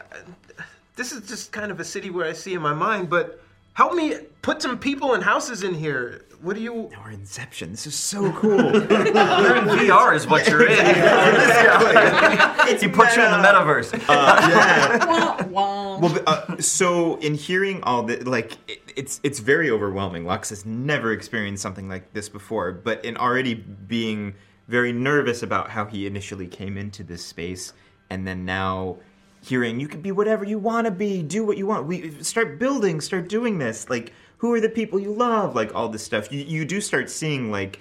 this 0.96 1.12
is 1.12 1.28
just 1.28 1.52
kind 1.52 1.70
of 1.70 1.80
a 1.80 1.84
city 1.84 2.10
where 2.10 2.26
I 2.26 2.32
see 2.32 2.54
in 2.54 2.62
my 2.62 2.72
mind, 2.74 3.10
but 3.10 3.42
help 3.74 3.92
me 3.94 4.14
put 4.40 4.62
some 4.62 4.78
people 4.78 5.14
and 5.14 5.22
houses 5.22 5.62
in 5.62 5.74
here. 5.74 6.24
What 6.44 6.56
do 6.56 6.62
you? 6.62 6.90
Our 6.98 7.10
Inception. 7.10 7.70
This 7.70 7.86
is 7.86 7.94
so 7.94 8.30
cool. 8.32 8.60
You're 8.60 9.56
in 9.56 9.64
VR 9.64 10.14
is 10.14 10.26
what 10.26 10.46
you're 10.46 10.68
in. 10.68 10.76
he 12.78 12.86
put 12.86 13.16
you 13.16 13.24
in 13.24 13.30
the 13.30 13.38
metaverse. 13.38 13.94
Uh, 14.06 14.48
yeah. 14.50 15.46
Well, 15.46 15.98
but, 15.98 16.22
uh, 16.26 16.60
so 16.60 17.16
in 17.20 17.34
hearing 17.34 17.82
all 17.84 18.02
that, 18.02 18.26
like 18.26 18.58
it, 18.68 18.82
it's 18.94 19.20
it's 19.22 19.38
very 19.38 19.70
overwhelming. 19.70 20.26
Lux 20.26 20.50
has 20.50 20.66
never 20.66 21.12
experienced 21.12 21.62
something 21.62 21.88
like 21.88 22.12
this 22.12 22.28
before, 22.28 22.72
but 22.72 23.02
in 23.06 23.16
already 23.16 23.54
being 23.54 24.34
very 24.68 24.92
nervous 24.92 25.42
about 25.42 25.70
how 25.70 25.86
he 25.86 26.06
initially 26.06 26.46
came 26.46 26.76
into 26.76 27.02
this 27.02 27.24
space, 27.24 27.72
and 28.10 28.26
then 28.26 28.44
now 28.44 28.98
hearing 29.42 29.80
you 29.80 29.88
can 29.88 30.02
be 30.02 30.12
whatever 30.12 30.44
you 30.44 30.58
want 30.58 30.86
to 30.86 30.90
be, 30.90 31.22
do 31.22 31.46
what 31.46 31.56
you 31.56 31.66
want. 31.66 31.86
We 31.86 32.22
start 32.22 32.58
building, 32.58 33.00
start 33.00 33.28
doing 33.28 33.58
this. 33.58 33.88
Like 33.88 34.12
who 34.44 34.52
are 34.52 34.60
the 34.60 34.68
people 34.68 35.00
you 35.00 35.10
love? 35.10 35.54
Like 35.54 35.74
all 35.74 35.88
this 35.88 36.02
stuff. 36.02 36.30
You 36.30 36.40
you 36.44 36.66
do 36.66 36.78
start 36.82 37.08
seeing 37.08 37.50
like 37.50 37.80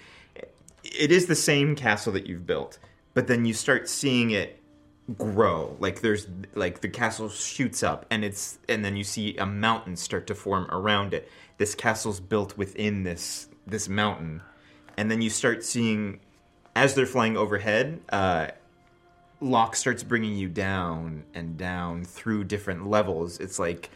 it 0.82 1.12
is 1.12 1.26
the 1.26 1.36
same 1.36 1.76
castle 1.76 2.14
that 2.14 2.26
you've 2.26 2.48
built, 2.48 2.80
but 3.14 3.28
then 3.28 3.44
you 3.44 3.54
start 3.54 3.90
seeing 3.90 4.32
it 4.32 4.62
grow. 5.18 5.76
Like 5.82 6.00
there's 6.00 6.26
like 6.56 6.80
the 6.80 6.88
castle 6.88 7.28
shoots 7.28 7.84
up 7.84 8.06
and 8.10 8.24
it's 8.24 8.60
and 8.70 8.86
then 8.86 8.96
you 8.96 9.04
see 9.04 9.36
a 9.36 9.46
mountain 9.46 9.98
start 9.98 10.26
to 10.28 10.36
form 10.36 10.68
around 10.72 11.14
it. 11.14 11.30
This 11.58 11.76
castle's 11.76 12.22
built 12.22 12.58
within 12.58 13.04
this 13.04 13.50
this 13.68 13.90
mountain. 13.90 14.42
And 14.96 15.12
then 15.12 15.22
you 15.22 15.30
start 15.30 15.66
seeing 15.66 16.22
as 16.78 16.96
they're 16.96 17.06
flying 17.06 17.36
overhead, 17.36 18.00
uh 18.08 18.48
Locke 19.42 19.76
starts 19.76 20.02
bringing 20.02 20.38
you 20.38 20.48
down 20.48 21.26
and 21.34 21.58
down 21.58 22.06
through 22.06 22.46
different 22.46 22.88
levels. 22.88 23.42
It's 23.42 23.60
like 23.60 23.90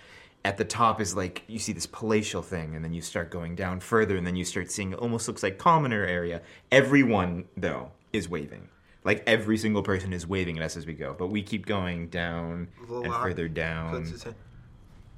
at 0.47 0.55
the 0.57 0.63
top 0.63 1.01
is 1.01 1.13
like 1.13 1.43
you 1.47 1.59
see 1.59 1.73
this 1.73 1.85
palatial 1.85 2.41
thing, 2.41 2.73
and 2.75 2.83
then 2.83 2.93
you 2.93 3.01
start 3.01 3.29
going 3.29 3.53
down 3.55 3.81
further, 3.81 4.15
and 4.15 4.25
then 4.25 4.37
you 4.37 4.45
start 4.45 4.71
seeing 4.71 4.93
it 4.93 4.99
almost 4.99 5.27
looks 5.27 5.43
like 5.43 5.57
commoner 5.57 6.05
area. 6.05 6.41
Everyone 6.71 7.45
though 7.57 7.91
is 8.13 8.29
waving. 8.29 8.69
Like 9.03 9.23
every 9.27 9.57
single 9.57 9.83
person 9.83 10.13
is 10.13 10.25
waving 10.25 10.57
at 10.57 10.63
us 10.63 10.77
as 10.77 10.85
we 10.85 10.93
go, 10.93 11.13
but 11.17 11.27
we 11.27 11.41
keep 11.43 11.65
going 11.65 12.07
down 12.07 12.69
and 13.03 13.13
further 13.21 13.47
down. 13.49 14.05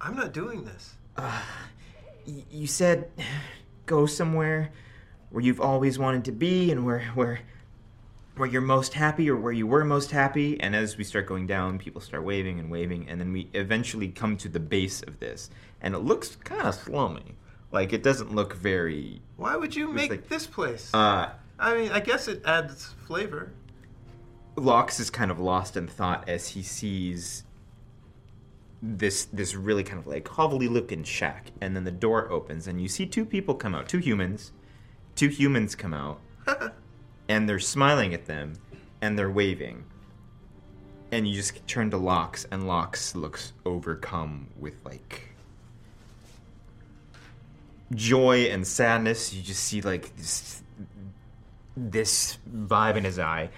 I'm 0.01 0.15
not 0.15 0.33
doing 0.33 0.63
this. 0.63 0.95
Uh, 1.15 1.41
y- 2.25 2.43
You 2.49 2.65
said 2.67 3.09
go 3.85 4.05
somewhere 4.07 4.71
where 5.29 5.43
you've 5.43 5.61
always 5.61 5.99
wanted 5.99 6.25
to 6.25 6.31
be, 6.31 6.71
and 6.71 6.85
where 6.85 7.01
where 7.13 7.39
where 8.39 8.49
you're 8.49 8.61
most 8.61 8.93
happy 8.93 9.29
or 9.29 9.35
where 9.35 9.51
you 9.51 9.67
were 9.67 9.83
most 9.83 10.11
happy 10.11 10.59
and 10.61 10.75
as 10.75 10.97
we 10.97 11.03
start 11.03 11.27
going 11.27 11.45
down 11.45 11.77
people 11.77 11.99
start 12.01 12.23
waving 12.23 12.59
and 12.59 12.71
waving 12.71 13.07
and 13.09 13.19
then 13.19 13.31
we 13.33 13.49
eventually 13.53 14.07
come 14.07 14.37
to 14.37 14.47
the 14.47 14.59
base 14.59 15.01
of 15.03 15.19
this 15.19 15.49
and 15.81 15.93
it 15.93 15.99
looks 15.99 16.37
kind 16.37 16.61
of 16.61 16.73
slummy 16.73 17.35
like 17.71 17.91
it 17.93 18.01
doesn't 18.01 18.33
look 18.33 18.55
very 18.55 19.21
Why 19.35 19.55
would 19.57 19.75
you 19.75 19.89
make 19.91 20.09
like- 20.09 20.29
this 20.29 20.47
place? 20.47 20.89
uh 20.93 21.31
I 21.61 21.75
mean, 21.75 21.91
I 21.91 21.99
guess 21.99 22.29
it 22.29 22.41
adds 22.45 22.95
flavor. 23.05 23.51
Lox 24.55 24.97
is 24.97 25.09
kind 25.09 25.29
of 25.29 25.39
lost 25.41 25.75
in 25.75 25.87
thought 25.87 26.29
as 26.29 26.47
he 26.47 26.63
sees 26.63 27.43
this 28.81 29.25
this 29.25 29.55
really 29.55 29.83
kind 29.83 29.99
of 29.99 30.07
like 30.07 30.23
hovelly 30.25 30.69
looking 30.69 31.03
shack 31.03 31.51
and 31.59 31.75
then 31.75 31.83
the 31.83 31.91
door 31.91 32.31
opens 32.31 32.65
and 32.65 32.81
you 32.81 32.87
see 32.87 33.05
two 33.05 33.25
people 33.25 33.53
come 33.55 33.75
out 33.75 33.89
two 33.89 33.97
humans 33.97 34.53
two 35.15 35.27
humans 35.27 35.75
come 35.75 35.93
out 35.93 36.21
and 37.29 37.47
they're 37.47 37.59
smiling 37.59 38.13
at 38.13 38.25
them 38.25 38.55
and 39.01 39.17
they're 39.17 39.29
waving. 39.29 39.85
And 41.11 41.27
you 41.27 41.35
just 41.35 41.65
turn 41.67 41.91
to 41.91 41.97
Lox 41.97 42.45
and 42.51 42.67
Lox 42.67 43.15
looks 43.15 43.53
overcome 43.65 44.47
with 44.59 44.83
like 44.83 45.29
joy 47.93 48.45
and 48.45 48.67
sadness. 48.67 49.33
You 49.33 49.41
just 49.41 49.63
see 49.63 49.81
like 49.81 50.15
this 50.17 50.61
this 51.77 52.37
vibe 52.51 52.97
in 52.97 53.05
his 53.05 53.19
eye. 53.19 53.49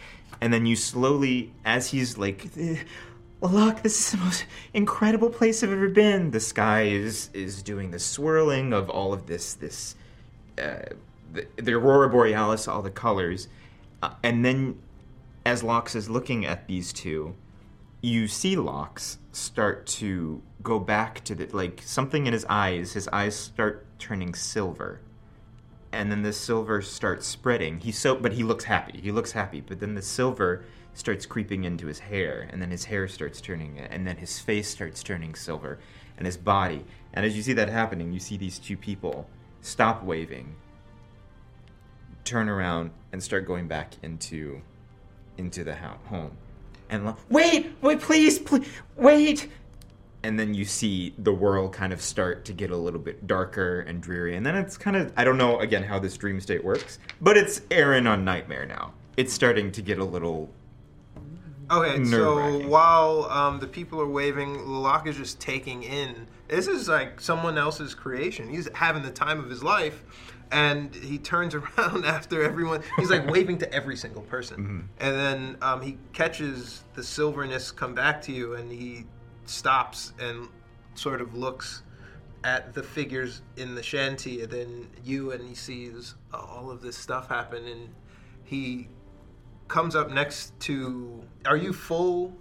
And 0.41 0.53
then 0.53 0.65
you 0.65 0.75
slowly 0.75 1.53
as 1.65 1.87
he's 1.89 2.17
like 2.17 2.47
look 3.41 3.81
this 3.81 3.99
is 3.99 4.11
the 4.11 4.17
most 4.17 4.45
incredible 4.73 5.29
place 5.29 5.63
i've 5.63 5.71
ever 5.71 5.89
been. 5.89 6.31
The 6.31 6.39
sky 6.39 6.83
is 6.83 7.29
is 7.33 7.63
doing 7.63 7.91
the 7.91 7.99
swirling 7.99 8.73
of 8.73 8.89
all 8.89 9.13
of 9.13 9.27
this 9.27 9.55
this 9.55 9.95
uh, 10.57 10.83
the, 11.33 11.47
the 11.57 11.73
aurora 11.73 12.09
borealis 12.09 12.67
all 12.67 12.81
the 12.81 12.91
colors 12.91 13.47
uh, 14.01 14.11
and 14.23 14.43
then 14.43 14.79
as 15.45 15.63
lox 15.63 15.95
is 15.95 16.09
looking 16.09 16.45
at 16.45 16.67
these 16.67 16.93
two 16.93 17.35
you 18.01 18.27
see 18.27 18.55
Lox 18.55 19.19
start 19.31 19.85
to 19.85 20.41
go 20.63 20.79
back 20.79 21.23
to 21.23 21.35
the 21.35 21.45
like 21.55 21.81
something 21.83 22.25
in 22.25 22.33
his 22.33 22.45
eyes. 22.49 22.93
His 22.93 23.07
eyes 23.09 23.35
start 23.35 23.85
turning 23.99 24.33
silver, 24.33 25.01
and 25.91 26.11
then 26.11 26.23
the 26.23 26.33
silver 26.33 26.81
starts 26.81 27.27
spreading. 27.27 27.79
He's 27.79 27.99
so, 27.99 28.15
but 28.15 28.33
he 28.33 28.43
looks 28.43 28.63
happy. 28.63 28.99
He 28.99 29.11
looks 29.11 29.33
happy, 29.33 29.61
but 29.61 29.79
then 29.79 29.93
the 29.93 30.01
silver 30.01 30.65
starts 30.93 31.25
creeping 31.27 31.63
into 31.63 31.85
his 31.85 31.99
hair, 31.99 32.47
and 32.51 32.61
then 32.61 32.71
his 32.71 32.85
hair 32.85 33.07
starts 33.07 33.39
turning, 33.39 33.79
and 33.79 34.05
then 34.05 34.17
his 34.17 34.39
face 34.39 34.67
starts 34.67 35.03
turning 35.03 35.35
silver, 35.35 35.79
and 36.17 36.25
his 36.25 36.37
body. 36.37 36.83
And 37.13 37.23
as 37.23 37.37
you 37.37 37.43
see 37.43 37.53
that 37.53 37.69
happening, 37.69 38.11
you 38.11 38.19
see 38.19 38.35
these 38.35 38.57
two 38.57 38.77
people 38.77 39.29
stop 39.61 40.03
waving, 40.03 40.55
turn 42.23 42.49
around, 42.49 42.91
and 43.11 43.21
start 43.21 43.45
going 43.45 43.67
back 43.67 43.93
into 44.03 44.61
into 45.37 45.63
the 45.63 45.75
ho- 45.75 45.99
home. 46.05 46.31
And 46.89 47.05
lo- 47.05 47.17
wait, 47.29 47.73
wait, 47.81 48.01
please, 48.01 48.37
please, 48.39 48.67
wait. 48.95 49.49
And 50.23 50.39
then 50.39 50.53
you 50.53 50.65
see 50.65 51.15
the 51.17 51.33
world 51.33 51.73
kind 51.73 51.91
of 51.91 52.01
start 52.01 52.45
to 52.45 52.53
get 52.53 52.69
a 52.69 52.77
little 52.77 52.99
bit 52.99 53.25
darker 53.25 53.79
and 53.81 54.01
dreary. 54.01 54.35
And 54.35 54.45
then 54.45 54.55
it's 54.55 54.77
kind 54.77 54.95
of, 54.95 55.11
I 55.17 55.23
don't 55.23 55.37
know 55.37 55.59
again 55.59 55.83
how 55.83 55.97
this 55.97 56.15
dream 56.15 56.39
state 56.39 56.63
works, 56.63 56.99
but 57.21 57.37
it's 57.37 57.61
Aaron 57.71 58.05
on 58.05 58.23
Nightmare 58.23 58.65
now. 58.65 58.93
It's 59.17 59.33
starting 59.33 59.71
to 59.71 59.81
get 59.81 59.97
a 59.97 60.05
little. 60.05 60.49
Okay, 61.71 62.03
so 62.03 62.67
while 62.67 63.25
um, 63.31 63.59
the 63.59 63.67
people 63.67 63.99
are 64.01 64.09
waving, 64.09 64.57
Lalak 64.57 65.07
is 65.07 65.15
just 65.15 65.39
taking 65.39 65.83
in. 65.83 66.27
This 66.49 66.67
is 66.67 66.89
like 66.89 67.21
someone 67.21 67.57
else's 67.57 67.95
creation. 67.95 68.49
He's 68.49 68.67
having 68.73 69.03
the 69.03 69.11
time 69.11 69.39
of 69.39 69.49
his 69.49 69.63
life, 69.63 70.03
and 70.51 70.93
he 70.93 71.17
turns 71.17 71.55
around 71.77 72.05
after 72.05 72.43
everyone. 72.43 72.83
He's 72.97 73.09
like 73.09 73.29
waving 73.29 73.57
to 73.59 73.73
every 73.73 73.95
single 73.95 74.21
person, 74.23 74.89
and 74.99 75.15
then 75.15 75.57
um, 75.61 75.81
he 75.81 75.97
catches 76.13 76.83
the 76.93 77.03
silverness 77.03 77.71
come 77.71 77.93
back 77.95 78.21
to 78.23 78.31
you, 78.31 78.55
and 78.55 78.71
he 78.71 79.05
stops 79.45 80.13
and 80.19 80.47
sort 80.95 81.21
of 81.21 81.35
looks 81.35 81.83
at 82.43 82.73
the 82.73 82.83
figures 82.83 83.41
in 83.57 83.75
the 83.75 83.83
shanty, 83.83 84.41
and 84.41 84.51
then 84.51 84.87
you, 85.03 85.31
and 85.31 85.47
he 85.47 85.55
sees 85.55 86.15
all 86.33 86.69
of 86.71 86.81
this 86.81 86.97
stuff 86.97 87.27
happen, 87.29 87.65
and 87.67 87.89
he 88.43 88.89
comes 89.67 89.95
up 89.95 90.11
next 90.11 90.59
to. 90.61 91.23
Are 91.45 91.57
you 91.57 91.73
full 91.73 92.37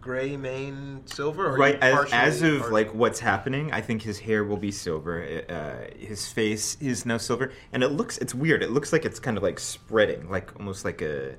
gray 0.00 0.36
mane 0.36 1.02
silver? 1.06 1.48
Or 1.54 1.56
right 1.58 1.78
as, 1.82 2.12
as 2.12 2.42
of 2.42 2.60
partially- 2.60 2.72
like 2.84 2.94
what's 2.94 3.20
happening 3.20 3.72
i 3.72 3.80
think 3.80 4.02
his 4.02 4.18
hair 4.18 4.44
will 4.44 4.56
be 4.56 4.70
silver 4.70 5.42
uh, 5.48 5.94
his 5.98 6.26
face 6.32 6.76
is 6.80 7.04
now 7.04 7.18
silver 7.18 7.52
and 7.72 7.82
it 7.82 7.88
looks 7.88 8.16
it's 8.18 8.34
weird 8.34 8.62
it 8.62 8.70
looks 8.70 8.92
like 8.92 9.04
it's 9.04 9.20
kind 9.20 9.36
of 9.36 9.42
like 9.42 9.58
spreading 9.60 10.30
like 10.30 10.54
almost 10.58 10.84
like 10.84 11.02
a 11.02 11.34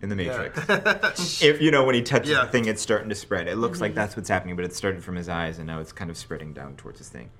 in 0.00 0.08
the 0.10 0.22
Yeah. 0.22 0.48
matrix 0.54 1.42
if 1.42 1.60
you 1.60 1.70
know 1.72 1.84
when 1.84 1.94
he 1.96 2.02
touches 2.02 2.30
Yeah. 2.30 2.44
the 2.44 2.50
thing 2.52 2.66
it's 2.66 2.80
starting 2.80 3.08
to 3.08 3.14
spread 3.16 3.48
it 3.48 3.56
looks 3.56 3.80
like 3.80 3.92
Mhm. 3.92 3.96
that's 3.96 4.16
what's 4.16 4.28
happening 4.28 4.54
but 4.54 4.64
it 4.64 4.72
started 4.74 5.02
from 5.02 5.16
his 5.16 5.28
eyes 5.28 5.58
and 5.58 5.66
now 5.66 5.80
it's 5.80 5.90
kind 5.92 6.10
of 6.10 6.16
spreading 6.16 6.52
down 6.52 6.76
towards 6.76 6.98
his 6.98 7.08
thing 7.08 7.30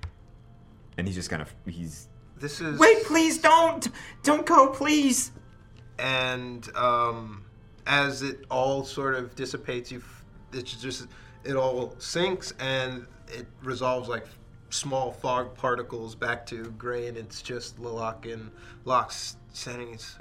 and 0.97 1.07
he's 1.07 1.15
just 1.15 1.29
kind 1.29 1.41
of 1.41 1.53
he's 1.65 2.09
This 2.37 2.59
is 2.59 2.77
wait 2.77 3.05
please 3.05 3.37
don't 3.37 3.87
don't 4.23 4.45
go 4.45 4.67
please 4.67 5.31
and 5.97 6.69
um, 6.75 7.43
as 7.87 8.21
it 8.21 8.45
all 8.49 8.85
sort 8.85 9.15
of 9.15 9.35
dissipates, 9.35 9.91
you 9.91 9.99
it's 10.53 10.73
just 10.73 11.07
it 11.43 11.55
all 11.55 11.95
sinks 11.99 12.53
and 12.59 13.05
it 13.27 13.45
resolves 13.63 14.09
like 14.09 14.25
small 14.69 15.11
fog 15.11 15.55
particles 15.55 16.15
back 16.15 16.45
to 16.47 16.65
gray, 16.77 17.07
and 17.07 17.17
it's 17.17 17.41
just 17.41 17.79
Lalak 17.79 18.31
and 18.31 18.51
Locke 18.85 19.11
standing. 19.53 19.93
It's 19.93 20.17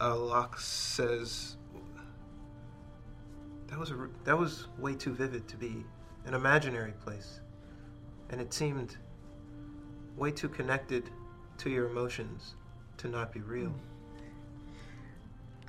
uh, 0.00 0.16
Locke 0.16 0.58
says, 0.58 1.56
"That 3.68 3.78
was 3.78 3.90
a, 3.90 4.08
that 4.24 4.38
was 4.38 4.68
way 4.78 4.94
too 4.94 5.14
vivid 5.14 5.48
to 5.48 5.56
be 5.56 5.84
an 6.26 6.34
imaginary 6.34 6.92
place, 6.92 7.40
and 8.30 8.40
it 8.40 8.52
seemed 8.52 8.96
way 10.16 10.30
too 10.30 10.48
connected 10.48 11.10
to 11.58 11.70
your 11.70 11.88
emotions 11.88 12.54
to 12.98 13.08
not 13.08 13.32
be 13.32 13.40
real." 13.40 13.74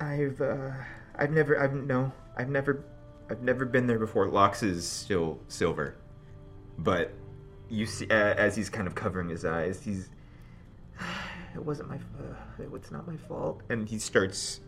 I've 0.00 0.40
uh, 0.40 0.72
I've 1.18 1.30
never 1.30 1.58
I've 1.58 1.72
no 1.72 2.12
I've 2.36 2.50
never 2.50 2.84
I've 3.28 3.42
never 3.42 3.64
been 3.64 3.86
there 3.86 3.98
before. 3.98 4.28
Lox 4.28 4.62
is 4.62 4.86
still 4.86 5.38
silver, 5.48 5.96
but 6.78 7.12
you 7.68 7.86
see 7.86 8.06
uh, 8.08 8.14
as 8.14 8.54
he's 8.56 8.70
kind 8.70 8.86
of 8.86 8.94
covering 8.94 9.28
his 9.28 9.44
eyes, 9.44 9.82
he's 9.82 10.08
it 11.54 11.64
wasn't 11.64 11.88
my 11.88 11.96
uh, 11.96 12.74
it's 12.74 12.90
not 12.90 13.06
my 13.06 13.16
fault, 13.16 13.62
and 13.68 13.88
he 13.88 13.98
starts 13.98 14.60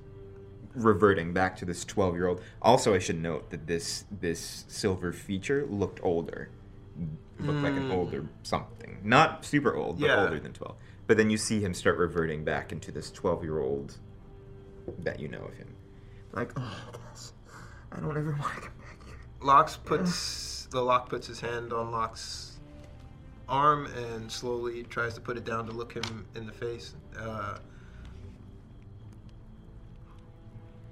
reverting 0.74 1.32
back 1.32 1.56
to 1.56 1.64
this 1.64 1.84
12 1.84 2.14
year 2.16 2.26
old. 2.28 2.40
Also, 2.60 2.94
I 2.94 2.98
should 2.98 3.20
note 3.20 3.50
that 3.50 3.66
this 3.66 4.04
this 4.20 4.64
silver 4.68 5.12
feature 5.12 5.66
looked 5.66 6.00
older, 6.02 6.50
looked 7.38 7.62
like 7.62 7.76
an 7.76 7.84
Mm. 7.84 7.92
older 7.92 8.26
something, 8.42 8.98
not 9.04 9.44
super 9.44 9.74
old, 9.76 10.00
but 10.00 10.06
Yeah. 10.06 10.22
older 10.24 10.40
than 10.40 10.52
12. 10.52 10.76
But 11.06 11.16
then 11.16 11.30
you 11.30 11.38
see 11.38 11.60
him 11.60 11.72
start 11.74 11.96
reverting 11.96 12.44
back 12.44 12.70
into 12.72 12.90
this 12.92 13.10
12 13.10 13.42
year 13.44 13.60
old 13.60 13.96
that 14.98 15.20
you 15.20 15.28
know 15.28 15.42
of 15.44 15.54
him. 15.54 15.68
Like, 16.32 16.52
oh, 16.56 16.88
gosh, 16.92 17.30
I 17.92 18.00
don't 18.00 18.16
ever 18.16 18.30
want 18.40 18.54
to 18.54 18.60
come 18.60 18.78
back 18.78 19.06
here. 19.06 19.16
Lox 19.40 19.76
puts 19.76 20.66
the 20.70 20.80
lock 20.80 21.08
puts 21.08 21.26
his 21.26 21.40
hand 21.40 21.72
on 21.72 21.90
Locke's 21.90 22.58
arm 23.48 23.86
and 23.86 24.30
slowly 24.30 24.82
tries 24.84 25.14
to 25.14 25.20
put 25.20 25.36
it 25.36 25.44
down 25.44 25.66
to 25.66 25.72
look 25.72 25.94
him 25.94 26.26
in 26.34 26.46
the 26.46 26.52
face. 26.52 26.94
Uh, 27.18 27.58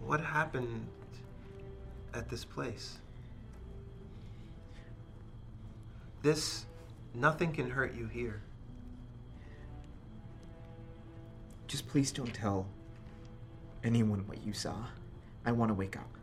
what 0.00 0.20
happened 0.20 0.86
at 2.14 2.28
this 2.28 2.44
place? 2.44 2.98
This 6.22 6.64
nothing 7.14 7.52
can 7.52 7.68
hurt 7.70 7.94
you 7.94 8.06
here. 8.06 8.42
Just 11.66 11.88
please 11.88 12.10
don't 12.10 12.32
tell 12.32 12.66
anyone 13.84 14.26
what 14.26 14.44
you 14.44 14.52
saw. 14.52 14.76
I 15.44 15.52
want 15.52 15.68
to 15.70 15.74
wake 15.74 15.96
up. 15.96 16.15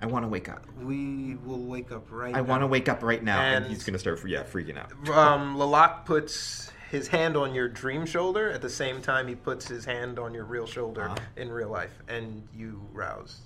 I 0.00 0.06
want 0.06 0.24
to 0.24 0.28
wake 0.28 0.48
up. 0.48 0.64
We 0.80 1.36
will 1.44 1.58
wake 1.64 1.90
up 1.90 2.06
right 2.10 2.32
now. 2.32 2.38
I 2.38 2.40
want 2.42 2.62
to 2.62 2.66
wake 2.68 2.88
up 2.88 3.02
right 3.02 3.22
now. 3.22 3.40
And, 3.40 3.64
And- 3.64 3.74
he's 3.74 3.82
going 3.84 3.94
to 3.94 3.98
start, 3.98 4.20
yeah, 4.26 4.44
freaking 4.44 4.78
out. 4.78 4.92
um, 5.10 5.56
Lalak 5.56 6.04
puts 6.04 6.70
his 6.90 7.08
hand 7.08 7.36
on 7.36 7.52
your 7.54 7.68
dream 7.68 8.06
shoulder 8.06 8.50
at 8.50 8.62
the 8.62 8.70
same 8.70 9.02
time 9.02 9.26
he 9.28 9.34
puts 9.34 9.66
his 9.68 9.84
hand 9.84 10.18
on 10.18 10.32
your 10.32 10.44
real 10.44 10.66
shoulder 10.66 11.08
Ah. 11.10 11.16
in 11.36 11.50
real 11.50 11.68
life, 11.68 11.98
and 12.08 12.46
you 12.54 12.80
rouse. 12.92 13.40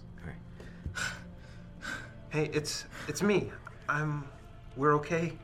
Hey, 2.30 2.48
it's 2.54 2.86
it's 3.08 3.22
me. 3.22 3.50
I'm. 3.90 4.24
We're 4.76 4.94
okay. 4.94 5.36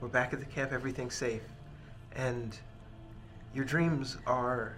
We're 0.00 0.08
back 0.08 0.32
at 0.32 0.40
the 0.40 0.46
camp. 0.46 0.72
Everything's 0.72 1.14
safe, 1.14 1.42
and 2.16 2.58
your 3.54 3.64
dreams 3.64 4.16
are 4.26 4.76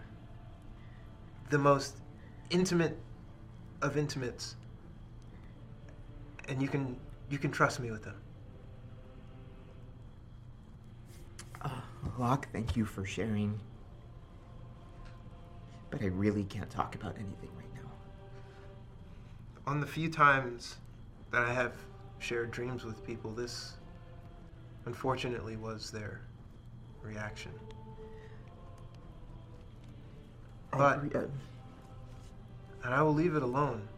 the 1.49 1.57
most 1.59 1.97
intimate 2.51 2.99
of 3.80 3.97
intimates, 3.97 4.57
and 6.49 6.61
you 6.62 6.68
can 6.68 6.97
you 7.30 7.38
can 7.38 7.51
trust 7.51 7.80
me 7.80 7.90
with 7.90 8.05
them. 8.05 8.16
Uh, 11.62 11.70
Locke, 12.18 12.49
thank 12.53 12.76
you 12.76 12.84
for 12.84 13.05
sharing. 13.05 13.59
But 15.90 16.03
I 16.03 16.07
really 16.07 16.45
can't 16.45 16.68
talk 16.70 16.95
about 16.95 17.14
anything 17.16 17.51
right 17.57 17.74
now. 17.74 17.90
on 19.66 19.80
the 19.80 19.86
few 19.86 20.11
times 20.11 20.76
that 21.30 21.42
I 21.42 21.53
have 21.53 21.74
shared 22.18 22.51
dreams 22.51 22.84
with 22.84 23.05
people, 23.07 23.30
this 23.32 23.74
unfortunately 24.86 25.57
was 25.57 25.90
their 25.90 26.20
reaction. 27.03 27.53
But, 30.72 31.03
and 31.05 31.30
I 32.84 33.01
will 33.03 33.14
leave 33.14 33.36
it 33.36 33.42
alone. 33.42 33.88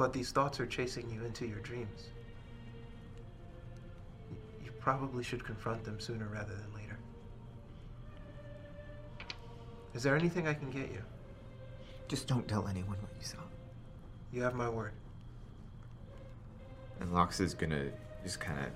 But 0.00 0.14
these 0.14 0.32
thoughts 0.32 0.58
are 0.60 0.66
chasing 0.66 1.10
you 1.10 1.26
into 1.26 1.46
your 1.46 1.58
dreams. 1.58 2.08
You 4.64 4.70
probably 4.80 5.22
should 5.22 5.44
confront 5.44 5.84
them 5.84 6.00
sooner 6.00 6.26
rather 6.26 6.54
than 6.54 6.72
later. 6.74 6.98
Is 9.92 10.02
there 10.02 10.16
anything 10.16 10.48
I 10.48 10.54
can 10.54 10.70
get 10.70 10.90
you? 10.90 11.02
Just 12.08 12.26
don't 12.26 12.48
tell 12.48 12.66
anyone 12.66 12.96
what 13.02 13.10
you 13.20 13.26
saw. 13.26 13.42
You 14.32 14.40
have 14.40 14.54
my 14.54 14.70
word. 14.70 14.92
And 17.00 17.12
Lox 17.12 17.38
is 17.38 17.52
going 17.52 17.68
to 17.68 17.92
just 18.22 18.40
kind 18.40 18.58
of 18.58 18.70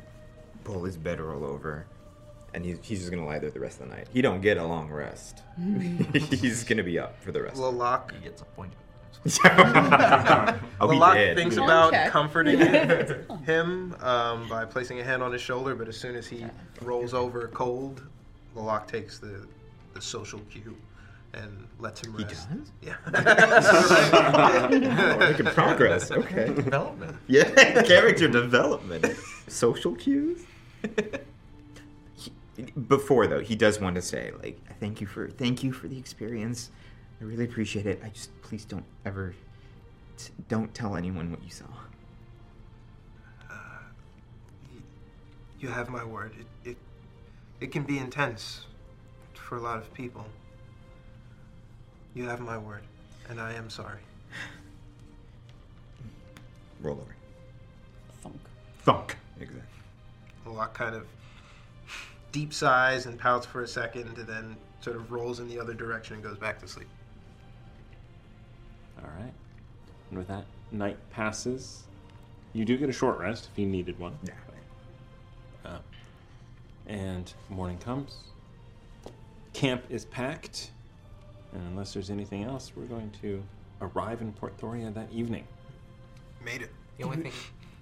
pull 0.63 0.85
his 0.85 0.99
bedroll 0.99 1.43
over. 1.43 1.87
And 2.53 2.67
he's, 2.67 2.77
he's 2.83 2.99
just 2.99 3.11
going 3.11 3.23
to 3.23 3.27
lie 3.27 3.39
there 3.39 3.51
the 3.51 3.61
rest 3.61 3.81
of 3.81 3.89
the 3.89 3.97
night. 3.97 4.09
He 4.13 4.21
don't 4.21 4.43
get 4.43 4.59
a 4.59 4.65
long 4.65 4.91
rest. 4.91 5.41
he's 6.13 6.65
going 6.65 6.77
to 6.77 6.85
be 6.85 6.99
up 6.99 7.19
for 7.23 7.33
the 7.33 7.43
rest. 7.43 7.57
Lalak. 7.57 8.13
He 8.13 8.19
gets 8.19 8.43
appointed. 8.43 8.77
oh, 8.77 8.84
he 9.23 9.31
Lalak 10.81 11.15
did. 11.15 11.37
thinks 11.37 11.55
He 11.55 11.61
did. 11.61 11.65
about 11.65 11.89
Okay. 11.95 12.09
comforting 12.11 12.59
him, 12.59 13.27
him 13.45 13.95
um, 14.01 14.49
by 14.49 14.65
placing 14.65 15.01
a 15.01 15.05
hand 15.05 15.23
on 15.23 15.33
his 15.33 15.41
shoulder, 15.41 15.75
but 15.75 15.89
as 15.89 15.97
soon 15.97 16.17
as 16.17 16.27
he 16.27 16.45
rolls 16.83 17.15
over 17.15 17.49
cold, 17.49 18.03
Lalak 18.57 18.87
takes 18.87 19.19
the, 19.19 19.47
the 19.95 20.01
social 20.01 20.41
cue 20.51 20.77
and 21.33 21.67
lets 21.81 22.05
him 22.05 22.15
He 22.17 22.25
rest. 22.25 22.49
does? 22.51 22.71
Yeah. 22.83 22.97
Making 25.31 25.47
progress. 25.47 26.11
Okay. 26.11 26.53
Development. 26.55 27.17
Yeah, 27.27 27.83
character 27.83 28.29
development. 28.29 29.07
Social 29.49 29.95
cues. 29.97 30.45
He- 32.17 32.33
Before 32.89 33.27
though, 33.27 33.41
he 33.41 33.57
does 33.57 33.81
want 33.81 33.97
to 33.97 34.03
say 34.03 34.31
like, 34.43 34.61
"Thank 34.79 35.01
you 35.01 35.07
for 35.09 35.29
thank 35.29 35.65
you 35.65 35.73
for 35.73 35.89
the 35.89 35.99
experience. 35.99 36.71
I 37.21 37.25
really 37.25 37.45
appreciate 37.45 37.87
it. 37.87 38.01
I 38.05 38.09
just 38.09 38.31
please 38.43 38.65
don't 38.65 38.85
ever 39.05 39.35
t- 40.19 40.33
don't 40.49 40.73
tell 40.75 40.97
anyone 40.97 41.31
what 41.31 41.43
you 41.43 41.51
saw." 41.51 41.65
Uh, 43.51 43.55
you 45.61 45.69
have 45.69 45.89
my 45.89 46.05
word. 46.05 46.33
It, 46.39 46.71
it, 46.71 46.77
it 47.61 47.73
can 47.73 47.85
be 47.85 47.99
intense 47.99 48.67
for 49.35 49.57
a 49.57 49.61
lot 49.61 49.79
of 49.79 49.93
people. 49.95 50.25
You 52.15 52.25
have 52.25 52.41
my 52.41 52.59
word, 52.59 52.83
and 53.29 53.41
I 53.41 53.53
am 53.55 53.71
sorry. 53.71 54.01
Roll 56.81 57.01
over. 57.01 57.17
Thunk. 58.23 58.41
Thunk. 58.83 59.17
Exactly. 59.41 59.63
Lalak 60.47 60.75
kind 60.75 60.95
of 60.95 61.07
deep 62.33 62.53
sighs 62.53 63.07
and 63.07 63.19
pouts 63.19 63.47
for 63.47 63.63
a 63.63 63.69
second, 63.69 64.19
and 64.19 64.27
then 64.27 64.57
sort 64.81 64.97
of 64.97 65.11
rolls 65.11 65.41
in 65.41 65.49
the 65.49 65.59
other 65.59 65.73
direction 65.73 66.15
and 66.15 66.23
goes 66.23 66.37
back 66.37 66.61
to 66.61 66.69
sleep. 66.69 66.89
All 68.99 69.11
right. 69.19 69.33
And 70.11 70.19
with 70.19 70.29
that, 70.29 70.45
night 70.73 70.99
passes. 71.11 71.85
You 72.53 72.65
do 72.65 72.77
get 72.77 72.89
a 72.89 72.93
short 72.93 73.19
rest 73.19 73.49
if 73.53 73.59
you 73.59 73.67
needed 73.67 73.99
one. 73.99 74.17
Yeah. 74.23 74.33
Uh, 75.65 75.79
and 76.87 77.33
morning 77.49 77.79
comes. 77.79 78.19
Camp 79.53 79.83
is 79.89 80.05
packed. 80.05 80.71
And 81.53 81.67
unless 81.69 81.93
there's 81.93 82.11
anything 82.11 82.45
else, 82.45 82.73
we're 82.75 82.85
going 82.85 83.11
to 83.23 83.43
arrive 83.81 84.21
in 84.21 84.33
Port 84.33 84.57
Thoria 84.59 84.93
that 84.95 85.11
evening. 85.13 85.47
Made 86.45 86.63
it. 86.63 86.71
The 86.99 87.05
only 87.05 87.17
thing. 87.19 87.33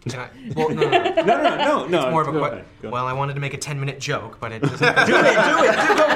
Can 0.08 0.20
I? 0.20 0.28
Well, 0.56 0.68
no, 0.70 0.82
no, 0.82 0.90
no, 0.90 1.14
No, 1.14 1.22
no, 1.22 1.56
no, 1.56 1.86
no, 1.86 2.02
It's 2.02 2.10
more 2.10 2.22
of 2.22 2.28
a 2.28 2.32
go 2.32 2.62
que- 2.80 2.90
Well, 2.90 3.06
I 3.06 3.12
wanted 3.12 3.34
to 3.34 3.40
make 3.40 3.54
a 3.54 3.58
ten-minute 3.58 4.00
joke, 4.00 4.38
but 4.40 4.50
it 4.52 4.60
doesn't. 4.62 4.78
do 4.80 4.84
it, 4.84 5.06
do 5.06 5.16
it, 5.16 5.72
do 5.72 5.96
go, 5.96 6.06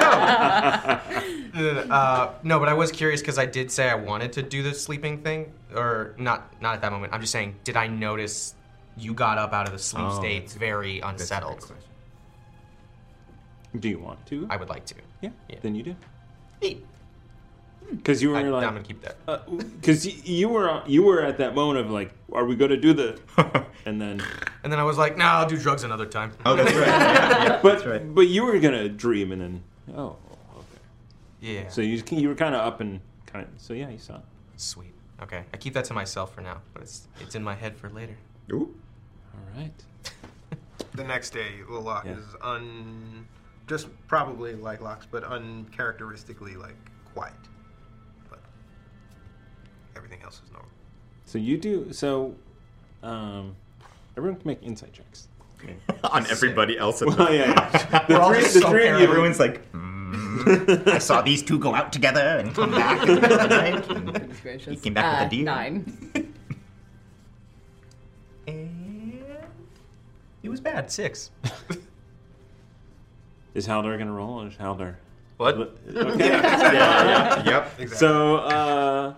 no, 1.53 1.73
no, 1.73 1.83
no. 1.85 1.93
Uh, 1.95 2.33
no, 2.43 2.59
but 2.59 2.67
I 2.69 2.73
was 2.73 2.91
curious 2.91 3.21
because 3.21 3.37
I 3.39 3.45
did 3.45 3.71
say 3.71 3.89
I 3.89 3.95
wanted 3.95 4.33
to 4.33 4.41
do 4.43 4.61
the 4.61 4.73
sleeping 4.73 5.19
thing, 5.23 5.53
or 5.73 6.13
not. 6.17 6.53
Not 6.61 6.75
at 6.75 6.81
that 6.81 6.91
moment. 6.91 7.13
I'm 7.13 7.21
just 7.21 7.31
saying, 7.31 7.55
did 7.63 7.77
I 7.77 7.87
notice 7.87 8.53
you 8.97 9.13
got 9.13 9.37
up 9.37 9.53
out 9.53 9.67
of 9.67 9.71
the 9.73 9.79
sleep 9.79 10.05
Oh. 10.05 10.19
state 10.19 10.51
very 10.51 10.99
unsettled? 10.99 11.71
Do 13.79 13.89
you 13.89 13.99
want 13.99 14.25
to? 14.27 14.47
I 14.49 14.57
would 14.57 14.69
like 14.69 14.85
to. 14.87 14.95
Yeah. 15.21 15.29
Yeah. 15.49 15.57
Then 15.61 15.75
you 15.75 15.83
do. 15.83 15.95
Neat. 16.61 16.85
Because 17.95 18.21
you 18.21 18.29
were 18.31 18.37
I- 18.37 18.43
like, 18.43 18.65
I'm 18.67 18.73
gonna 18.73 18.83
keep 18.85 19.01
that. 19.01 19.17
Uh, 19.27 19.37
because 19.47 20.05
you 20.27 20.49
were 20.49 20.81
you 20.85 21.03
were 21.03 21.21
at 21.21 21.37
that 21.37 21.55
moment 21.55 21.79
of 21.85 21.91
like, 21.91 22.11
are 22.33 22.45
we 22.45 22.55
going 22.55 22.71
to 22.71 22.77
do 22.77 22.93
the? 22.93 23.19
And 23.85 24.01
then. 24.01 24.21
And 24.63 24.73
then 24.73 24.79
I 24.81 24.83
was 24.83 24.97
like, 24.97 25.15
nah, 25.15 25.35
I'll 25.39 25.47
do 25.47 25.57
drugs 25.57 25.85
another 25.85 26.05
time. 26.05 26.33
Oh, 26.45 26.57
that's 26.57 26.73
right. 26.73 26.87
Yeah, 26.87 27.43
yeah, 27.43 27.59
but 27.63 27.71
that's 27.75 27.85
right. 27.85 28.13
but 28.13 28.27
you 28.27 28.43
were 28.43 28.59
gonna 28.59 28.89
dream 28.89 29.31
and 29.31 29.41
then 29.41 29.63
oh 29.95 30.17
okay. 30.57 30.81
Yeah. 31.39 31.69
So 31.69 31.79
you 31.79 32.03
you 32.11 32.27
were 32.27 32.35
kind 32.35 32.53
of 32.53 32.61
up 32.67 32.81
and 32.81 32.99
kind 33.27 33.45
of 33.45 33.51
so 33.61 33.73
yeah 33.73 33.87
you 33.89 33.97
saw. 33.97 34.15
it. 34.15 34.21
Sweet. 34.57 34.93
Okay, 35.23 35.43
I 35.53 35.57
keep 35.57 35.73
that 35.75 35.85
to 35.85 35.93
myself 35.93 36.35
for 36.35 36.41
now, 36.41 36.61
but 36.73 36.81
it's 36.83 37.07
it's 37.21 37.35
in 37.35 37.43
my 37.43 37.55
head 37.55 37.77
for 37.77 37.89
later. 37.89 38.17
Ooh. 38.51 38.75
All 39.33 39.61
right. 39.61 39.71
the 40.93 41.03
next 41.05 41.29
day, 41.29 41.61
Lalak 41.69 42.05
is 42.17 42.25
un, 42.41 43.25
just 43.67 43.87
probably 44.07 44.53
like 44.55 44.81
Lox, 44.81 45.07
but 45.09 45.23
uncharacteristically 45.23 46.55
like 46.57 46.75
quiet. 47.13 47.33
But 50.07 50.13
everything 50.13 50.25
else 50.25 50.41
is 50.45 50.51
normal. 50.51 50.69
So 51.25 51.37
you 51.37 51.57
do 51.57 51.91
so. 51.91 52.33
Um, 53.03 53.55
everyone 54.15 54.39
can 54.39 54.47
make 54.47 54.63
insight 54.63 54.93
checks. 54.93 55.27
On 56.11 56.25
everybody 56.27 56.77
else 56.77 57.01
in 57.01 57.07
Well, 57.07 57.17
the- 57.17 57.35
yeah, 57.35 57.47
yeah. 57.91 58.05
The 58.07 58.13
We're 58.13 58.19
all 58.21 58.31
three- 58.31 58.41
just 58.41 58.53
the 58.53 58.61
so 58.61 58.69
three 58.69 58.87
of 58.87 58.99
you- 58.99 59.07
Everyone's 59.07 59.39
like, 59.39 59.69
"Mm, 59.71 60.87
I 60.87 60.99
saw 60.99 61.21
these 61.21 61.41
two 61.43 61.57
go 61.59 61.73
out 61.73 61.91
together 61.91 62.21
and 62.21 62.53
come 62.53 62.71
back 62.71 63.01
in 63.07 63.15
the 63.15 63.21
middle 63.21 63.39
of 63.39 63.49
the 63.49 63.57
night. 63.57 63.89
and 63.89 64.13
Goodness 64.13 64.39
gracious. 64.39 64.67
He 64.73 64.75
came 64.77 64.93
back 64.93 65.05
Uh, 65.05 65.23
with 65.23 65.27
a 65.27 65.29
deal. 65.35 65.45
Nine. 65.45 66.13
It 70.43 70.49
was 70.49 70.61
bad. 70.61 70.89
Six. 70.89 71.31
Is 73.53 73.67
Haldor 73.67 73.97
gonna 73.97 74.13
roll 74.13 74.41
or 74.43 74.47
is 74.47 74.53
Haldor? 74.53 74.95
What? 75.35 75.55
Okay. 75.57 76.29
Yeah, 76.29 76.71
yeah, 76.71 77.43
yep. 77.43 77.73
Exactly. 77.79 77.87
So 77.97 78.35
uh, 78.37 79.13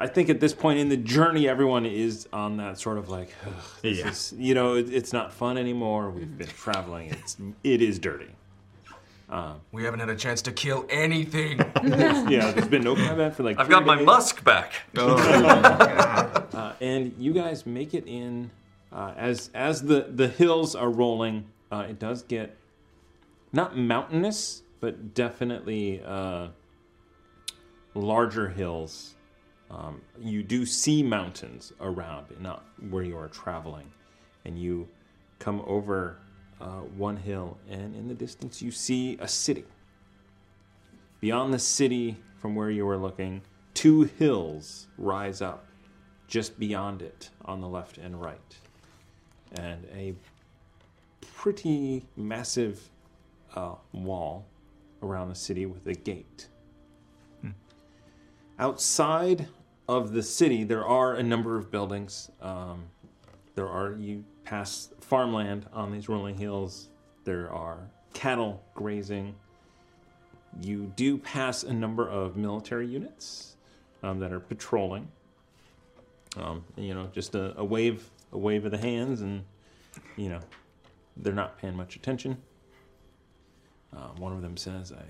I 0.00 0.06
think 0.06 0.30
at 0.30 0.38
this 0.38 0.54
point 0.54 0.78
in 0.78 0.88
the 0.88 0.96
journey, 0.96 1.48
everyone 1.48 1.84
is 1.84 2.28
on 2.32 2.56
that 2.58 2.78
sort 2.78 2.98
of 2.98 3.08
like, 3.08 3.34
"Ugh, 3.44 3.52
this 3.82 3.98
Yeah. 3.98 4.08
is, 4.10 4.34
you 4.38 4.54
know, 4.54 4.74
it, 4.76 4.92
it's 4.92 5.12
not 5.12 5.32
fun 5.32 5.58
anymore. 5.58 6.10
We've 6.10 6.38
been 6.38 6.46
traveling. 6.46 7.10
It's 7.10 7.36
it 7.64 7.82
is 7.82 7.98
dirty. 7.98 8.30
Um, 9.28 9.60
We 9.72 9.84
haven't 9.84 10.00
had 10.00 10.08
a 10.08 10.16
chance 10.16 10.40
to 10.42 10.52
kill 10.52 10.86
anything. 10.88 11.58
yeah, 11.84 12.50
there's 12.52 12.68
been 12.68 12.84
no 12.84 12.94
combat 12.94 13.34
for 13.34 13.42
like. 13.42 13.58
I've 13.58 13.66
three 13.66 13.74
got 13.74 13.84
my 13.86 13.96
days. 13.96 14.06
musk 14.06 14.44
back. 14.44 14.72
Uh, 16.58 16.72
and 16.80 17.12
you 17.18 17.32
guys 17.32 17.66
make 17.66 17.94
it 17.94 18.04
in 18.06 18.50
uh, 18.92 19.12
as 19.16 19.50
as 19.54 19.82
the 19.82 20.06
the 20.14 20.26
hills 20.28 20.74
are 20.74 20.90
rolling. 20.90 21.44
Uh, 21.70 21.86
it 21.88 21.98
does 21.98 22.22
get 22.22 22.56
not 23.52 23.76
mountainous, 23.76 24.62
but 24.80 25.14
definitely 25.14 26.02
uh, 26.04 26.48
larger 27.94 28.48
hills. 28.48 29.14
Um, 29.70 30.00
you 30.18 30.42
do 30.42 30.64
see 30.64 31.02
mountains 31.02 31.72
around, 31.80 32.26
but 32.28 32.40
not 32.40 32.64
where 32.88 33.02
you 33.02 33.16
are 33.18 33.28
traveling, 33.28 33.90
and 34.44 34.58
you 34.58 34.88
come 35.38 35.62
over 35.66 36.18
uh, 36.60 36.80
one 36.96 37.16
hill, 37.16 37.58
and 37.70 37.94
in 37.94 38.08
the 38.08 38.14
distance 38.14 38.62
you 38.62 38.70
see 38.70 39.18
a 39.20 39.28
city. 39.28 39.64
Beyond 41.20 41.52
the 41.52 41.58
city, 41.58 42.16
from 42.38 42.54
where 42.54 42.70
you 42.70 42.88
are 42.88 42.96
looking, 42.96 43.42
two 43.74 44.04
hills 44.04 44.86
rise 44.96 45.42
up 45.42 45.66
just 46.28 46.58
beyond 46.58 47.02
it 47.02 47.30
on 47.44 47.60
the 47.60 47.68
left 47.68 47.98
and 47.98 48.20
right. 48.20 48.56
And 49.52 49.86
a 49.94 50.14
pretty 51.20 52.06
massive 52.16 52.88
uh, 53.54 53.74
wall 53.92 54.46
around 55.02 55.28
the 55.28 55.34
city 55.34 55.66
with 55.66 55.86
a 55.86 55.94
gate. 55.94 56.48
Outside 58.60 59.46
of 59.88 60.12
the 60.12 60.22
city, 60.22 60.64
there 60.64 60.86
are 60.86 61.14
a 61.14 61.22
number 61.22 61.56
of 61.56 61.70
buildings. 61.70 62.30
Um, 62.42 62.84
there 63.54 63.68
are, 63.68 63.94
you 63.98 64.24
pass 64.44 64.90
farmland 65.00 65.66
on 65.72 65.90
these 65.90 66.08
rolling 66.08 66.36
hills, 66.36 66.88
there 67.24 67.50
are 67.52 67.78
cattle 68.14 68.62
grazing. 68.74 69.34
You 70.62 70.92
do 70.96 71.18
pass 71.18 71.62
a 71.62 71.72
number 71.72 72.08
of 72.08 72.36
military 72.36 72.86
units 72.86 73.56
um, 74.02 74.18
that 74.20 74.32
are 74.32 74.40
patrolling. 74.40 75.08
Um, 76.36 76.64
you 76.76 76.94
know, 76.94 77.08
just 77.12 77.34
a, 77.34 77.58
a 77.58 77.64
wave, 77.64 78.08
a 78.32 78.38
wave 78.38 78.64
of 78.64 78.70
the 78.70 78.78
hands, 78.78 79.22
and 79.22 79.44
you 80.16 80.28
know, 80.28 80.40
they're 81.16 81.32
not 81.32 81.58
paying 81.58 81.76
much 81.76 81.96
attention. 81.96 82.36
Uh, 83.96 84.08
one 84.18 84.32
of 84.32 84.42
them 84.42 84.56
says, 84.56 84.92
"I, 84.92 85.02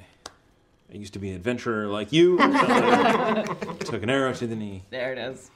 I 0.93 0.97
used 0.97 1.13
to 1.13 1.19
be 1.19 1.31
an 1.31 1.37
adventurer 1.37 1.87
like 1.87 2.13
you. 2.13 2.39
Took 3.81 4.03
an 4.03 4.11
arrow 4.11 4.33
to 4.35 4.47
the 4.47 4.57
knee." 4.57 4.85
There 4.91 5.13
it 5.13 5.19
is. 5.19 5.51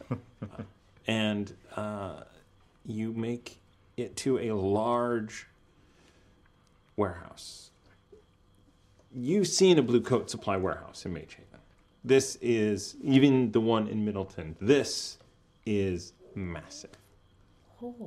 and 1.07 1.53
uh, 1.76 2.22
you 2.85 3.12
make 3.12 3.59
it 3.97 4.16
to 4.16 4.39
a 4.39 4.53
large 4.53 5.47
warehouse. 6.97 7.70
You've 9.14 9.49
seen 9.49 9.78
a 9.78 9.83
blue 9.83 10.01
coat 10.01 10.30
supply 10.30 10.57
warehouse 10.57 11.05
in 11.05 11.12
Mage 11.12 11.35
Haven. 11.35 11.61
This 12.05 12.37
is 12.41 12.97
even 13.03 13.53
the 13.53 13.61
one 13.61 13.87
in 13.89 14.05
Middleton. 14.05 14.57
This 14.61 15.18
is 15.66 16.14
massive. 16.35 16.91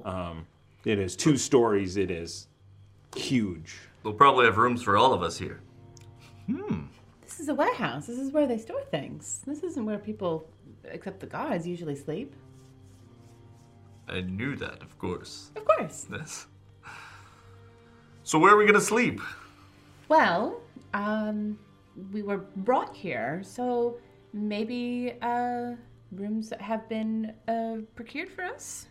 Um, 0.04 0.48
it 0.84 1.00
is 1.00 1.16
two 1.16 1.38
stories. 1.38 1.96
It 1.98 2.12
is 2.12 2.48
huge. 3.16 3.78
We'll 4.04 4.14
probably 4.14 4.46
have 4.46 4.58
rooms 4.58 4.84
for 4.84 4.98
all 4.98 5.14
of 5.14 5.22
us 5.24 5.38
here. 5.38 5.62
This 7.36 7.42
is 7.42 7.50
a 7.50 7.54
warehouse. 7.54 8.08
This 8.08 8.18
is 8.18 8.32
where 8.32 8.48
they 8.48 8.58
store 8.58 8.82
things. 8.92 9.42
This 9.46 9.62
isn't 9.62 9.86
where 9.86 9.98
people, 9.98 10.48
except 10.86 11.20
the 11.20 11.26
gods, 11.26 11.68
usually 11.68 11.98
sleep. 11.98 12.34
I 14.08 14.22
knew 14.22 14.56
that, 14.56 14.82
of 14.82 14.98
course. 14.98 15.52
Of 15.58 15.66
course. 15.66 16.08
Yes. 16.10 16.48
So 18.24 18.40
where 18.40 18.54
are 18.54 18.58
we 18.58 18.66
gonna 18.66 18.80
sleep? 18.80 19.20
Well, 20.08 20.62
um, 20.94 21.60
we 22.14 22.22
were 22.22 22.38
brought 22.56 22.96
here, 22.96 23.42
so 23.44 23.98
maybe 24.32 25.16
uh, 25.22 25.72
rooms 26.14 26.54
have 26.62 26.88
been 26.88 27.34
uh, 27.50 27.80
procured 27.96 28.30
for 28.30 28.46
us. 28.46 28.88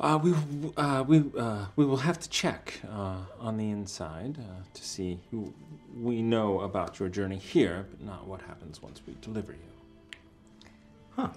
Uh, 0.00 0.18
we 0.22 0.34
uh, 0.76 1.04
we 1.06 1.22
uh, 1.38 1.66
we 1.76 1.84
will 1.84 1.96
have 1.98 2.18
to 2.18 2.28
check 2.28 2.80
uh, 2.90 3.16
on 3.40 3.56
the 3.56 3.70
inside 3.70 4.36
uh, 4.38 4.62
to 4.74 4.82
see 4.84 5.18
who 5.30 5.52
we 5.96 6.20
know 6.20 6.60
about 6.60 6.98
your 6.98 7.08
journey 7.08 7.36
here, 7.36 7.86
but 7.90 8.00
not 8.04 8.26
what 8.26 8.42
happens 8.42 8.82
once 8.82 9.00
we 9.06 9.14
deliver 9.20 9.52
you. 9.52 9.58
Huh. 11.14 11.28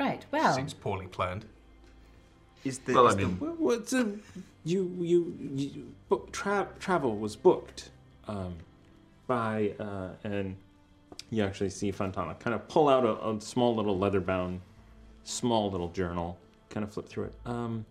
Right. 0.00 0.24
Well, 0.30 0.54
Seems 0.54 0.72
poorly 0.74 1.06
planned. 1.06 1.44
Is 2.64 2.78
the, 2.80 2.94
Well, 2.94 3.06
I 3.06 3.10
is 3.10 3.16
the- 3.16 3.22
mean- 3.26 3.38
Well, 3.40 3.54
what's 3.58 3.92
a, 3.92 4.10
you 4.64 4.90
you, 4.98 5.36
you 5.54 5.92
book, 6.08 6.32
tra- 6.32 6.68
travel 6.80 7.16
was 7.18 7.36
booked 7.36 7.90
um, 8.26 8.54
by 9.26 9.74
uh, 9.78 10.08
and 10.24 10.56
you 11.30 11.44
actually 11.44 11.70
see 11.70 11.90
Fontana 11.90 12.34
kind 12.36 12.54
of 12.54 12.66
pull 12.68 12.88
out 12.88 13.04
a, 13.04 13.28
a 13.28 13.40
small 13.40 13.74
little 13.76 13.98
leather 13.98 14.20
bound, 14.20 14.60
small 15.24 15.70
little 15.70 15.88
journal, 15.90 16.38
kind 16.76 16.84
of 16.84 16.92
flip 16.92 17.08
through 17.08 17.24
it. 17.24 17.32
Um, 17.46 17.86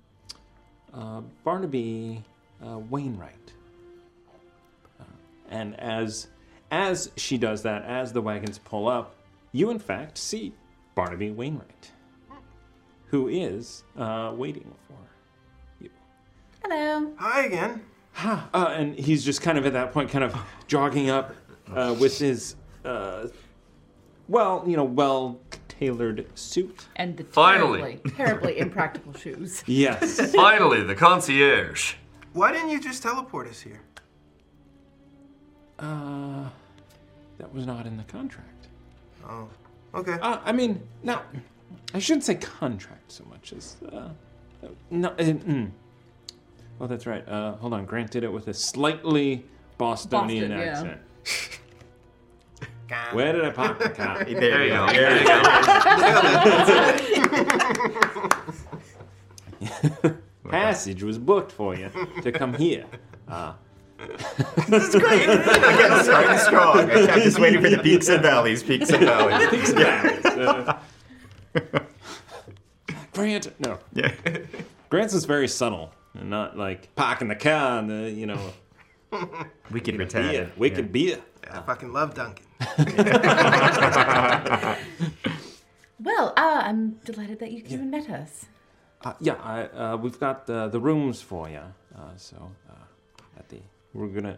uh, 0.93 1.21
Barnaby 1.43 2.23
uh, 2.63 2.77
Wainwright, 2.77 3.51
uh, 4.99 5.03
and 5.49 5.79
as 5.79 6.27
as 6.69 7.09
she 7.17 7.39
does 7.39 7.63
that, 7.63 7.83
as 7.85 8.13
the 8.13 8.21
wagons 8.21 8.59
pull 8.59 8.87
up, 8.87 9.15
you 9.53 9.71
in 9.71 9.79
fact 9.79 10.19
see 10.19 10.53
Barnaby 10.93 11.31
Wainwright, 11.31 11.91
who 13.07 13.27
is 13.27 13.83
uh, 13.97 14.31
waiting 14.35 14.71
for 14.87 15.83
you. 15.83 15.89
hello. 16.61 17.11
Hi 17.17 17.45
again. 17.45 17.81
Uh, 18.23 18.73
and 18.77 18.97
he's 18.99 19.25
just 19.25 19.41
kind 19.41 19.57
of 19.57 19.65
at 19.65 19.73
that 19.73 19.93
point, 19.93 20.11
kind 20.11 20.23
of 20.23 20.33
jogging 20.67 21.09
up 21.09 21.35
uh, 21.73 21.95
with 21.99 22.17
his, 22.19 22.55
uh, 22.85 23.27
well, 24.27 24.63
you 24.65 24.75
know, 24.75 24.83
well 24.83 25.39
tailored 25.67 26.25
suit. 26.37 26.87
And 26.95 27.17
the 27.17 27.23
Finally. 27.25 27.79
terribly, 27.79 28.11
terribly 28.15 28.59
impractical 28.59 29.13
shoes. 29.13 29.63
Yes. 29.65 30.31
Finally, 30.35 30.83
the 30.83 30.95
concierge. 30.95 31.95
Why 32.33 32.51
didn't 32.51 32.69
you 32.69 32.79
just 32.79 33.03
teleport 33.03 33.47
us 33.47 33.61
here? 33.61 33.81
Uh, 35.79 36.49
that 37.37 37.53
was 37.53 37.65
not 37.65 37.85
in 37.85 37.97
the 37.97 38.03
contract. 38.03 38.67
Oh, 39.27 39.47
okay. 39.93 40.17
Uh, 40.21 40.39
I 40.43 40.51
mean, 40.51 40.81
no, 41.03 41.19
I 41.93 41.99
shouldn't 41.99 42.23
say 42.23 42.35
contract 42.35 43.11
so 43.11 43.25
much 43.25 43.53
as, 43.53 43.77
uh, 43.91 44.09
no, 44.89 45.09
uh, 45.09 45.13
mm. 45.17 45.71
Oh, 46.79 46.87
that's 46.87 47.05
right. 47.05 47.27
Uh, 47.27 47.53
hold 47.53 47.73
on. 47.73 47.85
Grant 47.85 48.11
did 48.11 48.23
it 48.23 48.31
with 48.31 48.47
a 48.47 48.53
slightly 48.53 49.45
Bostonian 49.77 50.49
Boston, 50.49 50.59
yeah. 50.59 50.71
accent. 50.71 51.59
Where 53.13 53.33
did 53.33 53.43
I 53.45 53.49
park 53.51 53.79
the 53.79 53.89
car? 53.89 54.23
there, 54.23 54.63
you 54.63 54.69
go. 54.69 54.87
There 54.87 55.19
you 55.19 55.25
go. 55.25 55.41
Passage 60.49 61.03
was 61.03 61.17
booked 61.17 61.51
for 61.51 61.75
you 61.75 61.89
to 62.21 62.31
come 62.31 62.53
here. 62.53 62.85
Uh, 63.27 63.53
this 64.67 64.93
is 64.93 65.01
great. 65.01 65.23
Again, 65.23 66.03
starting 66.03 66.37
strong. 66.37 66.79
I'm 66.91 67.21
just 67.21 67.39
waiting 67.39 67.61
for 67.61 67.69
the 67.69 67.79
peaks 67.79 68.07
and 68.09 68.21
valleys, 68.21 68.61
peaks 68.61 68.89
and 68.91 69.03
valleys. 69.05 69.49
Peaks 69.49 69.69
and 69.71 69.79
valleys. 69.79 70.25
Uh, 71.55 71.61
Grant, 73.13 73.59
no. 73.59 73.79
Yeah. 73.93 74.11
Grant's 74.89 75.13
is 75.13 75.23
very 75.25 75.47
subtle 75.47 75.91
and 76.13 76.29
not 76.29 76.57
like 76.57 76.93
parking 76.95 77.29
the 77.29 77.35
car 77.35 77.79
and 77.79 77.89
the, 77.89 78.11
you 78.11 78.25
know, 78.27 78.39
Wicked 79.71 79.97
beer, 79.97 80.05
retarded. 80.07 80.57
wicked 80.57 80.91
beer. 80.91 81.19
I 81.51 81.61
fucking 81.61 81.93
love 81.93 82.13
Duncan. 82.15 82.45
Well, 85.97 86.33
uh, 86.37 86.61
I'm 86.63 86.91
delighted 87.05 87.39
that 87.39 87.51
you 87.51 87.61
came 87.61 87.79
and 87.79 87.91
met 87.91 88.09
us. 88.09 88.45
Uh, 89.03 89.13
yeah, 89.19 89.35
I, 89.41 89.63
uh, 89.63 89.97
we've 89.97 90.19
got 90.19 90.45
the, 90.45 90.67
the 90.67 90.79
rooms 90.79 91.21
for 91.21 91.49
you. 91.49 91.61
Uh, 91.95 91.99
so 92.17 92.51
uh, 92.69 93.39
at 93.39 93.47
the 93.49 93.59
we're 93.93 94.07
gonna 94.07 94.37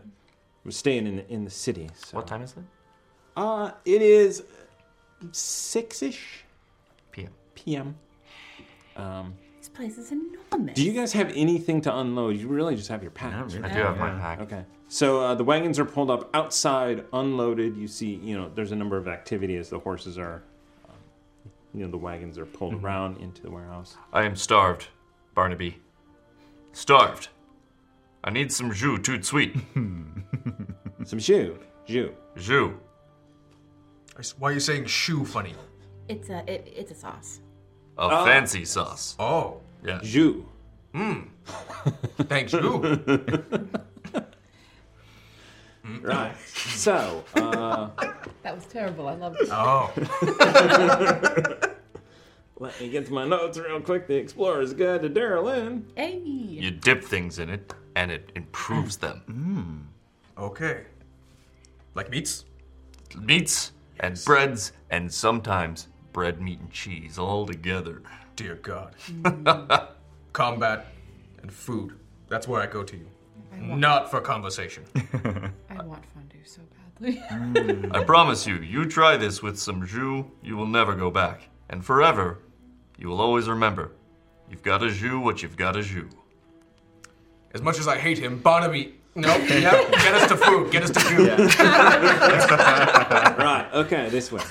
we're 0.64 0.72
staying 0.72 1.08
in 1.08 1.16
the, 1.18 1.34
in 1.34 1.44
the 1.44 1.50
city. 1.50 1.90
So. 1.96 2.18
What 2.18 2.28
time 2.28 2.44
is 2.44 2.52
it? 2.52 2.64
Uh, 3.36 3.72
it 3.86 4.02
is 4.02 4.44
six 5.32 6.04
ish 6.04 6.44
p.m. 7.12 7.32
p.m. 7.56 7.96
Um, 8.96 9.34
This 9.58 9.70
place 9.70 9.98
is 9.98 10.12
enormous. 10.12 10.76
do 10.76 10.84
you 10.84 10.94
guys 10.94 11.12
have 11.14 11.32
anything 11.36 11.82
to 11.82 11.98
unload? 11.98 12.38
You 12.38 12.48
really 12.48 12.76
just 12.76 12.90
have 12.90 13.02
your 13.02 13.12
packs. 13.12 13.56
really. 13.56 13.68
I 13.70 13.74
do 13.74 13.80
have 13.80 13.98
my 13.98 14.12
pack. 14.12 14.42
Okay. 14.42 14.64
So 14.90 15.22
uh, 15.22 15.36
the 15.36 15.44
wagons 15.44 15.80
are 15.80 15.86
pulled 15.86 16.10
up 16.10 16.30
outside, 16.34 17.04
unloaded. 17.12 17.76
You 17.76 17.88
see, 17.88 18.16
you 18.16 18.38
know, 18.38 18.50
there's 18.56 18.72
a 18.72 18.76
number 18.76 18.98
of 18.98 19.08
activity 19.08 19.58
as 19.58 19.70
the 19.70 19.80
horses 19.80 20.18
are, 20.18 20.44
um, 20.88 20.96
you 21.74 21.84
know, 21.86 21.92
the 21.92 21.98
wagons 21.98 22.38
are 22.38 22.46
pulled 22.46 22.76
Mm-hmm. 22.76 22.86
around 22.86 23.18
into 23.18 23.42
the 23.42 23.52
warehouse. 23.52 23.98
I 24.14 24.24
am 24.24 24.36
starved, 24.36 24.88
Barnaby. 25.36 25.78
Starved. 26.74 27.28
I 28.24 28.30
need 28.30 28.52
some 28.52 28.72
jus 28.72 29.00
tout 29.04 29.18
de 29.18 29.24
suite. 29.24 29.56
some 31.06 31.20
jus. 31.20 31.58
Jus. 31.86 32.12
Jus. 32.38 32.72
Why 34.40 34.50
are 34.50 34.54
you 34.54 34.60
saying 34.60 34.86
shoe 34.86 35.24
funny? 35.26 35.54
It's 36.10 36.30
a 36.30 36.44
it, 36.52 36.72
it's 36.76 36.92
a 36.92 36.96
sauce. 36.96 37.40
A 37.98 38.02
Oh. 38.04 38.26
fancy 38.26 38.64
sauce. 38.66 39.16
Oh. 39.20 39.58
Yeah. 39.86 40.00
Jus. 40.02 40.36
Mmm. 40.94 41.28
Thanks, 42.28 42.54
you. 42.54 43.70
Mm-hmm. 45.88 46.06
Right. 46.06 46.36
So, 46.78 47.24
uh, 47.36 47.90
That 48.44 48.56
was 48.56 48.66
terrible. 48.66 49.08
I 49.08 49.16
loved 49.16 49.38
it. 49.42 49.50
Oh. 49.52 49.92
let 52.60 52.80
me 52.80 52.90
get 52.90 53.08
to 53.08 53.14
my 53.14 53.26
notes 53.26 53.58
real 53.58 53.82
quick. 53.82 54.08
The 54.08 54.16
Explorer's 54.16 54.74
Guide 54.74 55.02
to 55.02 55.10
Darylin. 55.10 55.84
Hey. 55.96 56.20
You 56.20 56.72
dip 56.72 57.04
things 57.04 57.40
in 57.40 57.50
it, 57.50 57.74
and 57.96 58.12
it 58.12 58.32
improves 58.36 58.98
mm. 58.98 59.02
them. 59.02 59.24
Mmm. 60.38 60.44
Okay. 60.44 60.84
Like 61.96 62.12
meats? 62.12 62.46
Meats 63.20 63.72
and 64.00 64.22
breads, 64.24 64.74
and 64.92 65.12
sometimes 65.12 65.88
bread, 66.14 66.40
meat, 66.42 66.60
and 66.60 66.72
cheese 66.72 67.18
all 67.18 67.46
together. 67.46 68.04
Dear 68.36 68.56
God. 68.56 68.94
Mm. 69.10 69.88
Combat 70.34 70.88
and 71.42 71.52
food. 71.52 71.94
That's 72.28 72.48
where 72.48 72.62
I 72.62 72.68
go 72.68 72.84
to 72.84 72.96
you. 72.96 73.08
Not 73.60 74.12
for 74.12 74.22
conversation. 74.22 74.84
I 75.80 75.84
want 75.84 76.04
fondue 76.14 76.44
so 76.46 76.62
badly. 77.00 77.22
I 77.92 78.04
promise 78.04 78.48
you, 78.48 78.56
you 78.56 78.86
try 78.86 79.18
this 79.18 79.44
with 79.44 79.60
some 79.60 79.86
jus, 79.86 80.26
you 80.42 80.58
will 80.58 80.68
never 80.68 80.96
go 80.96 81.12
back. 81.12 81.50
And 81.70 81.84
forever, 81.86 82.40
you 82.98 83.10
will 83.10 83.22
always 83.22 83.48
remember 83.48 83.92
you've 84.50 84.64
got 84.64 84.82
a 84.84 84.90
jus 84.90 85.22
what 85.24 85.44
you've 85.44 85.58
got 85.58 85.76
a 85.76 85.82
jus. 85.82 86.06
As 87.54 87.62
much 87.62 87.80
as 87.80 87.88
I 87.88 87.98
hate 87.98 88.18
him, 88.18 88.40
Barnaby. 88.40 88.96
No, 89.16 89.36
yeah, 89.36 89.72
get 89.90 90.14
us 90.14 90.28
to 90.30 90.38
food. 90.38 90.72
Get 90.72 90.84
us 90.84 90.92
to 90.92 91.00
food. 91.00 91.30
right. 93.40 93.68
Okay. 93.74 94.10
This 94.10 94.32
way. 94.32 94.44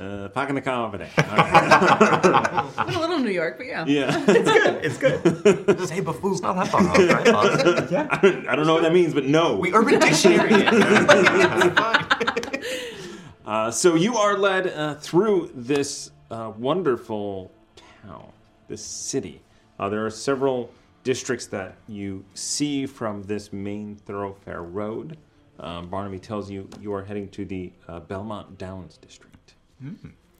Uh, 0.00 0.28
Pack 0.28 0.48
in 0.48 0.54
the 0.54 0.60
car 0.60 0.86
over 0.86 0.98
there. 0.98 1.10
All 1.18 1.24
right. 1.36 2.76
Went 2.76 2.96
a 2.96 3.00
little 3.00 3.18
New 3.18 3.30
York, 3.30 3.56
but 3.58 3.66
yeah. 3.66 3.84
Yeah. 3.86 4.24
It's 4.28 4.48
good. 4.50 4.84
It's 4.84 4.98
good. 4.98 5.22
Say 5.88 6.00
bafoo. 6.00 6.32
It's 6.32 6.40
not 6.40 6.54
that 6.56 6.68
far 6.68 6.82
off, 6.88 6.96
right? 6.96 7.90
yeah. 7.90 8.06
I 8.12 8.18
don't, 8.20 8.48
I 8.48 8.56
don't 8.56 8.66
know 8.66 8.74
what 8.74 8.82
that 8.82 8.92
means, 8.92 9.12
but 9.12 9.24
no. 9.26 9.56
We 9.56 9.72
urban 9.72 9.98
dictionary 9.98 10.52
Uh, 13.44 13.70
so 13.70 13.94
you 13.94 14.14
are 14.18 14.36
led 14.36 14.66
uh, 14.66 14.94
through 14.96 15.50
this 15.54 16.10
uh, 16.30 16.52
wonderful 16.58 17.50
town, 18.04 18.30
this 18.68 18.84
city. 18.84 19.40
Uh, 19.80 19.88
there 19.88 20.04
are 20.04 20.10
several 20.10 20.70
districts 21.02 21.46
that 21.46 21.76
you 21.88 22.22
see 22.34 22.84
from 22.84 23.22
this 23.22 23.50
main 23.52 23.96
thoroughfare 23.96 24.62
road. 24.62 25.16
Um, 25.60 25.88
Barnaby 25.88 26.18
tells 26.18 26.50
you 26.50 26.68
you 26.80 26.92
are 26.92 27.02
heading 27.02 27.28
to 27.30 27.44
the 27.46 27.72
uh, 27.88 28.00
Belmont 28.00 28.58
Downs 28.58 28.98
district. 28.98 29.27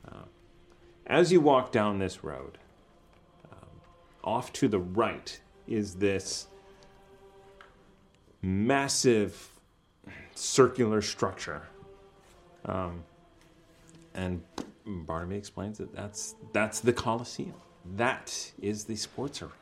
Uh, 0.06 0.24
as 1.06 1.32
you 1.32 1.40
walk 1.40 1.72
down 1.72 1.98
this 1.98 2.22
road, 2.24 2.58
um, 3.52 3.68
off 4.24 4.52
to 4.54 4.68
the 4.68 4.78
right 4.78 5.40
is 5.66 5.94
this 5.96 6.48
massive 8.42 9.50
circular 10.34 11.02
structure. 11.02 11.62
Um, 12.64 13.04
and 14.14 14.42
Barnaby 14.84 15.36
explains 15.36 15.78
that 15.78 15.94
that's 15.94 16.34
that's 16.52 16.80
the 16.80 16.92
Coliseum. 16.92 17.54
That 17.96 18.52
is 18.60 18.84
the 18.84 18.96
sports 18.96 19.42
arena 19.42 19.54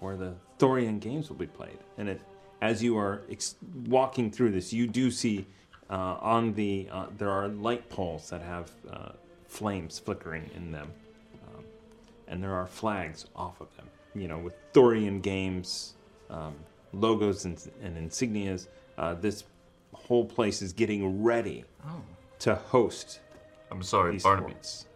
where 0.00 0.16
the 0.16 0.34
Thorian 0.58 0.98
games 0.98 1.28
will 1.28 1.36
be 1.36 1.46
played. 1.46 1.78
And 1.98 2.08
it, 2.08 2.20
as 2.62 2.82
you 2.82 2.98
are 2.98 3.22
ex- 3.30 3.56
walking 3.86 4.30
through 4.30 4.52
this, 4.52 4.72
you 4.72 4.86
do 4.86 5.10
see 5.10 5.46
uh, 5.90 6.16
on 6.20 6.54
the 6.54 6.88
uh, 6.92 7.06
there 7.18 7.30
are 7.30 7.48
light 7.48 7.88
poles 7.90 8.30
that 8.30 8.42
have 8.42 8.70
uh, 8.90 9.10
flames 9.46 9.98
flickering 9.98 10.48
in 10.54 10.70
them, 10.72 10.90
um, 11.48 11.64
and 12.28 12.42
there 12.42 12.54
are 12.54 12.66
flags 12.66 13.26
off 13.34 13.60
of 13.60 13.68
them. 13.76 13.86
You 14.14 14.28
know, 14.28 14.38
with 14.38 14.54
Thorian 14.72 15.20
games 15.22 15.94
um, 16.30 16.54
logos 16.92 17.44
and, 17.44 17.60
and 17.82 17.96
insignias. 17.96 18.68
Uh, 18.98 19.14
this 19.14 19.44
whole 19.94 20.24
place 20.24 20.60
is 20.62 20.72
getting 20.72 21.22
ready 21.22 21.64
Oh. 21.86 22.02
to 22.40 22.54
host. 22.54 23.20
I'm 23.70 23.82
sorry, 23.82 24.12
these 24.12 24.22
Barnaby. 24.22 24.50
sports. 24.50 24.86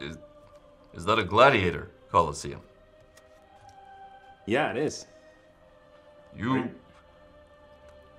Is, 0.00 0.18
is 0.94 1.04
that 1.04 1.18
a 1.18 1.24
gladiator 1.24 1.90
coliseum? 2.10 2.60
Yeah, 4.46 4.70
it 4.70 4.76
is. 4.78 5.06
You 6.36 6.70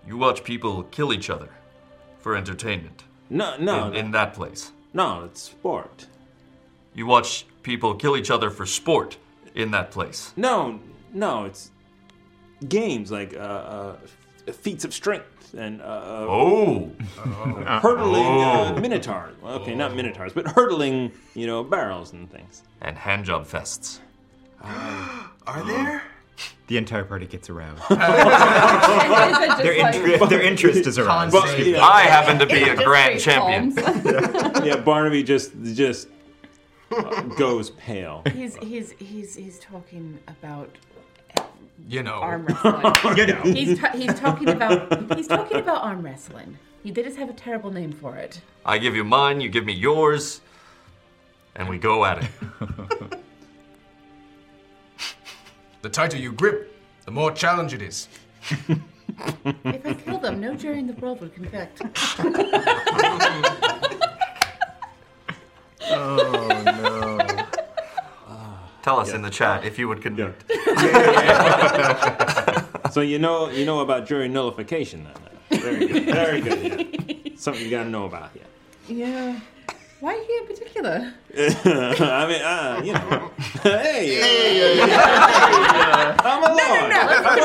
you 0.07 0.17
watch 0.17 0.43
people 0.43 0.83
kill 0.83 1.11
each 1.13 1.29
other 1.29 1.49
for 2.19 2.35
entertainment. 2.35 3.03
No, 3.29 3.57
no, 3.57 3.87
In, 3.89 3.95
in 3.95 4.11
that 4.11 4.33
place. 4.33 4.71
No, 4.93 5.23
it's 5.25 5.41
sport. 5.41 6.07
You 6.95 7.05
watch 7.05 7.45
people 7.61 7.93
kill 7.95 8.15
each 8.17 8.31
other 8.31 8.49
for 8.49 8.65
sport 8.65 9.17
in 9.53 9.71
that 9.71 9.91
place. 9.91 10.33
No, 10.37 10.79
no, 11.13 11.45
it's 11.45 11.71
games 12.67 13.11
like 13.11 13.35
uh, 13.35 13.39
uh, 13.39 13.95
feats 14.51 14.85
of 14.85 14.93
strength 14.93 15.53
and 15.57 15.81
uh, 15.81 16.25
Oh. 16.27 16.91
hurdling 17.81 18.23
uh, 18.25 18.73
Oh. 18.75 18.79
minotaurs. 18.81 19.35
Well, 19.41 19.53
okay, 19.59 19.75
not 19.75 19.95
minotaurs, 19.95 20.33
but 20.33 20.47
hurtling, 20.47 21.11
you 21.35 21.47
know, 21.47 21.63
barrels 21.63 22.13
and 22.13 22.29
things. 22.31 22.63
And 22.81 22.97
handjob 22.97 23.45
fests. 23.47 23.99
Are 24.63 25.63
there? 25.65 26.01
The 26.67 26.77
entire 26.77 27.03
party 27.05 27.25
gets 27.25 27.49
aroused. 27.49 27.81
Is 27.89 27.97
it 27.97 29.63
their, 29.63 29.81
like- 29.81 29.95
inter- 29.95 30.25
their 30.27 30.41
interest 30.41 30.85
is 30.85 30.97
aroused. 30.97 31.31
But, 31.33 31.65
yeah. 31.65 31.81
I 31.83 32.01
happen 32.01 32.37
to 32.39 32.45
be 32.45 32.61
a 32.63 32.75
grand 32.75 33.19
champion. 33.19 33.73
palms. 33.73 34.05
yeah, 34.65 34.75
Barnaby 34.75 35.23
just 35.23 35.53
just 35.73 36.09
uh, 36.91 37.21
goes 37.37 37.69
pale. 37.71 38.21
he's 38.33 38.55
he's 38.57 38.91
he's 38.99 39.35
he's 39.35 39.59
talking 39.59 40.19
about 40.27 40.69
You 41.87 42.03
know. 42.03 42.15
arm 42.15 42.45
wrestling. 42.45 42.93
you 43.17 43.27
know. 43.27 43.41
He's 43.43 43.79
ta- 43.79 43.91
he's 43.95 44.13
talking 44.19 44.49
about 44.49 45.15
he's 45.17 45.27
talking 45.27 45.57
about 45.57 45.83
arm 45.83 46.01
wrestling. 46.03 46.57
He 46.83 46.91
did 46.91 47.05
just 47.05 47.17
have 47.17 47.29
a 47.29 47.33
terrible 47.33 47.71
name 47.71 47.91
for 47.93 48.15
it. 48.17 48.41
I 48.65 48.77
give 48.77 48.95
you 48.95 49.03
mine, 49.03 49.39
you 49.41 49.49
give 49.49 49.65
me 49.65 49.73
yours, 49.73 50.41
and 51.55 51.67
we 51.69 51.77
go 51.77 52.03
at 52.05 52.23
it. 52.23 53.19
The 55.81 55.89
tighter 55.89 56.17
you 56.17 56.31
grip, 56.31 56.73
the 57.05 57.11
more 57.11 57.31
challenge 57.31 57.73
it 57.73 57.81
is. 57.81 58.07
If 58.49 59.85
I 59.85 59.93
kill 59.93 60.19
them, 60.19 60.39
no 60.41 60.53
jury 60.55 60.79
in 60.79 60.87
the 60.87 60.93
world 60.93 61.21
would 61.21 61.33
convict. 61.33 61.81
Oh 65.89 66.63
no. 66.65 67.17
Tell 68.83 68.99
us 68.99 69.13
in 69.13 69.21
the 69.21 69.29
chat 69.29 69.63
if 69.63 69.79
you 69.79 69.87
would 69.87 70.01
convict. 70.01 70.43
So 72.91 73.01
you 73.01 73.19
know 73.19 73.49
you 73.49 73.65
know 73.65 73.79
about 73.81 74.07
jury 74.07 74.27
nullification 74.27 75.03
then. 75.05 75.13
Very 75.61 75.87
good. 75.87 76.05
Very 76.05 76.41
good. 76.41 76.87
Yeah. 77.07 77.31
Something 77.35 77.63
you 77.65 77.69
got 77.69 77.83
to 77.83 77.89
know 77.89 78.05
about. 78.05 78.31
Yeah. 78.33 78.43
Yeah. 78.87 79.39
Why 80.81 80.99
he 80.99 81.05
in 81.05 81.53
particular? 81.53 82.03
I 82.13 82.27
mean, 82.27 82.41
uh, 82.41 82.81
you 82.83 82.93
know. 82.93 83.31
hey, 83.63 84.81
I'm 86.19 86.41
No, 86.41 86.47
alone. 86.47 86.57
no, 86.57 86.87
no. 86.89 87.01
Let's 87.07 87.35
do, 87.35 87.41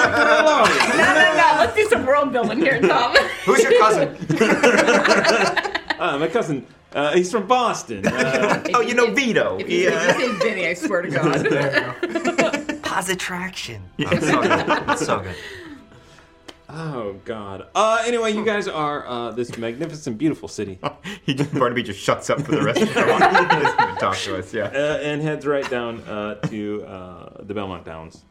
no, 0.96 1.14
no, 1.14 1.34
no. 1.36 1.56
Let's 1.58 1.74
do 1.76 1.84
some 1.88 2.06
world 2.06 2.32
building 2.32 2.58
here, 2.58 2.80
Tom. 2.80 3.14
Who's 3.44 3.62
your 3.62 3.78
cousin? 3.78 4.16
Uh, 5.98 6.18
my 6.18 6.28
cousin, 6.28 6.66
uh, 6.94 7.12
he's 7.14 7.30
from 7.30 7.46
Boston. 7.46 8.06
Uh, 8.06 8.62
Oh, 8.74 8.80
you 8.80 8.94
know 8.94 9.12
Vito. 9.12 9.58
If 9.58 9.70
you, 9.70 9.88
if 9.90 10.18
you 10.18 10.26
say 10.26 10.38
Vinny, 10.48 10.66
I 10.68 10.74
swear 10.74 11.02
to 11.02 11.10
God. 11.10 12.82
Positraction. 12.82 13.82
Oh, 14.00 14.04
it's 14.10 14.26
so 14.26 14.42
good. 14.42 14.90
It's 14.90 15.06
so 15.06 15.20
good. 15.20 15.36
Oh 16.74 17.20
God. 17.26 17.68
Uh, 17.74 18.02
anyway, 18.06 18.32
you 18.32 18.44
guys 18.46 18.66
are 18.66 19.06
uh, 19.06 19.30
this 19.32 19.58
magnificent, 19.58 20.16
beautiful 20.16 20.48
city. 20.48 20.78
he 21.22 21.34
just, 21.34 21.52
Barnaby 21.52 21.82
just 21.82 22.00
shuts 22.00 22.30
up 22.30 22.40
for 22.40 22.52
the 22.52 22.62
rest 22.62 22.80
of 22.80 22.94
the 22.94 23.00
while. 23.02 23.18
He 23.18 23.46
doesn't 23.46 23.80
even 23.80 23.96
talk 23.96 24.16
to 24.16 24.38
us. 24.38 24.54
Yeah. 24.54 24.64
Uh, 24.64 24.98
and 25.02 25.20
heads 25.20 25.46
right 25.46 25.68
down 25.68 26.00
uh, 26.02 26.36
to 26.46 26.84
uh, 26.84 27.42
the 27.42 27.52
Belmont 27.52 27.84
Downs 27.84 28.24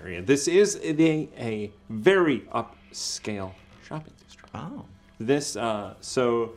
area. 0.00 0.22
This 0.22 0.46
is 0.46 0.76
a, 0.76 1.28
a 1.38 1.72
very 1.90 2.40
upscale 2.54 3.52
shopping 3.84 4.14
district. 4.24 4.50
Oh. 4.54 4.84
This 5.18 5.56
uh, 5.56 5.94
so 6.00 6.52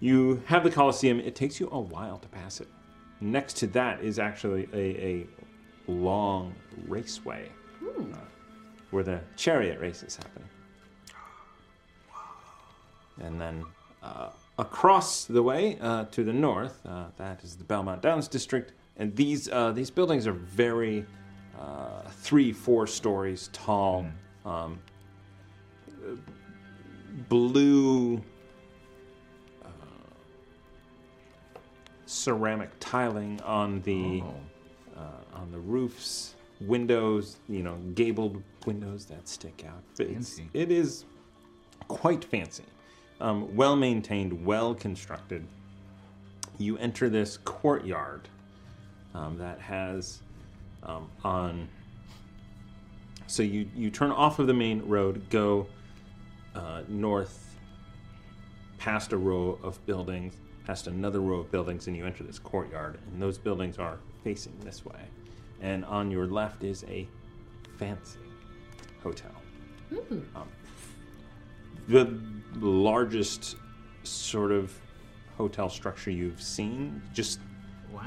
you 0.00 0.42
have 0.46 0.64
the 0.64 0.70
Coliseum. 0.70 1.20
It 1.20 1.36
takes 1.36 1.60
you 1.60 1.68
a 1.70 1.78
while 1.78 2.18
to 2.18 2.28
pass 2.28 2.60
it. 2.60 2.66
Next 3.20 3.56
to 3.58 3.68
that 3.68 4.02
is 4.02 4.18
actually 4.18 4.68
a, 4.72 4.76
a 5.00 5.26
long 5.86 6.56
raceway 6.88 7.48
uh, 7.86 8.16
where 8.90 9.04
the 9.04 9.20
chariot 9.36 9.78
races 9.78 10.16
happen. 10.16 10.42
And 13.22 13.40
then 13.40 13.64
uh, 14.02 14.30
across 14.58 15.24
the 15.24 15.42
way 15.42 15.78
uh, 15.80 16.04
to 16.06 16.24
the 16.24 16.32
north, 16.32 16.84
uh, 16.86 17.06
that 17.16 17.42
is 17.44 17.56
the 17.56 17.64
Belmont 17.64 18.02
Downs 18.02 18.28
district. 18.28 18.72
And 18.96 19.14
these 19.16 19.48
uh, 19.48 19.72
these 19.72 19.90
buildings 19.90 20.26
are 20.26 20.32
very 20.32 21.06
uh, 21.58 22.02
three, 22.10 22.52
four 22.52 22.86
stories 22.86 23.48
tall. 23.52 24.06
Um, 24.44 24.78
uh, 25.88 26.16
blue 27.28 28.22
uh, 29.64 29.68
ceramic 32.06 32.70
tiling 32.80 33.40
on 33.42 33.80
the 33.82 34.22
uh, 34.96 35.00
on 35.38 35.50
the 35.52 35.58
roofs, 35.58 36.34
windows, 36.60 37.36
you 37.48 37.62
know, 37.62 37.76
gabled 37.94 38.42
windows 38.66 39.06
that 39.06 39.28
stick 39.28 39.64
out. 39.66 39.82
It's- 40.00 40.12
Fancy. 40.14 40.48
it 40.52 40.70
is 40.70 41.04
quite 41.88 42.24
fancy, 42.24 42.64
um, 43.22 43.54
well 43.54 43.76
maintained, 43.76 44.44
well 44.44 44.74
constructed. 44.74 45.46
You 46.58 46.76
enter 46.76 47.08
this 47.08 47.38
courtyard 47.38 48.28
um, 49.14 49.38
that 49.38 49.60
has 49.60 50.20
um, 50.82 51.08
on. 51.24 51.68
So 53.28 53.42
you 53.42 53.68
you 53.74 53.90
turn 53.90 54.10
off 54.10 54.38
of 54.38 54.48
the 54.48 54.54
main 54.54 54.82
road, 54.86 55.22
go 55.30 55.66
uh, 56.54 56.82
north, 56.88 57.56
past 58.76 59.12
a 59.12 59.16
row 59.16 59.58
of 59.62 59.84
buildings, 59.86 60.34
past 60.66 60.88
another 60.88 61.20
row 61.20 61.38
of 61.38 61.50
buildings, 61.50 61.86
and 61.86 61.96
you 61.96 62.04
enter 62.04 62.24
this 62.24 62.38
courtyard. 62.38 62.98
And 63.06 63.22
those 63.22 63.38
buildings 63.38 63.78
are 63.78 63.98
facing 64.24 64.58
this 64.60 64.84
way. 64.84 65.00
And 65.60 65.84
on 65.84 66.10
your 66.10 66.26
left 66.26 66.64
is 66.64 66.84
a 66.88 67.08
fancy 67.78 68.18
hotel. 69.02 69.30
Um, 70.34 70.48
the 71.88 72.18
largest 72.58 73.56
sort 74.04 74.52
of 74.52 74.72
hotel 75.36 75.68
structure 75.68 76.10
you've 76.10 76.40
seen. 76.42 77.02
Just 77.12 77.40
wow. 77.92 78.02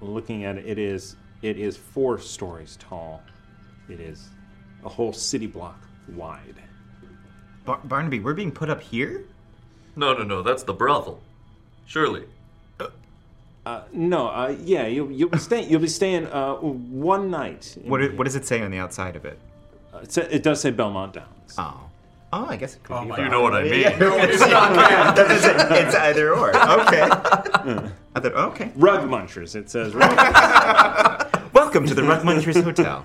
Uh, 0.00 0.04
looking 0.04 0.44
at 0.44 0.56
it, 0.58 0.66
it 0.66 0.78
is 0.78 1.16
it 1.42 1.58
is 1.58 1.76
four 1.76 2.18
stories 2.18 2.76
tall. 2.80 3.22
It 3.88 4.00
is 4.00 4.28
a 4.84 4.88
whole 4.88 5.12
city 5.12 5.46
block 5.46 5.80
wide. 6.08 6.54
Bar- 7.64 7.80
Barnaby, 7.84 8.20
we're 8.20 8.34
being 8.34 8.52
put 8.52 8.70
up 8.70 8.80
here. 8.80 9.24
No, 9.96 10.14
no, 10.14 10.22
no. 10.24 10.42
That's 10.42 10.62
the 10.62 10.72
brothel. 10.72 11.20
Surely. 11.86 12.24
Uh, 13.66 13.82
no, 13.92 14.28
uh, 14.28 14.56
yeah, 14.64 14.86
you'll, 14.86 15.10
you'll 15.12 15.28
be 15.28 15.36
staying. 15.38 15.68
You'll 15.68 15.82
be 15.82 15.88
staying 15.88 16.26
uh, 16.28 16.54
one 16.54 17.30
night. 17.30 17.76
What, 17.84 17.98
the- 17.98 18.06
it, 18.06 18.16
what 18.16 18.24
does 18.24 18.34
it 18.34 18.46
say 18.46 18.62
on 18.62 18.70
the 18.70 18.78
outside 18.78 19.16
of 19.16 19.26
it? 19.26 19.38
Uh, 19.92 19.98
it, 19.98 20.12
sa- 20.12 20.22
it 20.22 20.42
does 20.42 20.62
say 20.62 20.70
Belmont 20.70 21.12
Downs. 21.12 21.54
Oh. 21.58 21.89
Oh, 22.32 22.46
I 22.46 22.56
guess 22.56 22.76
it 22.76 22.82
could 22.84 22.94
Oh 22.94 23.02
be. 23.02 23.08
my. 23.08 23.18
You 23.18 23.28
know 23.28 23.42
what 23.42 23.54
I 23.54 23.64
mean. 23.64 23.80
Yeah. 23.80 23.98
No, 23.98 24.16
it's 24.16 24.40
it's, 24.40 24.50
not. 24.50 24.74
That's 25.16 25.44
it. 25.44 25.56
It's 25.86 25.94
either 25.96 26.32
or. 26.34 26.50
Okay. 26.50 27.02
I 28.14 28.20
thought, 28.20 28.34
okay. 28.34 28.70
Rug 28.76 29.08
Munchers. 29.08 29.56
It 29.56 29.68
says. 29.68 29.94
Welcome 31.52 31.86
to 31.86 31.94
the 31.94 32.02
Rug 32.04 32.22
Munchers 32.22 32.62
Hotel. 32.62 33.04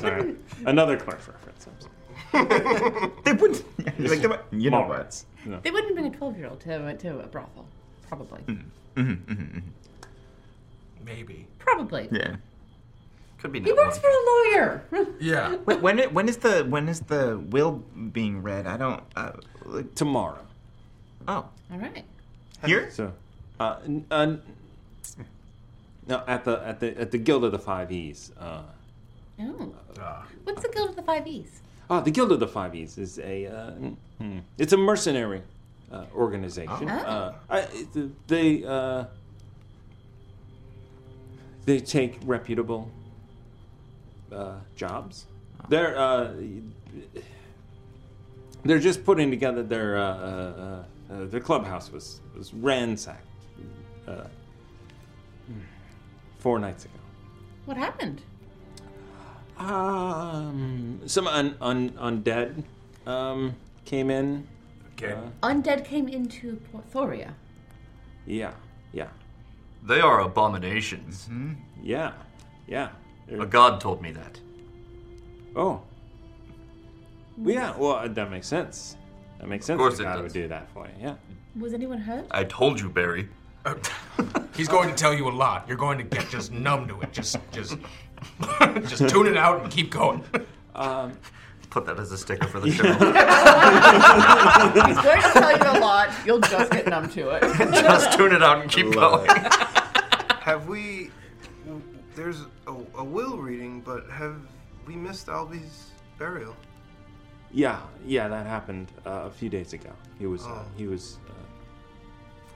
Sorry. 0.00 0.36
Another 0.66 0.96
Clerks 0.96 1.26
reference. 1.28 1.66
I'm 1.66 2.48
sorry. 2.50 3.10
they 3.24 3.32
wouldn't. 3.32 3.64
Like, 4.08 4.20
they 4.20 4.26
would- 4.28 4.40
you 4.52 4.70
know 4.70 4.82
what? 4.82 5.08
Mallrats. 5.10 5.24
No. 5.44 5.58
They 5.62 5.70
wouldn't 5.70 5.94
bring 5.94 6.06
a 6.06 6.16
12 6.16 6.36
year 6.38 6.46
old 6.48 6.60
to, 6.60 6.96
to 6.96 7.20
a 7.20 7.26
brothel. 7.26 7.66
Probably. 8.08 8.40
Mm-hmm, 8.96 9.58
Maybe. 11.04 11.46
Probably. 11.58 12.08
Yeah. 12.12 12.36
Could 13.40 13.52
be. 13.52 13.60
He 13.60 13.72
works 13.72 13.98
for 13.98 14.08
a 14.08 14.22
lawyer. 14.30 14.82
Yeah. 15.20 15.56
Wait, 15.66 15.80
when 15.80 15.98
it, 15.98 16.12
when 16.12 16.28
is 16.28 16.38
the 16.38 16.64
when 16.64 16.88
is 16.88 17.00
the 17.00 17.38
will 17.50 17.82
being 18.12 18.42
read? 18.42 18.66
I 18.66 18.76
don't. 18.76 19.02
Uh, 19.16 19.32
like, 19.64 19.94
Tomorrow. 19.94 20.44
oh, 21.28 21.46
All 21.72 21.78
right. 21.78 22.04
here. 22.64 22.90
So, 22.90 23.12
uh, 23.58 23.76
n- 23.84 24.04
uh, 24.10 24.14
n- 24.14 24.42
no, 26.06 26.22
at 26.26 26.44
the 26.44 26.60
at 26.66 26.80
the 26.80 26.98
at 27.00 27.10
the 27.10 27.18
Guild 27.18 27.44
of 27.44 27.52
the 27.52 27.58
Five 27.58 27.90
E's. 27.92 28.32
Uh, 28.38 28.62
Oh. 29.42 29.74
Ah. 29.98 30.26
What's 30.44 30.60
the 30.62 30.68
Guild 30.68 30.90
of 30.90 30.96
the 30.96 31.02
Five 31.02 31.26
E's? 31.26 31.62
oh, 31.88 32.00
the 32.02 32.10
Guild 32.10 32.30
of 32.32 32.40
the 32.40 32.48
Five 32.48 32.74
E's 32.74 32.98
is 32.98 33.18
a 33.20 33.46
uh, 33.46 33.70
hmm, 34.18 34.38
it's 34.58 34.74
a 34.74 34.76
mercenary 34.76 35.40
uh, 35.90 36.04
organization. 36.14 36.90
Oh. 36.90 36.94
Uh, 36.94 37.34
I, 37.48 37.58
it- 37.60 38.28
they 38.28 38.64
uh, 38.64 39.04
they 41.64 41.78
take 41.80 42.18
reputable 42.24 42.90
uh, 44.32 44.54
jobs. 44.76 45.26
They're 45.68 45.98
uh, 45.98 46.32
they're 48.64 48.78
just 48.78 49.04
putting 49.04 49.30
together 49.30 49.62
their 49.62 49.96
uh, 49.96 50.02
uh, 50.02 50.84
uh, 51.12 51.24
their 51.26 51.40
clubhouse 51.40 51.90
was 51.92 52.20
was 52.36 52.52
ransacked 52.54 53.26
uh, 54.08 54.24
four 56.38 56.58
nights 56.58 56.84
ago. 56.84 56.94
What 57.66 57.76
happened? 57.76 58.22
Um, 59.58 61.00
some 61.06 61.26
un, 61.26 61.54
un, 61.60 61.90
undead 61.90 62.64
um, 63.06 63.54
came 63.84 64.08
in. 64.10 64.46
Again. 64.96 65.32
Uh, 65.42 65.48
Undead 65.48 65.84
came 65.84 66.08
into 66.08 66.56
Porthoria. 66.72 67.34
yeah, 68.26 68.52
yeah, 68.92 69.08
They 69.86 70.00
are 70.00 70.20
abominations. 70.20 71.28
yeah, 71.82 72.12
yeah. 72.66 72.88
A 73.38 73.46
god 73.46 73.80
told 73.80 74.02
me 74.02 74.12
that. 74.12 74.40
Oh. 75.54 75.82
Well, 77.36 77.54
yeah, 77.54 77.76
well, 77.76 77.92
uh, 77.92 78.08
that 78.08 78.30
makes 78.30 78.46
sense. 78.46 78.96
That 79.38 79.48
makes 79.48 79.66
sense. 79.66 79.76
Of 79.76 79.80
course 79.80 79.96
the 79.96 80.02
it 80.02 80.06
god 80.06 80.14
does. 80.16 80.22
would 80.24 80.32
do 80.32 80.48
that 80.48 80.70
for 80.72 80.86
you. 80.86 80.92
Yeah. 81.00 81.14
Was 81.58 81.74
anyone 81.74 81.98
hurt? 81.98 82.26
I 82.30 82.44
told 82.44 82.80
you, 82.80 82.88
Barry. 82.88 83.28
He's 84.56 84.68
going 84.68 84.88
to 84.88 84.94
tell 84.94 85.14
you 85.14 85.28
a 85.28 85.30
lot. 85.30 85.66
You're 85.68 85.76
going 85.76 85.98
to 85.98 86.04
get 86.04 86.28
just 86.28 86.52
numb 86.52 86.88
to 86.88 87.00
it. 87.02 87.12
Just, 87.12 87.36
just, 87.52 87.76
just 88.88 89.08
tune 89.08 89.26
it 89.26 89.36
out 89.36 89.62
and 89.62 89.70
keep 89.70 89.90
going. 89.90 90.24
Um, 90.74 91.12
Put 91.70 91.86
that 91.86 92.00
as 92.00 92.10
a 92.10 92.18
sticker 92.18 92.48
for 92.48 92.58
the 92.58 92.70
show. 92.72 92.82
He's 94.86 95.04
going 95.04 95.22
to 95.22 95.30
tell 95.32 95.56
you 95.56 95.78
a 95.78 95.80
lot. 95.80 96.10
You'll 96.26 96.40
just 96.40 96.72
get 96.72 96.88
numb 96.88 97.08
to 97.10 97.30
it. 97.30 97.42
Just 97.74 98.18
tune 98.18 98.32
it 98.32 98.42
out 98.42 98.60
and 98.62 98.70
keep 98.70 98.94
Love 98.94 99.26
going. 99.26 99.40
Have 100.40 100.66
we? 100.66 101.10
There's 102.14 102.42
a, 102.66 102.74
a 102.96 103.04
will 103.04 103.36
reading, 103.38 103.80
but 103.80 104.08
have 104.10 104.36
we 104.86 104.96
missed 104.96 105.28
Albie's 105.28 105.90
burial? 106.18 106.56
yeah, 107.52 107.80
yeah, 108.06 108.28
that 108.28 108.46
happened 108.46 108.92
uh, 109.06 109.22
a 109.26 109.30
few 109.30 109.48
days 109.48 109.72
ago. 109.72 109.90
He 110.18 110.26
was 110.26 110.42
uh, 110.44 110.50
Oh. 110.50 110.64
he 110.76 110.86
was 110.86 111.18
uh, 111.28 111.32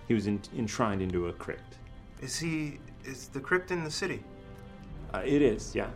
he 0.08 0.14
was 0.14 0.26
en- 0.28 0.40
enshrined 0.56 1.02
into 1.02 1.28
a 1.28 1.32
crypt. 1.32 1.78
Is 2.20 2.38
he? 2.38 2.78
Is 3.04 3.28
the 3.28 3.40
crypt 3.40 3.70
in 3.70 3.82
the 3.84 3.90
city? 3.90 4.22
Uh, 5.12 5.22
it 5.24 5.42
is, 5.42 5.74
yeah. 5.74 5.88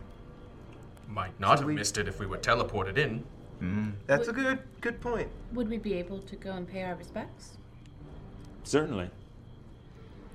Might 1.07 1.37
not 1.39 1.57
So 1.57 1.61
have 1.61 1.67
we- 1.67 1.75
missed 1.75 1.97
it 1.97 2.07
if 2.07 2.19
we 2.19 2.25
were 2.25 2.37
teleported 2.37 2.97
in. 2.97 3.23
That's 4.07 4.27
a 4.29 4.33
good 4.33 4.59
good 4.81 5.01
point. 5.01 5.27
Would 5.53 5.69
we 5.69 5.77
be 5.77 5.93
able 5.95 6.19
to 6.19 6.35
go 6.37 6.51
and 6.53 6.65
pay 6.67 6.83
our 6.83 6.95
respects? 6.95 7.57
Certainly. 8.63 9.09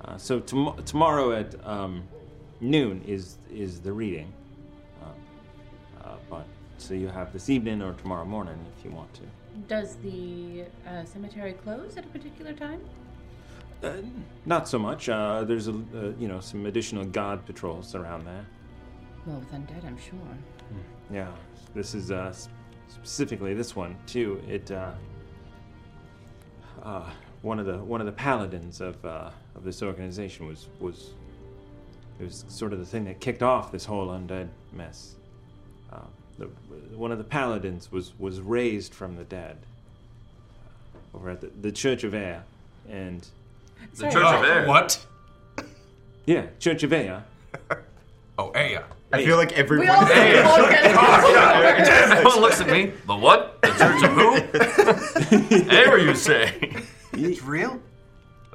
Uh, 0.01 0.17
so 0.17 0.39
tom- 0.39 0.75
tomorrow 0.85 1.31
at 1.31 1.55
um, 1.65 2.03
noon 2.59 3.01
is 3.05 3.37
is 3.53 3.79
the 3.81 3.91
reading. 3.91 4.31
Um, 5.01 5.11
uh, 6.03 6.15
but 6.29 6.45
so 6.77 6.93
you 6.93 7.07
have 7.07 7.31
this 7.33 7.49
evening 7.49 7.81
or 7.81 7.93
tomorrow 7.93 8.25
morning 8.25 8.57
if 8.77 8.85
you 8.85 8.91
want 8.91 9.13
to. 9.15 9.21
Does 9.67 9.95
the 9.97 10.65
uh, 10.87 11.05
cemetery 11.05 11.53
close 11.53 11.97
at 11.97 12.05
a 12.05 12.07
particular 12.09 12.53
time? 12.53 12.81
Uh, 13.83 13.93
not 14.45 14.67
so 14.67 14.79
much. 14.79 15.09
Uh, 15.09 15.43
there's 15.43 15.67
a 15.67 15.73
uh, 15.73 16.11
you 16.19 16.27
know 16.27 16.39
some 16.39 16.65
additional 16.65 17.05
god 17.05 17.45
patrols 17.45 17.95
around 17.95 18.25
there. 18.25 18.45
Well, 19.25 19.39
with 19.39 19.51
undead, 19.51 19.85
I'm 19.85 19.97
sure. 19.97 20.19
Yeah, 21.11 21.31
this 21.73 21.93
is 21.93 22.11
uh, 22.11 22.33
specifically 22.87 23.53
this 23.53 23.75
one 23.75 23.95
too. 24.07 24.41
It 24.47 24.71
uh, 24.71 24.91
uh, 26.83 27.09
one 27.41 27.59
of 27.59 27.65
the 27.65 27.77
one 27.77 28.01
of 28.01 28.05
the 28.05 28.13
paladins 28.13 28.81
of 28.81 29.03
uh, 29.05 29.29
of 29.55 29.63
this 29.63 29.83
organization 29.83 30.47
was 30.47 30.67
was 30.79 31.11
it 32.19 32.23
was 32.23 32.45
sort 32.47 32.73
of 32.73 32.79
the 32.79 32.85
thing 32.85 33.05
that 33.05 33.19
kicked 33.19 33.43
off 33.43 33.71
this 33.71 33.85
whole 33.85 34.07
undead 34.07 34.47
mess. 34.71 35.15
Uh, 35.91 35.99
the, 36.37 36.45
one 36.95 37.11
of 37.11 37.17
the 37.17 37.23
paladins 37.23 37.91
was 37.91 38.13
was 38.19 38.41
raised 38.41 38.93
from 38.93 39.15
the 39.15 39.23
dead 39.23 39.57
uh, 41.13 41.17
over 41.17 41.29
at 41.29 41.41
the, 41.41 41.47
the 41.61 41.71
Church 41.71 42.03
of 42.03 42.13
Air, 42.13 42.43
and 42.89 43.27
The 43.95 44.09
Church 44.09 44.15
of 44.15 44.43
Air? 44.43 44.65
What? 44.67 45.05
Yeah, 46.25 46.47
Church 46.59 46.83
of 46.83 46.93
Air. 46.93 47.23
Oh, 48.37 48.51
Aya. 48.53 48.83
I 49.13 49.23
feel 49.23 49.37
like 49.37 49.53
everyone. 49.53 49.87
We 49.87 49.91
all 49.93 50.01
Everyone 52.11 52.41
looks 52.41 52.59
at 52.59 52.69
me. 52.69 52.91
The 53.07 53.15
what? 53.15 53.61
The 53.61 53.67
Church 53.69 54.03
of 54.03 54.11
who? 54.11 55.71
Air, 55.71 55.99
you 55.99 56.13
say? 56.15 56.83
It's 57.13 57.41
real. 57.41 57.79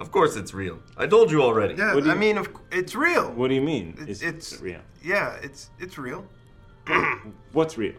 Of 0.00 0.10
course 0.10 0.34
it's 0.34 0.54
real. 0.54 0.78
I 0.96 1.06
told 1.06 1.30
you 1.30 1.42
already. 1.42 1.74
Yeah, 1.74 1.92
I 1.92 2.14
mean, 2.14 2.38
of, 2.38 2.48
it's 2.72 2.94
real. 2.94 3.30
What 3.32 3.48
do 3.48 3.54
you 3.54 3.60
mean? 3.60 3.94
It's, 4.00 4.22
It's, 4.22 4.52
it's 4.52 4.62
real. 4.62 4.80
Yeah, 5.02 5.36
it's 5.42 5.70
it's 5.78 5.98
real. 5.98 6.26
What's 7.52 7.76
real? 7.76 7.92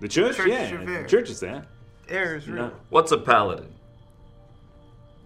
The 0.00 0.08
church? 0.08 0.36
Church 0.36 0.48
yeah, 0.48 0.74
of 0.74 0.88
Air. 0.88 1.02
the 1.02 1.08
church 1.08 1.30
is 1.30 1.40
there. 1.40 1.64
Air 2.08 2.36
is 2.36 2.46
real. 2.48 2.66
No. 2.66 2.72
What's 2.90 3.12
a 3.12 3.18
paladin? 3.18 3.72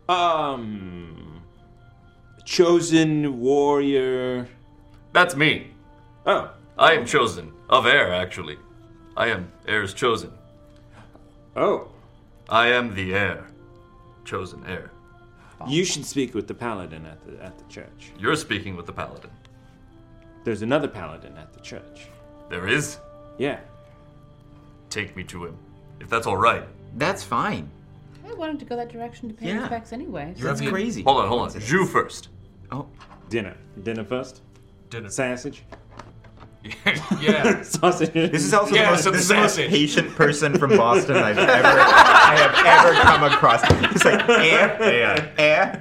Um, 0.08 1.42
chosen 2.44 3.40
warrior. 3.40 4.48
That's 5.12 5.34
me. 5.34 5.72
Oh. 6.24 6.52
I 6.78 6.92
am 6.94 7.04
chosen. 7.04 7.52
Of 7.68 7.86
air, 7.86 8.12
actually. 8.12 8.58
I 9.16 9.28
am 9.28 9.52
air's 9.66 9.92
chosen. 9.92 10.32
Oh. 11.56 11.88
I 12.48 12.68
am 12.68 12.94
the 12.94 13.14
heir. 13.14 13.46
Chosen 14.24 14.64
heir. 14.66 14.90
You 15.68 15.84
should 15.84 16.06
speak 16.06 16.34
with 16.34 16.46
the 16.48 16.54
paladin 16.54 17.04
at 17.06 17.24
the 17.26 17.42
at 17.44 17.58
the 17.58 17.64
church. 17.64 18.12
You're 18.18 18.36
speaking 18.36 18.76
with 18.76 18.86
the 18.86 18.92
paladin. 18.92 19.30
There's 20.44 20.62
another 20.62 20.88
paladin 20.88 21.36
at 21.36 21.52
the 21.52 21.60
church. 21.60 22.06
There 22.48 22.66
is? 22.66 22.98
Yeah. 23.38 23.60
Take 24.88 25.14
me 25.16 25.24
to 25.24 25.44
him. 25.46 25.56
If 26.00 26.08
that's 26.08 26.26
alright. 26.26 26.64
That's 26.96 27.22
fine. 27.22 27.70
I 28.26 28.32
wanted 28.34 28.58
to 28.60 28.64
go 28.64 28.76
that 28.76 28.88
direction 28.90 29.28
to 29.28 29.34
pay 29.34 29.48
Yeah. 29.48 29.60
respects 29.60 29.92
anyway. 29.92 30.34
So- 30.36 30.44
That's 30.44 30.60
crazy. 30.62 31.02
Hold 31.02 31.18
on, 31.22 31.28
hold 31.28 31.42
on. 31.54 31.60
Jew 31.60 31.84
first. 31.84 32.28
Oh. 32.72 32.86
Dinner. 33.28 33.56
Dinner 33.82 34.04
first? 34.04 34.42
Dinner. 34.88 35.10
Sausage? 35.10 35.62
Yeah. 37.20 37.62
Sausage. 37.62 38.12
This 38.12 38.44
is 38.44 38.54
also 38.54 38.74
Yeah, 38.74 38.86
the, 38.86 38.90
most, 38.92 39.04
some 39.04 39.12
this 39.12 39.22
is 39.22 39.28
the 39.28 39.34
most 39.34 39.56
patient 39.58 40.14
person 40.14 40.58
from 40.58 40.70
Boston 40.76 41.16
I've 41.16 41.38
ever 41.38 41.50
I 41.50 42.36
have 42.36 42.86
ever 42.86 43.00
come 43.00 43.24
across. 43.24 43.62
It's 43.94 44.04
like, 44.04 44.28
eh, 44.28 44.76
eh, 44.80 45.30
eh. 45.38 45.76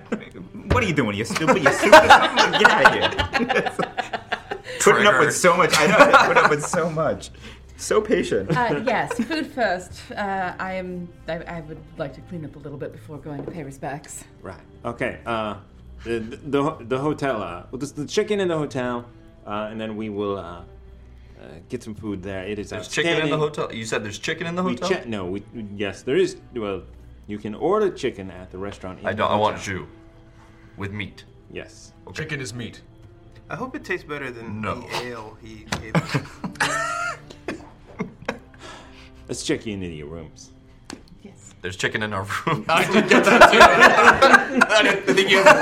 What 0.71 0.83
are 0.83 0.87
you 0.87 0.93
doing? 0.93 1.17
You 1.17 1.25
stupid? 1.25 1.63
You 1.63 1.71
stupid? 1.71 1.91
Get 1.91 2.69
out 2.69 2.85
of 2.85 2.93
here. 2.93 3.71
Putting 4.81 5.07
up 5.07 5.19
with 5.19 5.35
so 5.35 5.55
much. 5.55 5.73
I 5.77 5.87
know. 5.87 5.95
I 5.97 6.27
put 6.27 6.37
up 6.37 6.49
with 6.49 6.65
so 6.65 6.89
much. 6.89 7.31
So 7.77 8.01
patient. 8.01 8.55
Uh, 8.55 8.81
yes, 8.85 9.13
food 9.13 9.47
first. 9.47 10.11
Uh, 10.11 10.53
I 10.59 10.73
am. 10.73 11.07
I, 11.27 11.37
I 11.43 11.61
would 11.61 11.79
like 11.97 12.13
to 12.15 12.21
clean 12.21 12.43
up 12.43 12.55
a 12.55 12.59
little 12.59 12.77
bit 12.77 12.91
before 12.91 13.17
going 13.17 13.43
to 13.43 13.51
pay 13.51 13.63
respects. 13.63 14.25
Right. 14.41 14.59
Okay. 14.83 15.19
Uh, 15.25 15.55
the 16.03 16.19
the 16.19 16.75
the 16.81 16.99
hotel. 16.99 17.41
Uh, 17.41 17.63
well, 17.71 17.79
there's 17.79 17.93
the 17.93 18.05
chicken 18.05 18.39
in 18.39 18.49
the 18.49 18.57
hotel, 18.57 19.05
and 19.49 19.79
then 19.79 19.95
we 19.95 20.09
will 20.09 20.37
uh, 20.37 20.41
uh, 20.41 20.63
get 21.69 21.83
some 21.83 21.95
food 21.95 22.21
there. 22.23 22.43
It 22.45 22.59
is 22.59 22.69
There's 22.69 22.87
chicken 22.87 23.21
in 23.21 23.29
the 23.29 23.37
hotel. 23.37 23.73
You 23.73 23.85
said 23.85 24.03
there's 24.03 24.19
chicken 24.19 24.47
in 24.47 24.55
the 24.55 24.63
We 24.63 24.73
hotel? 24.73 24.89
che- 24.89 25.03
no, 25.09 25.25
we 25.25 25.43
yes, 25.75 26.01
there 26.03 26.15
is. 26.17 26.37
Well, 26.55 26.83
you 27.27 27.37
can 27.37 27.55
order 27.55 27.89
chicken 27.91 28.29
at 28.31 28.51
the 28.51 28.57
restaurant. 28.57 28.99
In 28.99 29.05
I 29.07 29.13
don't. 29.13 29.29
I 29.31 29.35
want 29.35 29.57
hotel. 29.57 29.73
Jew. 29.79 29.87
With 30.77 30.91
meat. 30.91 31.25
Yes. 31.51 31.93
Chicken 32.13 32.39
is 32.41 32.53
meat. 32.53 32.81
I 33.49 33.55
hope 33.55 33.75
it 33.75 33.83
tastes 33.83 34.05
better 34.07 34.31
than 34.31 34.61
No. 34.61 34.81
the 34.81 35.07
ale 35.07 35.37
he 35.41 35.65
gave 35.81 35.95
us. 35.95 36.17
Let's 39.27 39.43
check 39.43 39.65
you 39.65 39.73
into 39.73 39.87
your 39.87 40.07
rooms. 40.07 40.51
Yes. 41.21 41.53
There's 41.61 41.75
chicken 41.75 42.01
in 42.03 42.13
our 42.13 42.25
room. 42.45 42.65
I 42.67 42.91
did 42.91 43.09
get 43.09 43.23
that 43.25 43.51
too. 43.51 43.59
I 44.73 44.81
didn't 44.83 45.15
think 45.15 45.29
you 45.29 45.43
had 45.43 45.55
a 45.55 45.59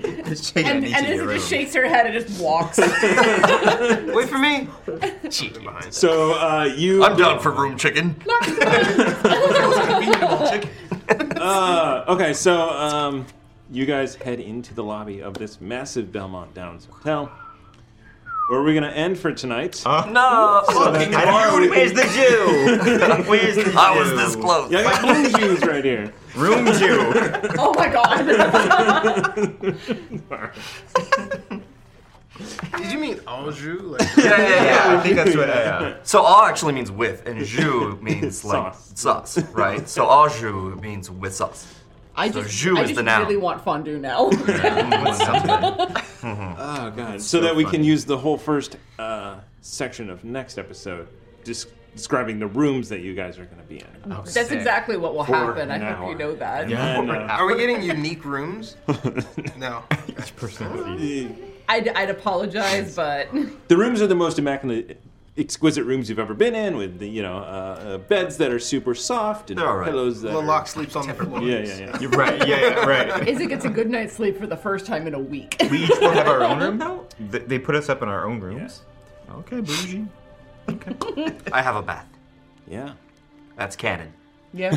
point. 0.00 0.08
And, 0.56 0.84
and 0.84 1.06
Iza 1.06 1.34
just 1.34 1.48
shakes 1.48 1.74
her 1.74 1.88
head 1.88 2.06
and 2.06 2.14
just 2.14 2.40
walks. 2.40 2.78
Wait 2.78 4.28
for 4.28 4.38
me. 4.38 4.68
So 5.90 6.32
uh, 6.32 6.64
you. 6.76 7.04
I'm 7.04 7.16
down 7.16 7.40
for 7.40 7.52
room 7.52 7.76
chicken. 7.76 8.16
uh, 11.36 12.04
okay, 12.08 12.32
so 12.32 12.70
um, 12.70 13.26
you 13.70 13.86
guys 13.86 14.14
head 14.14 14.40
into 14.40 14.74
the 14.74 14.82
lobby 14.82 15.20
of 15.20 15.34
this 15.34 15.60
massive 15.60 16.12
Belmont 16.12 16.54
Downs 16.54 16.86
hotel. 16.86 17.30
Where 18.52 18.60
are 18.60 18.64
we 18.64 18.74
going 18.74 18.84
to 18.84 18.94
end 18.94 19.18
for 19.18 19.32
tonight? 19.32 19.80
no! 19.86 20.62
fucking 20.66 21.10
Dude, 21.10 21.70
where's 21.70 21.94
the 21.94 22.02
Jew? 22.12 23.24
Where's 23.30 23.56
the 23.56 23.64
Jew? 23.64 23.72
I 23.78 23.98
was 23.98 24.10
this 24.10 24.36
close. 24.36 24.70
Yeah, 24.70 24.80
I 24.80 24.82
got 24.82 25.00
blue 25.00 25.30
Jews 25.40 25.62
right 25.62 25.82
here. 25.82 26.12
Room 26.36 26.66
Jew. 26.74 26.98
oh 27.58 27.72
my 27.72 27.88
god. 27.88 28.26
Did 32.76 32.92
you 32.92 32.98
mean 32.98 33.20
au 33.26 33.50
jus? 33.52 33.80
Like, 33.80 34.02
Yeah, 34.18 34.24
yeah, 34.24 34.48
yeah. 34.48 34.64
Yeah, 34.64 34.98
I 34.98 35.02
think 35.02 35.16
that's 35.16 35.34
what 35.34 35.48
I- 35.48 35.62
uh, 35.64 35.94
So 36.02 36.20
au 36.22 36.44
actually 36.44 36.74
means 36.74 36.90
with, 36.92 37.26
and 37.26 37.42
jus 37.46 37.98
means 38.02 38.44
like 38.44 38.74
Sauce. 38.74 38.92
sauce, 38.94 39.38
right? 39.52 39.88
So 39.88 40.06
au 40.06 40.28
jus 40.28 40.78
means 40.82 41.10
with 41.10 41.34
sauce. 41.34 41.66
I 42.14 42.30
So 42.30 42.42
just, 42.42 42.54
jus 42.54 42.78
I 42.78 42.82
is 42.82 42.88
just 42.90 42.96
the 42.96 43.02
noun. 43.02 43.22
really 43.22 43.36
want 43.36 43.62
fondue 43.64 43.98
now. 43.98 44.30
Oh 46.24 46.92
god! 46.94 47.20
So, 47.20 47.40
that 47.40 47.56
we 47.56 47.64
can 47.64 47.82
use 47.82 48.04
the 48.04 48.16
whole 48.16 48.38
first 48.38 48.76
uh, 48.98 49.40
section 49.60 50.08
of 50.08 50.22
next 50.24 50.56
episode, 50.56 51.08
just 51.44 51.68
describing 51.96 52.38
the 52.38 52.46
rooms 52.46 52.88
that 52.90 53.00
you 53.00 53.12
guys 53.14 53.38
are 53.40 53.44
going 53.44 53.58
to 53.60 53.64
be 53.66 53.78
in. 53.80 54.10
That's 54.24 54.36
exactly 54.52 54.96
what 54.96 55.14
will 55.16 55.24
For 55.24 55.34
happen. 55.34 55.70
I 55.70 55.74
an 55.76 55.80
hope 55.82 55.98
hour. 55.98 56.10
you 56.12 56.18
know 56.18 56.34
that. 56.36 56.70
And, 56.70 57.10
uh, 57.10 57.14
Are 57.14 57.44
we 57.46 57.56
getting 57.56 57.82
unique 57.82 58.24
rooms? 58.24 58.76
No. 59.56 59.82
I'd, 61.68 61.88
I'd 61.88 62.10
apologize, 62.10 62.94
but 62.96 63.28
the 63.68 63.76
rooms 63.76 64.00
are 64.02 64.06
the 64.06 64.14
most 64.14 64.38
immaculate, 64.38 65.00
exquisite 65.36 65.84
rooms 65.84 66.08
you've 66.10 66.18
ever 66.18 66.34
been 66.34 66.54
in, 66.54 66.76
with 66.76 66.98
the 66.98 67.08
you 67.08 67.22
know 67.22 67.38
uh, 67.38 67.40
uh, 67.40 67.98
beds 67.98 68.36
that 68.36 68.50
are 68.50 68.58
super 68.58 68.94
soft 68.94 69.50
and 69.50 69.58
They're 69.58 69.68
all 69.68 69.78
right. 69.78 69.86
pillows 69.88 70.20
that. 70.22 70.32
Lalak 70.32 70.62
Are, 70.62 70.66
sleeps 70.66 70.96
on 70.96 71.06
the 71.06 71.14
floor. 71.14 71.42
yeah, 71.42 71.58
yeah, 71.60 71.78
yeah. 71.78 71.98
You're 72.00 72.10
right. 72.10 72.46
Yeah, 72.46 72.60
yeah, 72.60 72.84
right. 72.84 73.28
Iza 73.28 73.46
gets 73.46 73.64
a 73.64 73.70
good 73.70 73.88
night's 73.88 74.14
sleep 74.14 74.38
for 74.38 74.46
the 74.46 74.56
first 74.56 74.84
time 74.86 75.06
in 75.06 75.14
a 75.14 75.18
week. 75.18 75.56
We 75.70 75.84
each 75.84 75.90
will 76.00 76.10
have 76.10 76.28
our 76.28 76.42
own 76.42 76.60
room 76.60 76.78
now? 76.78 77.04
They 77.30 77.58
put 77.58 77.74
us 77.74 77.88
up 77.88 78.02
in 78.02 78.08
our 78.08 78.26
own 78.26 78.40
rooms? 78.40 78.82
Okay, 79.30 79.60
bougie. 79.60 80.06
Okay. 80.68 81.34
I 81.52 81.62
have 81.62 81.76
a 81.76 81.82
bath. 81.82 82.06
Yeah. 82.68 82.92
That's 83.56 83.74
canon. 83.76 84.12
Yeah. 84.52 84.70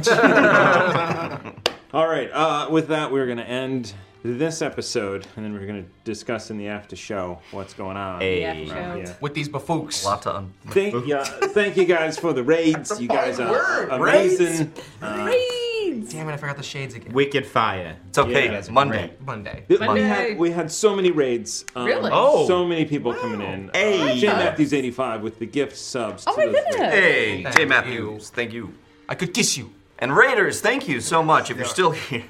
All 1.93 2.07
right. 2.07 2.29
Uh, 2.31 2.67
with 2.69 2.87
that, 2.89 3.11
we're 3.11 3.25
going 3.25 3.37
to 3.39 3.47
end 3.47 3.93
this 4.33 4.61
episode, 4.61 5.25
and 5.35 5.45
then 5.45 5.53
we're 5.53 5.65
going 5.67 5.83
to 5.83 5.89
discuss 6.03 6.49
in 6.49 6.57
the 6.57 6.67
after 6.67 6.95
show 6.95 7.39
what's 7.51 7.73
going 7.73 7.97
on. 7.97 8.21
Hey. 8.21 8.39
The 8.39 8.45
after 8.45 8.65
show. 8.67 8.95
here. 9.05 9.17
With 9.21 9.33
these 9.33 9.47
bafooks. 9.49 10.03
Lot 10.03 10.21
to 10.23 10.35
un- 10.35 10.53
Thank 10.67 11.05
you, 11.07 11.23
thank 11.49 11.77
you 11.77 11.85
guys 11.85 12.17
for 12.17 12.33
the 12.33 12.43
raids. 12.43 12.99
You 12.99 13.07
guys 13.07 13.39
are 13.39 13.49
word, 13.51 13.89
amazing. 13.91 14.71
Uh, 15.01 15.23
Raids! 15.27 16.11
Damn 16.11 16.29
it, 16.29 16.33
I 16.33 16.37
forgot 16.37 16.57
the 16.57 16.63
shades 16.63 16.93
again. 16.93 17.13
Wicked 17.13 17.45
fire. 17.45 17.95
It's 18.09 18.17
okay. 18.17 18.45
Yeah. 18.51 18.61
Monday. 18.71 19.13
Monday. 19.25 19.63
th- 19.67 19.79
we 19.79 19.85
Monday. 19.85 20.03
had 20.03 20.37
we 20.37 20.51
had 20.51 20.71
so 20.71 20.95
many 20.95 21.09
raids. 21.11 21.65
Um, 21.75 21.85
Really? 21.85 22.11
Oh. 22.13 22.47
so 22.47 22.65
many 22.65 22.85
people 22.85 23.13
coming 23.13 23.41
in. 23.41 23.69
Hey. 23.73 24.11
uh, 24.11 24.15
J 24.15 24.27
Matthews 24.27 24.73
eighty 24.73 24.91
five 24.91 25.21
with 25.21 25.39
the 25.39 25.45
gift 25.45 25.75
subs. 25.77 26.23
Oh 26.27 26.35
to 26.35 26.37
my 26.37 26.45
goodness. 26.45 26.75
raids. 26.79 26.93
Hey, 26.93 27.43
Thank 27.43 27.55
Jay 27.55 27.61
you. 27.63 27.67
Matthews, 27.69 28.29
thank 28.29 28.53
you. 28.53 28.73
I 29.09 29.15
could 29.15 29.33
kiss 29.33 29.57
you. 29.57 29.71
And 29.97 30.15
Raiders, 30.15 30.61
thank 30.61 30.87
you 30.87 30.99
so 31.01 31.23
much 31.23 31.49
if 31.49 31.57
you're 31.57 31.65
still 31.65 31.91
here. 32.09 32.23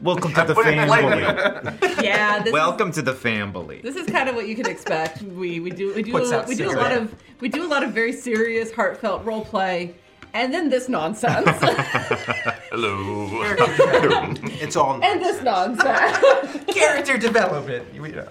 Welcome 0.00 0.32
to 0.34 0.44
the 0.44 0.54
Put 0.54 0.66
it 0.66 0.88
family. 0.88 2.04
Yeah, 2.04 2.38
this 2.38 2.48
is, 2.48 2.52
Welcome 2.52 2.92
to 2.92 3.02
the 3.02 3.14
family. 3.14 3.80
this 3.82 3.96
is 3.96 4.06
kind 4.06 4.28
of 4.28 4.36
what 4.36 4.46
you 4.46 4.54
can 4.54 4.66
expect. 4.66 5.22
We 5.22 5.58
we 5.60 5.70
do 5.70 5.92
we 5.94 6.02
do 6.02 6.12
Puts 6.12 6.30
a, 6.30 6.44
we 6.46 6.54
do 6.54 6.70
a 6.70 6.72
lot 6.72 6.92
of 6.92 7.14
we 7.40 7.48
do 7.48 7.66
a 7.66 7.68
lot 7.68 7.82
of 7.82 7.92
very 7.92 8.12
serious, 8.12 8.72
heartfelt 8.72 9.24
role 9.24 9.44
play, 9.44 9.94
and 10.34 10.54
then 10.54 10.68
this 10.68 10.88
nonsense, 10.88 11.48
Hello. 12.70 13.28
It's 14.60 14.76
all. 14.76 15.02
and 15.02 15.20
this 15.20 15.42
nonsense. 15.42 16.64
Character 16.72 17.18
development. 17.18 17.92
You 17.92 18.04
uh, 18.04 18.08
know. 18.08 18.28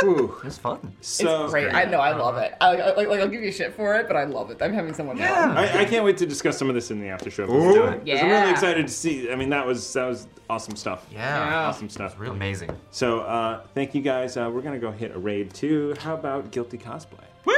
Whew. 0.00 0.40
It's 0.44 0.58
fun. 0.58 0.94
So 1.00 1.44
it's 1.44 1.52
great. 1.52 1.72
I 1.74 1.84
know. 1.84 1.98
I 2.00 2.16
love 2.16 2.36
it. 2.38 2.54
I, 2.60 2.76
I, 2.76 2.94
like, 2.94 3.08
like, 3.08 3.20
I'll 3.20 3.28
give 3.28 3.42
you 3.42 3.52
shit 3.52 3.74
for 3.74 3.94
it, 3.96 4.06
but 4.08 4.16
I 4.16 4.24
love 4.24 4.50
it. 4.50 4.60
I'm 4.60 4.72
having 4.72 4.92
so 4.94 5.04
much 5.04 5.18
fun. 5.18 5.56
I, 5.56 5.80
I 5.80 5.84
can't 5.84 6.04
wait 6.04 6.16
to 6.18 6.26
discuss 6.26 6.58
some 6.58 6.68
of 6.68 6.74
this 6.74 6.90
in 6.90 7.00
the 7.00 7.08
after 7.08 7.30
show. 7.30 7.44
Ooh. 7.44 7.90
Because 7.98 8.20
I'm 8.20 8.28
really 8.30 8.50
excited 8.50 8.86
to 8.86 8.92
see. 8.92 9.30
I 9.30 9.36
mean, 9.36 9.50
that 9.50 9.66
was 9.66 9.92
that 9.92 10.06
was 10.06 10.26
awesome 10.50 10.76
stuff. 10.76 11.06
Yeah. 11.12 11.68
Awesome 11.68 11.88
stuff. 11.88 12.18
Amazing. 12.18 12.70
So 12.90 13.20
uh, 13.20 13.62
thank 13.74 13.94
you 13.94 14.02
guys. 14.02 14.36
Uh, 14.36 14.50
we're 14.52 14.62
gonna 14.62 14.78
go 14.78 14.90
hit 14.90 15.14
a 15.14 15.18
raid 15.18 15.54
too. 15.54 15.94
How 16.00 16.14
about 16.14 16.50
guilty 16.50 16.78
cosplay? 16.78 17.24
Woo! 17.44 17.54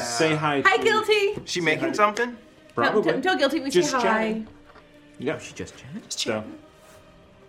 Say 0.00 0.34
hi. 0.34 0.62
Hi, 0.66 0.76
to- 0.76 0.82
guilty. 0.82 1.38
She 1.44 1.60
making 1.60 1.94
something? 1.94 2.36
Probably. 2.74 3.12
Tell, 3.12 3.20
tell 3.20 3.36
guilty 3.36 3.60
we 3.60 3.70
Just 3.70 3.90
say 3.90 3.96
hi. 3.96 4.02
chatting. 4.02 4.48
Yeah. 5.18 5.38
She 5.38 5.54
just 5.54 5.76
chatted. 5.76 6.12
So, 6.12 6.44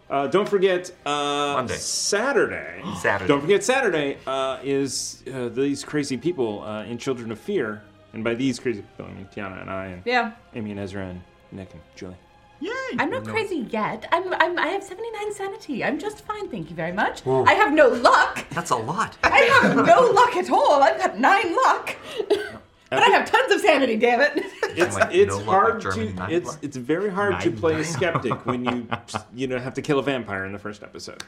uh, 0.10 0.28
don't 0.28 0.48
forget 0.48 0.92
uh, 1.06 1.10
Monday. 1.58 1.76
Saturday. 1.76 2.82
Saturday. 3.02 3.28
Don't 3.28 3.42
forget 3.42 3.64
Saturday 3.64 4.18
uh, 4.28 4.60
is 4.64 5.24
uh, 5.34 5.50
these 5.50 5.84
crazy 5.84 6.18
people 6.18 6.64
uh, 6.64 6.84
in 6.84 6.98
Children 6.98 7.32
of 7.32 7.40
Fear 7.40 7.82
And 8.14 8.24
by 8.24 8.34
these 8.36 8.60
crazy 8.60 8.82
people, 8.82 9.06
I 9.12 9.14
mean 9.14 9.28
Tiana 9.36 9.62
and 9.62 9.70
I, 9.70 9.86
and 9.88 10.02
Yeah. 10.06 10.32
Amy 10.54 10.72
and 10.72 10.80
Ezra, 10.80 11.06
and 11.08 11.22
Nick 11.52 11.74
and 11.74 11.82
Julie. 11.96 12.16
Yay! 12.62 12.72
I'm 13.00 13.10
not 13.10 13.26
crazy 13.28 13.68
yet. 13.70 14.08
I'm, 14.14 14.34
I'm 14.36 14.58
I 14.58 14.68
have 14.68 14.82
79 14.82 15.34
sanity. 15.34 15.84
I'm 15.84 16.00
just 16.00 16.22
fine, 16.22 16.48
thank 16.50 16.70
you 16.70 16.76
very 16.76 16.94
much. 16.94 17.20
Whoa. 17.22 17.44
I 17.44 17.54
have 17.54 17.74
no 17.74 17.90
luck. 17.90 18.46
That's 18.52 18.72
a 18.72 18.78
lot. 18.78 19.18
I 19.24 19.42
have 19.62 19.76
no 19.76 20.00
luck 20.20 20.36
at 20.38 20.50
all. 20.50 20.82
I've 20.82 20.98
got 20.98 21.20
nine 21.20 21.54
luck. 21.64 21.96
but 22.90 23.00
I 23.04 23.08
have 23.08 23.30
tons 23.30 23.52
of 23.54 23.62
sanity, 23.62 23.98
damn 23.98 24.22
it. 24.22 24.44
It's 24.78 24.96
Like, 24.96 25.14
it's 25.14 25.30
no 25.30 25.38
luck 25.38 25.46
hard 25.46 25.84
like 25.86 25.94
to 25.96 26.06
German 26.08 26.32
it's 26.32 26.48
luck. 26.48 26.60
it's 26.62 26.76
very 26.78 27.10
hard 27.10 27.40
to 27.42 27.50
Nine 27.50 27.58
play 27.60 27.80
a 27.80 27.84
skeptic 27.84 28.46
when 28.46 28.66
you 28.66 28.88
you 29.34 29.48
know 29.48 29.58
have 29.58 29.74
to 29.76 29.82
kill 29.82 30.00
a 30.00 30.04
vampire 30.04 30.46
in 30.46 30.52
the 30.52 30.60
first 30.60 30.84
episode. 30.84 31.24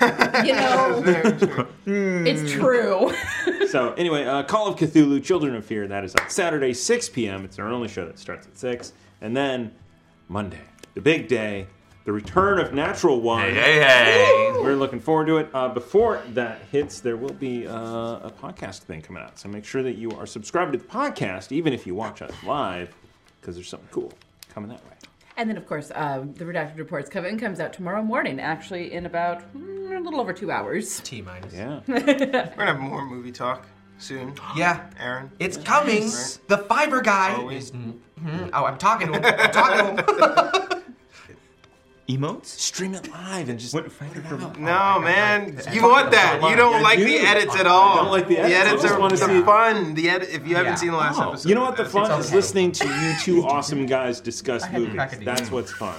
you 0.00 0.54
know, 0.54 1.02
it's 1.86 2.52
true. 2.52 3.12
so 3.68 3.92
anyway, 3.94 4.24
uh, 4.24 4.42
Call 4.44 4.68
of 4.68 4.76
Cthulhu: 4.78 5.22
Children 5.22 5.56
of 5.56 5.64
Fear. 5.64 5.88
That 5.88 6.04
is 6.04 6.14
on 6.14 6.28
Saturday, 6.30 6.72
6 6.72 7.08
p.m. 7.10 7.44
It's 7.44 7.58
our 7.58 7.66
only 7.68 7.88
show 7.88 8.04
that 8.06 8.18
starts 8.18 8.46
at 8.46 8.56
six, 8.56 8.92
and 9.20 9.36
then 9.36 9.72
Monday, 10.28 10.60
the 10.94 11.00
big 11.00 11.26
day, 11.28 11.66
the 12.04 12.12
return 12.12 12.58
of 12.58 12.72
Natural 12.74 13.20
One. 13.20 13.42
Hey, 13.42 13.54
hey, 13.54 13.80
hey. 13.82 14.52
We're 14.60 14.76
looking 14.76 15.00
forward 15.00 15.26
to 15.26 15.38
it. 15.38 15.48
Uh, 15.54 15.68
before 15.68 16.22
that 16.34 16.60
hits, 16.70 17.00
there 17.00 17.16
will 17.16 17.32
be 17.32 17.66
uh, 17.66 17.74
a 17.74 18.32
podcast 18.40 18.80
thing 18.80 19.00
coming 19.02 19.22
out, 19.22 19.38
so 19.38 19.48
make 19.48 19.64
sure 19.64 19.82
that 19.82 19.96
you 19.96 20.10
are 20.12 20.26
subscribed 20.26 20.72
to 20.72 20.78
the 20.78 20.84
podcast, 20.84 21.50
even 21.52 21.72
if 21.72 21.86
you 21.86 21.94
watch 21.94 22.20
us 22.22 22.32
live, 22.44 22.94
because 23.40 23.54
there's 23.54 23.68
something 23.68 23.88
cool 23.90 24.12
coming 24.52 24.68
that 24.70 24.84
way. 24.84 24.90
And 25.36 25.50
then, 25.50 25.56
of 25.56 25.66
course, 25.66 25.90
um, 25.94 26.32
the 26.34 26.44
redacted 26.44 26.76
reports 26.78 27.08
come 27.08 27.24
in 27.24 27.38
comes 27.38 27.58
out 27.58 27.72
tomorrow 27.72 28.02
morning. 28.02 28.38
Actually, 28.38 28.92
in 28.92 29.04
about 29.06 29.40
mm, 29.56 29.96
a 29.96 30.00
little 30.00 30.20
over 30.20 30.32
two 30.32 30.50
hours. 30.52 31.00
T 31.00 31.22
minus. 31.22 31.52
Yeah. 31.52 31.80
We're 31.88 32.00
gonna 32.00 32.54
have 32.66 32.78
more 32.78 33.04
movie 33.04 33.32
talk 33.32 33.66
soon. 33.98 34.34
Yeah. 34.56 34.88
Aaron. 35.00 35.32
It's 35.40 35.56
coming. 35.56 36.04
Right. 36.04 36.38
The 36.46 36.58
fiber 36.58 37.00
guy 37.00 37.34
Oh, 37.36 37.48
is. 37.48 37.72
Mhm. 37.72 38.50
Oh, 38.52 38.64
I'm 38.64 38.78
talking 38.78 39.12
to 39.12 39.18
him. 39.18 39.24
I'm 39.24 39.50
talking 39.50 39.96
to 39.96 40.02
him. 40.04 40.50
Emotes? 42.08 42.46
Stream 42.46 42.94
it 42.94 43.08
live 43.10 43.48
and 43.48 43.58
just 43.58 43.72
what, 43.72 43.90
find 43.90 44.14
it 44.14 44.26
out. 44.26 44.58
No, 44.60 45.00
man, 45.00 45.58
you 45.72 45.82
want 45.82 46.10
that. 46.10 46.42
You 46.50 46.54
don't 46.54 46.82
like 46.82 46.98
you 46.98 47.06
the 47.06 47.16
edits 47.18 47.56
at 47.56 47.66
all. 47.66 47.80
I 47.82 47.88
all. 47.92 47.96
don't 48.04 48.10
like 48.12 48.28
the 48.28 48.38
edits. 48.38 48.54
I 48.54 48.60
edits 48.68 48.82
just 48.82 48.94
are 48.94 49.00
wanna 49.00 49.16
the 49.16 49.26
see- 49.26 49.42
fun. 49.42 49.94
The 49.94 50.10
edit. 50.10 50.28
If 50.30 50.46
you 50.46 50.54
haven't 50.54 50.72
Yeah. 50.72 50.76
seen 50.76 50.90
the 50.90 50.98
last 50.98 51.18
Oh, 51.18 51.30
episode, 51.30 51.48
you 51.48 51.54
know 51.54 51.62
what 51.62 51.76
the 51.78 51.84
it's 51.84 51.92
fun 51.92 52.20
is? 52.20 52.32
Listening 52.32 52.72
to 52.72 52.86
you 52.86 53.14
two 53.22 53.46
awesome 53.46 53.86
guys 53.86 54.20
discuss 54.20 54.70
movies. 54.70 54.92
crack 54.94 55.14
a 55.14 55.24
That's 55.24 55.50
what's 55.50 55.72
fun. 55.72 55.94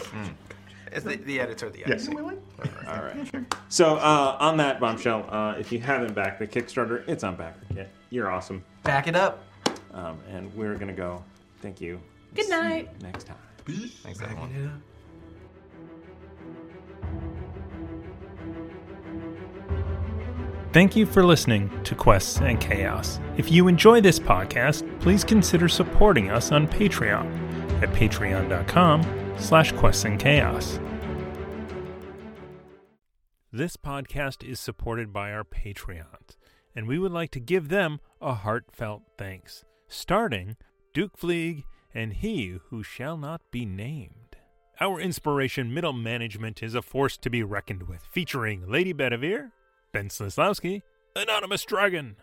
It's 0.91 1.03
the, 1.03 1.15
the 1.18 1.40
edits 1.41 1.64
are 1.64 1.69
the 1.72 1.84
edits. 1.86 2.07
Yes. 2.07 2.15
All 2.88 3.03
right. 3.03 3.45
So 3.69 3.95
uh, 3.98 4.38
on 4.40 4.57
that 4.57 4.80
bombshell, 4.80 5.26
uh, 5.30 5.56
if 5.60 5.72
you 5.72 5.80
haven't 5.80 6.14
backed 6.14 6.40
the 6.40 6.48
Kickstarter, 6.48 7.03
it's 7.10 7.23
on 7.23 7.36
BackerKit. 7.36 7.88
You're 8.11 8.32
awesome, 8.32 8.64
Back 8.84 9.07
it 9.07 9.15
up. 9.15 9.44
um, 9.94 10.19
and 10.30 10.53
we're 10.56 10.76
gonna 10.76 10.94
go. 10.94 11.23
Thank 11.61 11.82
you. 11.82 11.99
Good 12.36 12.45
See 12.45 12.53
you 12.53 12.60
night. 12.61 13.02
Next 13.02 13.23
time. 13.26 13.38
Thanks, 13.65 14.22
everyone. 14.22 14.82
Thank 20.76 20.97
you 20.97 21.06
for 21.06 21.23
listening 21.23 21.72
to 21.85 21.95
Quests 21.95 22.41
and 22.41 22.60
Chaos. 22.60 23.22
If 23.38 23.49
you 23.49 23.69
enjoy 23.69 24.02
this 24.02 24.19
podcast, 24.19 24.84
please 24.99 25.23
consider 25.23 25.69
supporting 25.69 26.30
us 26.30 26.52
on 26.52 26.68
Patreon 26.68 27.81
at 27.81 27.88
patreon.com 27.93 29.35
slash 29.38 29.72
quests 29.72 30.03
and 30.03 30.19
chaos. 30.19 30.77
This 33.53 33.77
podcast 33.77 34.43
is 34.43 34.60
supported 34.60 35.14
by 35.14 35.31
our 35.31 35.45
Patreons, 35.45 36.35
and 36.76 36.89
we 36.89 36.99
would 36.99 37.14
like 37.14 37.31
to 37.31 37.39
give 37.39 37.69
them 37.69 38.02
a 38.19 38.34
heartfelt 38.34 39.03
thanks, 39.18 39.64
starting 39.88 40.57
Duke 40.93 41.18
Fleeg 41.18 41.64
and 41.93 42.11
He 42.11 42.57
Who 42.69 42.84
Shall 42.84 43.15
Not 43.15 43.39
Be 43.49 43.65
Named. 43.65 44.35
Our 44.81 44.99
inspiration 44.99 45.73
middle 45.73 45.93
management 45.93 46.61
is 46.61 46.76
a 46.76 46.81
force 46.81 47.15
to 47.19 47.30
be 47.30 47.43
reckoned 47.43 47.84
with, 47.84 48.02
featuring 48.11 48.69
Lady 48.69 48.93
Bedivere, 48.93 49.52
Ben 49.95 50.09
Slislawski, 50.09 50.81
Anonymous 51.15 51.63
Dragon, 51.63 52.17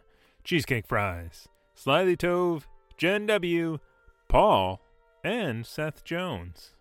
Cheesecake 0.44 0.86
Fries, 0.86 1.48
Slithy 1.74 2.18
Tove, 2.18 2.64
Jen 2.98 3.24
W., 3.24 3.78
Paul, 4.28 4.82
and 5.24 5.64
Seth 5.64 6.04
Jones. 6.04 6.74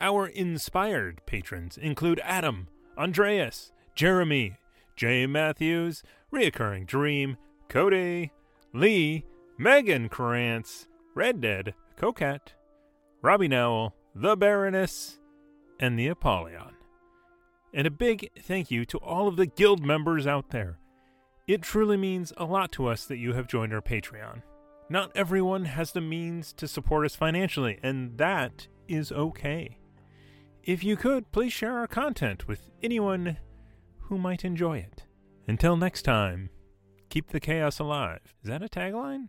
Our 0.00 0.26
inspired 0.26 1.24
patrons 1.24 1.78
include 1.78 2.20
Adam, 2.24 2.66
Andreas, 2.98 3.70
Jeremy, 3.94 4.56
Jay 4.96 5.24
Matthews, 5.24 6.02
Reoccurring 6.32 6.86
Dream, 6.86 7.36
Cody, 7.68 8.32
Lee, 8.74 9.24
Megan 9.56 10.08
Krantz, 10.08 10.88
Red 11.14 11.40
Dead, 11.40 11.74
Coquette, 11.96 12.54
Robbie 13.22 13.46
Nowell, 13.46 13.94
The 14.16 14.36
Baroness, 14.36 15.20
and 15.78 15.96
the 15.96 16.08
Apollyon. 16.08 16.77
And 17.78 17.86
a 17.86 17.92
big 17.92 18.28
thank 18.36 18.72
you 18.72 18.84
to 18.86 18.98
all 18.98 19.28
of 19.28 19.36
the 19.36 19.46
guild 19.46 19.84
members 19.84 20.26
out 20.26 20.50
there. 20.50 20.80
It 21.46 21.62
truly 21.62 21.96
means 21.96 22.32
a 22.36 22.44
lot 22.44 22.72
to 22.72 22.88
us 22.88 23.04
that 23.04 23.18
you 23.18 23.34
have 23.34 23.46
joined 23.46 23.72
our 23.72 23.80
Patreon. 23.80 24.42
Not 24.90 25.12
everyone 25.14 25.64
has 25.64 25.92
the 25.92 26.00
means 26.00 26.52
to 26.54 26.66
support 26.66 27.06
us 27.06 27.14
financially, 27.14 27.78
and 27.80 28.18
that 28.18 28.66
is 28.88 29.12
okay. 29.12 29.78
If 30.64 30.82
you 30.82 30.96
could, 30.96 31.30
please 31.30 31.52
share 31.52 31.78
our 31.78 31.86
content 31.86 32.48
with 32.48 32.68
anyone 32.82 33.38
who 34.00 34.18
might 34.18 34.44
enjoy 34.44 34.78
it. 34.78 35.04
Until 35.46 35.76
next 35.76 36.02
time, 36.02 36.50
keep 37.10 37.28
the 37.28 37.38
chaos 37.38 37.78
alive. 37.78 38.34
Is 38.42 38.48
that 38.48 38.64
a 38.64 38.68
tagline? 38.68 39.26